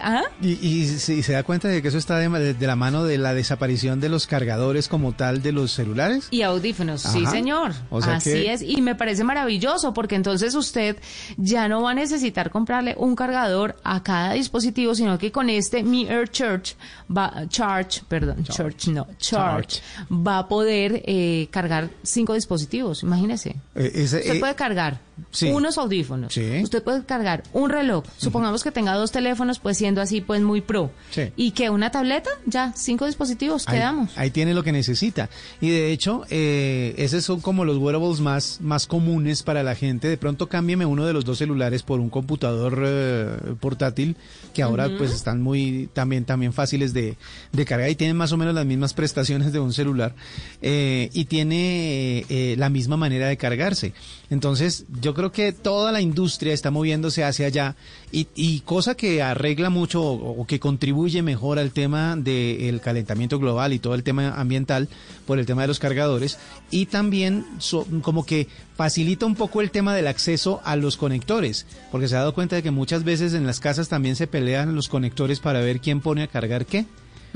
¿Ah? 0.00 0.22
Y, 0.40 0.52
y 0.66 0.86
se, 0.86 1.22
se 1.22 1.32
da 1.32 1.42
cuenta 1.42 1.68
de 1.68 1.82
que 1.82 1.88
eso 1.88 1.98
está 1.98 2.18
de, 2.18 2.54
de 2.54 2.66
la 2.66 2.76
mano 2.76 3.04
de 3.04 3.18
la 3.18 3.34
desaparición 3.34 4.00
de 4.00 4.08
los 4.08 4.26
cargadores 4.26 4.88
como 4.88 5.12
tal 5.12 5.42
de 5.42 5.52
los 5.52 5.72
celulares. 5.72 6.28
Y 6.30 6.42
audífonos, 6.42 7.02
sí 7.02 7.24
señor. 7.26 7.72
O 7.90 8.00
sea 8.02 8.16
Así 8.16 8.30
que- 8.30 8.52
es. 8.52 8.62
Y 8.62 8.82
me 8.82 8.94
parece 8.94 9.24
maravilloso 9.24 9.92
porque 9.92 10.14
entonces 10.14 10.54
usted 10.54 10.96
ya 11.36 11.68
no 11.68 11.82
va 11.82 11.92
a 11.92 11.94
necesitar 11.94 12.50
comprarle 12.50 12.94
un 12.98 13.14
cargador 13.16 13.76
a 13.84 14.02
cada 14.02 14.32
dispositivo, 14.34 14.94
sino 14.94 15.18
que 15.18 15.32
con 15.32 15.50
este 15.50 15.82
Mi 15.82 16.06
Air 16.08 16.28
Church 16.30 16.74
va, 17.14 17.44
Charge, 17.48 18.02
perdón, 18.08 18.44
Church, 18.44 18.88
no, 18.88 19.06
Charge, 19.18 19.80
va 20.10 20.38
a 20.38 20.48
poder 20.48 21.02
eh, 21.06 21.48
cargar 21.50 21.90
cinco 22.02 22.34
dispositivos. 22.34 23.02
Imagínese. 23.02 23.56
Eh, 23.74 23.90
ese, 23.94 24.18
Usted 24.18 24.34
eh, 24.36 24.40
puede 24.40 24.54
cargar 24.54 25.00
sí. 25.30 25.48
unos 25.50 25.78
audífonos. 25.78 26.32
Sí. 26.32 26.60
Usted 26.62 26.82
puede 26.82 27.04
cargar 27.04 27.42
un 27.52 27.70
reloj. 27.70 28.04
Supongamos 28.16 28.62
que 28.64 28.70
tenga 28.72 28.94
dos 28.94 29.12
teléfonos, 29.12 29.58
pues 29.58 29.76
siendo 29.86 30.00
así, 30.00 30.20
pues 30.20 30.42
muy 30.42 30.60
pro. 30.62 30.90
Sí. 31.10 31.30
Y 31.36 31.52
que 31.52 31.70
una 31.70 31.90
tableta, 31.92 32.28
ya, 32.44 32.72
cinco 32.74 33.06
dispositivos, 33.06 33.68
Ahí, 33.68 33.76
quedamos. 33.78 34.10
ahí 34.18 34.30
tiene 34.30 34.52
lo 34.52 34.64
que 34.64 34.72
necesita. 34.72 35.30
Y 35.60 35.70
de 35.70 35.92
hecho, 35.92 36.24
eh, 36.28 36.92
esos 36.98 37.22
son 37.24 37.40
como 37.40 37.64
los 37.64 37.78
wearables 37.78 38.18
más, 38.20 38.58
más 38.60 38.88
comunes 38.88 39.44
para 39.44 39.62
la 39.62 39.76
gente. 39.76 40.08
De 40.08 40.16
pronto 40.16 40.48
cámbieme 40.48 40.84
uno 40.86 41.06
de 41.06 41.12
los 41.12 41.24
dos 41.24 41.38
celulares 41.38 41.84
por 41.84 42.00
un 42.00 42.10
computador 42.10 42.82
eh, 42.84 43.36
portátil, 43.60 44.16
que 44.54 44.62
ahora 44.62 44.88
pues 44.98 45.12
están 45.12 45.40
muy 45.40 45.88
también, 45.92 46.24
también 46.24 46.52
fáciles 46.52 46.92
de, 46.92 47.16
de 47.52 47.64
cargar 47.64 47.88
y 47.90 47.94
tienen 47.94 48.16
más 48.16 48.32
o 48.32 48.36
menos 48.36 48.54
las 48.54 48.66
mismas 48.66 48.92
prestaciones 48.92 49.52
de 49.52 49.60
un 49.60 49.72
celular. 49.72 50.14
eh, 50.62 51.10
y 51.12 51.26
tiene 51.26 52.24
eh, 52.28 52.56
la 52.58 52.68
misma 52.70 52.96
manera 52.96 53.28
de 53.28 53.36
cargarse. 53.36 53.92
Entonces, 54.30 54.84
yo 55.00 55.14
creo 55.14 55.30
que 55.30 55.52
toda 55.52 55.92
la 55.92 56.00
industria 56.00 56.52
está 56.52 56.70
moviéndose 56.72 57.22
hacia 57.22 57.46
allá 57.46 57.76
y, 58.12 58.28
y 58.34 58.60
cosa 58.60 58.94
que 58.96 59.20
arregla 59.22 59.68
mucho 59.70 60.02
o, 60.02 60.46
que 60.46 60.60
contribuye 60.60 61.22
mejor 61.22 61.58
al 61.58 61.72
tema 61.72 62.16
del 62.16 62.80
calentamiento 62.80 63.38
global 63.38 63.72
y 63.72 63.78
todo 63.78 63.94
el 63.94 64.02
tema 64.04 64.34
ambiental 64.40 64.88
por 65.26 65.38
el 65.38 65.46
tema 65.46 65.62
de 65.62 65.68
los 65.68 65.78
cargadores 65.78 66.38
y 66.70 66.86
también 66.86 67.44
so- 67.58 67.86
como 68.02 68.24
que 68.24 68.48
facilita 68.76 69.26
un 69.26 69.34
poco 69.34 69.60
el 69.60 69.70
tema 69.70 69.94
del 69.94 70.06
acceso 70.06 70.60
a 70.64 70.76
los 70.76 70.96
conectores, 70.96 71.66
porque 71.90 72.08
se 72.08 72.14
ha 72.16 72.20
dado 72.20 72.34
cuenta 72.34 72.56
de 72.56 72.62
que 72.62 72.70
muchas 72.70 73.04
veces 73.04 73.34
en 73.34 73.46
las 73.46 73.60
casas 73.60 73.88
también 73.88 74.16
se 74.16 74.26
pelean 74.26 74.74
los 74.74 74.88
conectores 74.88 75.40
para 75.40 75.60
ver 75.60 75.80
quién 75.80 76.00
pone 76.00 76.22
a 76.22 76.28
cargar 76.28 76.66
qué. 76.66 76.84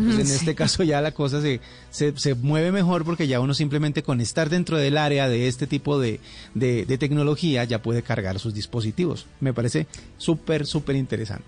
Entonces, 0.01 0.21
en 0.21 0.27
Sí. 0.31 0.35
este 0.35 0.55
caso 0.55 0.83
ya 0.83 1.01
la 1.01 1.13
cosa 1.13 1.41
se, 1.43 1.61
se, 1.91 2.17
se 2.17 2.35
mueve 2.35 2.73
mejor 2.73 3.05
porque 3.05 3.27
ya 3.27 3.41
uno 3.41 3.55
simplemente 3.55 4.03
con 4.03 4.21
estar 4.21 4.49
dentro 4.51 4.77
del 4.77 4.97
área 4.99 5.29
de 5.29 5.49
este 5.49 5.67
tipo 5.67 5.99
de, 6.01 6.21
de, 6.55 6.85
de 6.87 6.99
tecnología 6.99 7.65
ya 7.65 7.83
puede 7.83 8.03
cargar 8.03 8.39
sus 8.39 8.55
dispositivos. 8.55 9.27
Me 9.41 9.53
parece 9.53 9.87
súper, 10.19 10.67
súper 10.67 10.97
interesante. 10.97 11.47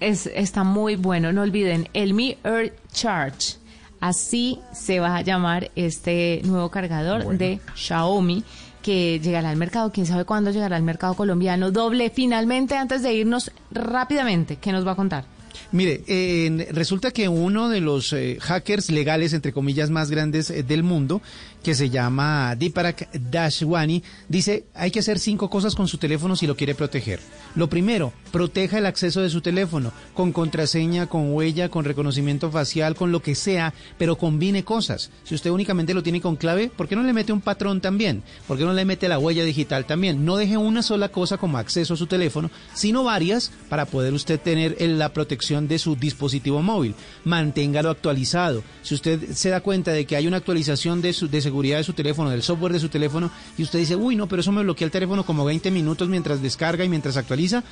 Es, 0.00 0.26
está 0.26 0.64
muy 0.64 0.96
bueno. 0.96 1.32
No 1.32 1.42
olviden, 1.42 1.88
el 1.92 2.14
Mi 2.14 2.36
Earth 2.44 2.72
Charge. 2.92 3.56
Así 4.00 4.58
se 4.72 4.98
va 4.98 5.16
a 5.16 5.20
llamar 5.20 5.70
este 5.76 6.40
nuevo 6.44 6.70
cargador 6.70 7.36
de 7.36 7.60
Xiaomi 7.74 8.42
que 8.82 9.20
llegará 9.22 9.50
al 9.50 9.58
mercado. 9.58 9.92
Quién 9.92 10.06
sabe 10.06 10.24
cuándo 10.24 10.50
llegará 10.50 10.76
al 10.76 10.82
mercado 10.82 11.12
colombiano. 11.12 11.70
Doble, 11.70 12.08
finalmente, 12.08 12.76
antes 12.78 13.02
de 13.02 13.12
irnos 13.12 13.50
rápidamente, 13.70 14.56
¿qué 14.56 14.72
nos 14.72 14.86
va 14.86 14.92
a 14.92 14.96
contar? 14.96 15.24
Mire, 15.72 16.02
eh, 16.06 16.68
resulta 16.72 17.10
que 17.10 17.28
uno 17.28 17.68
de 17.68 17.80
los 17.80 18.12
eh, 18.12 18.38
hackers 18.40 18.90
legales, 18.90 19.32
entre 19.32 19.52
comillas, 19.52 19.90
más 19.90 20.10
grandes 20.10 20.50
eh, 20.50 20.62
del 20.62 20.82
mundo, 20.82 21.22
que 21.62 21.74
se 21.74 21.90
llama 21.90 22.54
Deepak 22.56 23.10
Dashwani, 23.12 24.02
dice, 24.28 24.64
hay 24.74 24.90
que 24.90 25.00
hacer 25.00 25.18
cinco 25.18 25.50
cosas 25.50 25.74
con 25.74 25.88
su 25.88 25.98
teléfono 25.98 26.36
si 26.36 26.46
lo 26.46 26.56
quiere 26.56 26.74
proteger. 26.74 27.20
Lo 27.54 27.68
primero, 27.68 28.12
proteja 28.32 28.78
el 28.78 28.86
acceso 28.86 29.20
de 29.20 29.30
su 29.30 29.40
teléfono, 29.40 29.92
con 30.14 30.32
contraseña, 30.32 31.06
con 31.06 31.32
huella, 31.32 31.68
con 31.68 31.84
reconocimiento 31.84 32.50
facial, 32.50 32.94
con 32.94 33.12
lo 33.12 33.20
que 33.20 33.34
sea, 33.34 33.74
pero 33.98 34.16
combine 34.16 34.64
cosas. 34.64 35.10
Si 35.24 35.34
usted 35.34 35.50
únicamente 35.50 35.94
lo 35.94 36.02
tiene 36.02 36.20
con 36.20 36.36
clave, 36.36 36.70
¿por 36.74 36.88
qué 36.88 36.96
no 36.96 37.02
le 37.02 37.12
mete 37.12 37.32
un 37.32 37.40
patrón 37.40 37.80
también? 37.80 38.22
¿Por 38.46 38.56
qué 38.56 38.64
no 38.64 38.72
le 38.72 38.84
mete 38.84 39.08
la 39.08 39.18
huella 39.18 39.44
digital 39.44 39.84
también? 39.84 40.24
No 40.24 40.36
deje 40.36 40.56
una 40.56 40.82
sola 40.82 41.10
cosa 41.10 41.38
como 41.38 41.58
acceso 41.58 41.94
a 41.94 41.96
su 41.96 42.06
teléfono, 42.06 42.50
sino 42.74 43.04
varias 43.04 43.52
para 43.68 43.86
poder 43.86 44.14
usted 44.14 44.40
tener 44.40 44.76
eh, 44.78 44.88
la 44.88 45.12
protección 45.12 45.68
de 45.68 45.78
su 45.78 45.96
dispositivo 45.96 46.62
móvil. 46.62 46.94
Manténgalo 47.24 47.90
actualizado. 47.90 48.62
Si 48.82 48.94
usted 48.94 49.32
se 49.32 49.50
da 49.50 49.60
cuenta 49.60 49.92
de 49.92 50.06
que 50.06 50.16
hay 50.16 50.26
una 50.26 50.38
actualización 50.38 51.02
de, 51.02 51.12
su, 51.12 51.28
de 51.28 51.40
seguridad 51.50 51.78
de 51.78 51.84
su 51.84 51.92
teléfono, 51.92 52.30
del 52.30 52.42
software 52.42 52.72
de 52.72 52.78
su 52.78 52.88
teléfono, 52.88 53.30
y 53.58 53.64
usted 53.64 53.80
dice, 53.80 53.96
uy, 53.96 54.14
no, 54.14 54.28
pero 54.28 54.40
eso 54.40 54.52
me 54.52 54.62
bloquea 54.62 54.86
el 54.86 54.92
teléfono 54.92 55.24
como 55.24 55.44
20 55.44 55.70
minutos 55.72 56.08
mientras 56.08 56.40
descarga 56.40 56.84
y 56.84 56.88
mientras 56.88 57.16
actualiza, 57.16 57.64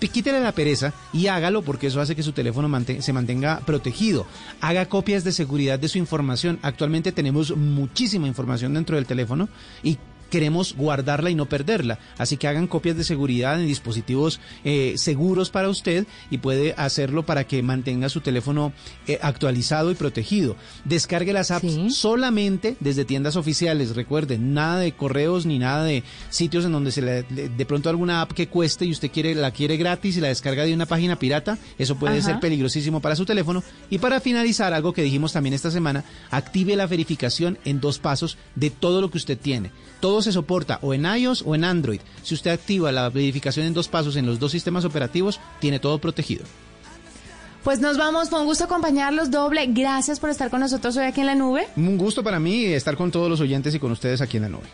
quítele 0.00 0.40
la 0.40 0.52
pereza 0.52 0.94
y 1.12 1.26
hágalo 1.26 1.60
porque 1.62 1.88
eso 1.88 2.00
hace 2.00 2.16
que 2.16 2.22
su 2.22 2.32
teléfono 2.32 2.68
se 3.00 3.12
mantenga 3.12 3.60
protegido. 3.60 4.26
Haga 4.62 4.86
copias 4.86 5.24
de 5.24 5.32
seguridad 5.32 5.78
de 5.78 5.88
su 5.88 5.98
información. 5.98 6.58
Actualmente 6.62 7.12
tenemos 7.12 7.54
muchísima 7.54 8.26
información 8.26 8.72
dentro 8.72 8.96
del 8.96 9.06
teléfono 9.06 9.48
y 9.82 9.98
queremos 10.30 10.74
guardarla 10.74 11.30
y 11.30 11.34
no 11.34 11.46
perderla. 11.46 11.98
Así 12.18 12.36
que 12.36 12.48
hagan 12.48 12.66
copias 12.66 12.96
de 12.96 13.04
seguridad 13.04 13.60
en 13.60 13.66
dispositivos 13.66 14.40
eh, 14.64 14.94
seguros 14.96 15.50
para 15.50 15.68
usted 15.68 16.06
y 16.30 16.38
puede 16.38 16.74
hacerlo 16.76 17.24
para 17.24 17.44
que 17.44 17.62
mantenga 17.62 18.08
su 18.08 18.20
teléfono 18.20 18.72
eh, 19.06 19.18
actualizado 19.22 19.90
y 19.90 19.94
protegido. 19.94 20.56
Descargue 20.84 21.32
las 21.32 21.50
apps 21.50 21.94
solamente 21.94 22.76
desde 22.80 23.04
tiendas 23.04 23.36
oficiales. 23.36 23.94
Recuerden, 23.94 24.54
nada 24.54 24.80
de 24.80 24.92
correos 24.92 25.46
ni 25.46 25.58
nada 25.58 25.84
de 25.84 26.02
sitios 26.30 26.64
en 26.64 26.72
donde 26.72 26.92
se 26.92 27.02
le, 27.02 27.22
de 27.22 27.66
pronto 27.66 27.88
alguna 27.88 28.22
app 28.22 28.32
que 28.32 28.48
cueste 28.48 28.84
y 28.84 28.92
usted 28.92 29.10
quiere 29.10 29.34
la 29.34 29.50
quiere 29.50 29.76
gratis 29.76 30.16
y 30.16 30.20
la 30.20 30.28
descarga 30.28 30.64
de 30.64 30.74
una 30.74 30.86
página 30.86 31.18
pirata. 31.18 31.58
Eso 31.78 31.96
puede 31.96 32.22
ser 32.22 32.40
peligrosísimo 32.40 33.00
para 33.00 33.16
su 33.16 33.24
teléfono. 33.24 33.62
Y 33.90 33.98
para 33.98 34.20
finalizar, 34.20 34.72
algo 34.72 34.92
que 34.92 35.02
dijimos 35.02 35.32
también 35.32 35.54
esta 35.54 35.70
semana, 35.70 36.04
active 36.30 36.76
la 36.76 36.86
verificación 36.86 37.58
en 37.64 37.80
dos 37.80 37.98
pasos 37.98 38.38
de 38.54 38.70
todo 38.70 39.00
lo 39.00 39.10
que 39.10 39.18
usted 39.18 39.38
tiene. 39.38 39.70
Todo 40.00 40.22
se 40.22 40.32
soporta 40.32 40.78
o 40.82 40.94
en 40.94 41.04
iOS 41.04 41.42
o 41.46 41.54
en 41.54 41.64
Android. 41.64 42.00
Si 42.22 42.34
usted 42.34 42.50
activa 42.50 42.92
la 42.92 43.08
verificación 43.08 43.66
en 43.66 43.74
dos 43.74 43.88
pasos 43.88 44.16
en 44.16 44.26
los 44.26 44.38
dos 44.38 44.52
sistemas 44.52 44.84
operativos, 44.84 45.40
tiene 45.60 45.78
todo 45.78 45.98
protegido. 45.98 46.44
Pues 47.64 47.80
nos 47.80 47.98
vamos, 47.98 48.30
fue 48.30 48.40
un 48.40 48.46
gusto 48.46 48.64
acompañarlos 48.64 49.30
doble. 49.30 49.66
Gracias 49.68 50.20
por 50.20 50.30
estar 50.30 50.48
con 50.48 50.60
nosotros 50.60 50.96
hoy 50.96 51.04
aquí 51.04 51.20
en 51.20 51.26
la 51.26 51.34
nube. 51.34 51.66
Un 51.76 51.98
gusto 51.98 52.22
para 52.22 52.38
mí 52.38 52.64
estar 52.64 52.96
con 52.96 53.10
todos 53.10 53.28
los 53.28 53.40
oyentes 53.40 53.74
y 53.74 53.78
con 53.78 53.92
ustedes 53.92 54.20
aquí 54.20 54.36
en 54.36 54.44
la 54.44 54.48
nube. 54.48 54.68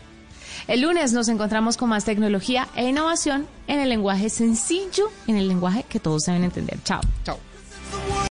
El 0.67 0.81
lunes 0.81 1.13
nos 1.13 1.27
encontramos 1.27 1.77
con 1.77 1.89
más 1.89 2.05
tecnología 2.05 2.67
e 2.75 2.87
innovación 2.87 3.47
en 3.67 3.79
el 3.79 3.89
lenguaje 3.89 4.29
sencillo, 4.29 5.11
en 5.27 5.35
el 5.35 5.47
lenguaje 5.47 5.83
que 5.87 5.99
todos 5.99 6.23
saben 6.23 6.43
entender. 6.43 6.77
Chao. 6.83 7.01
Chao. 7.23 7.37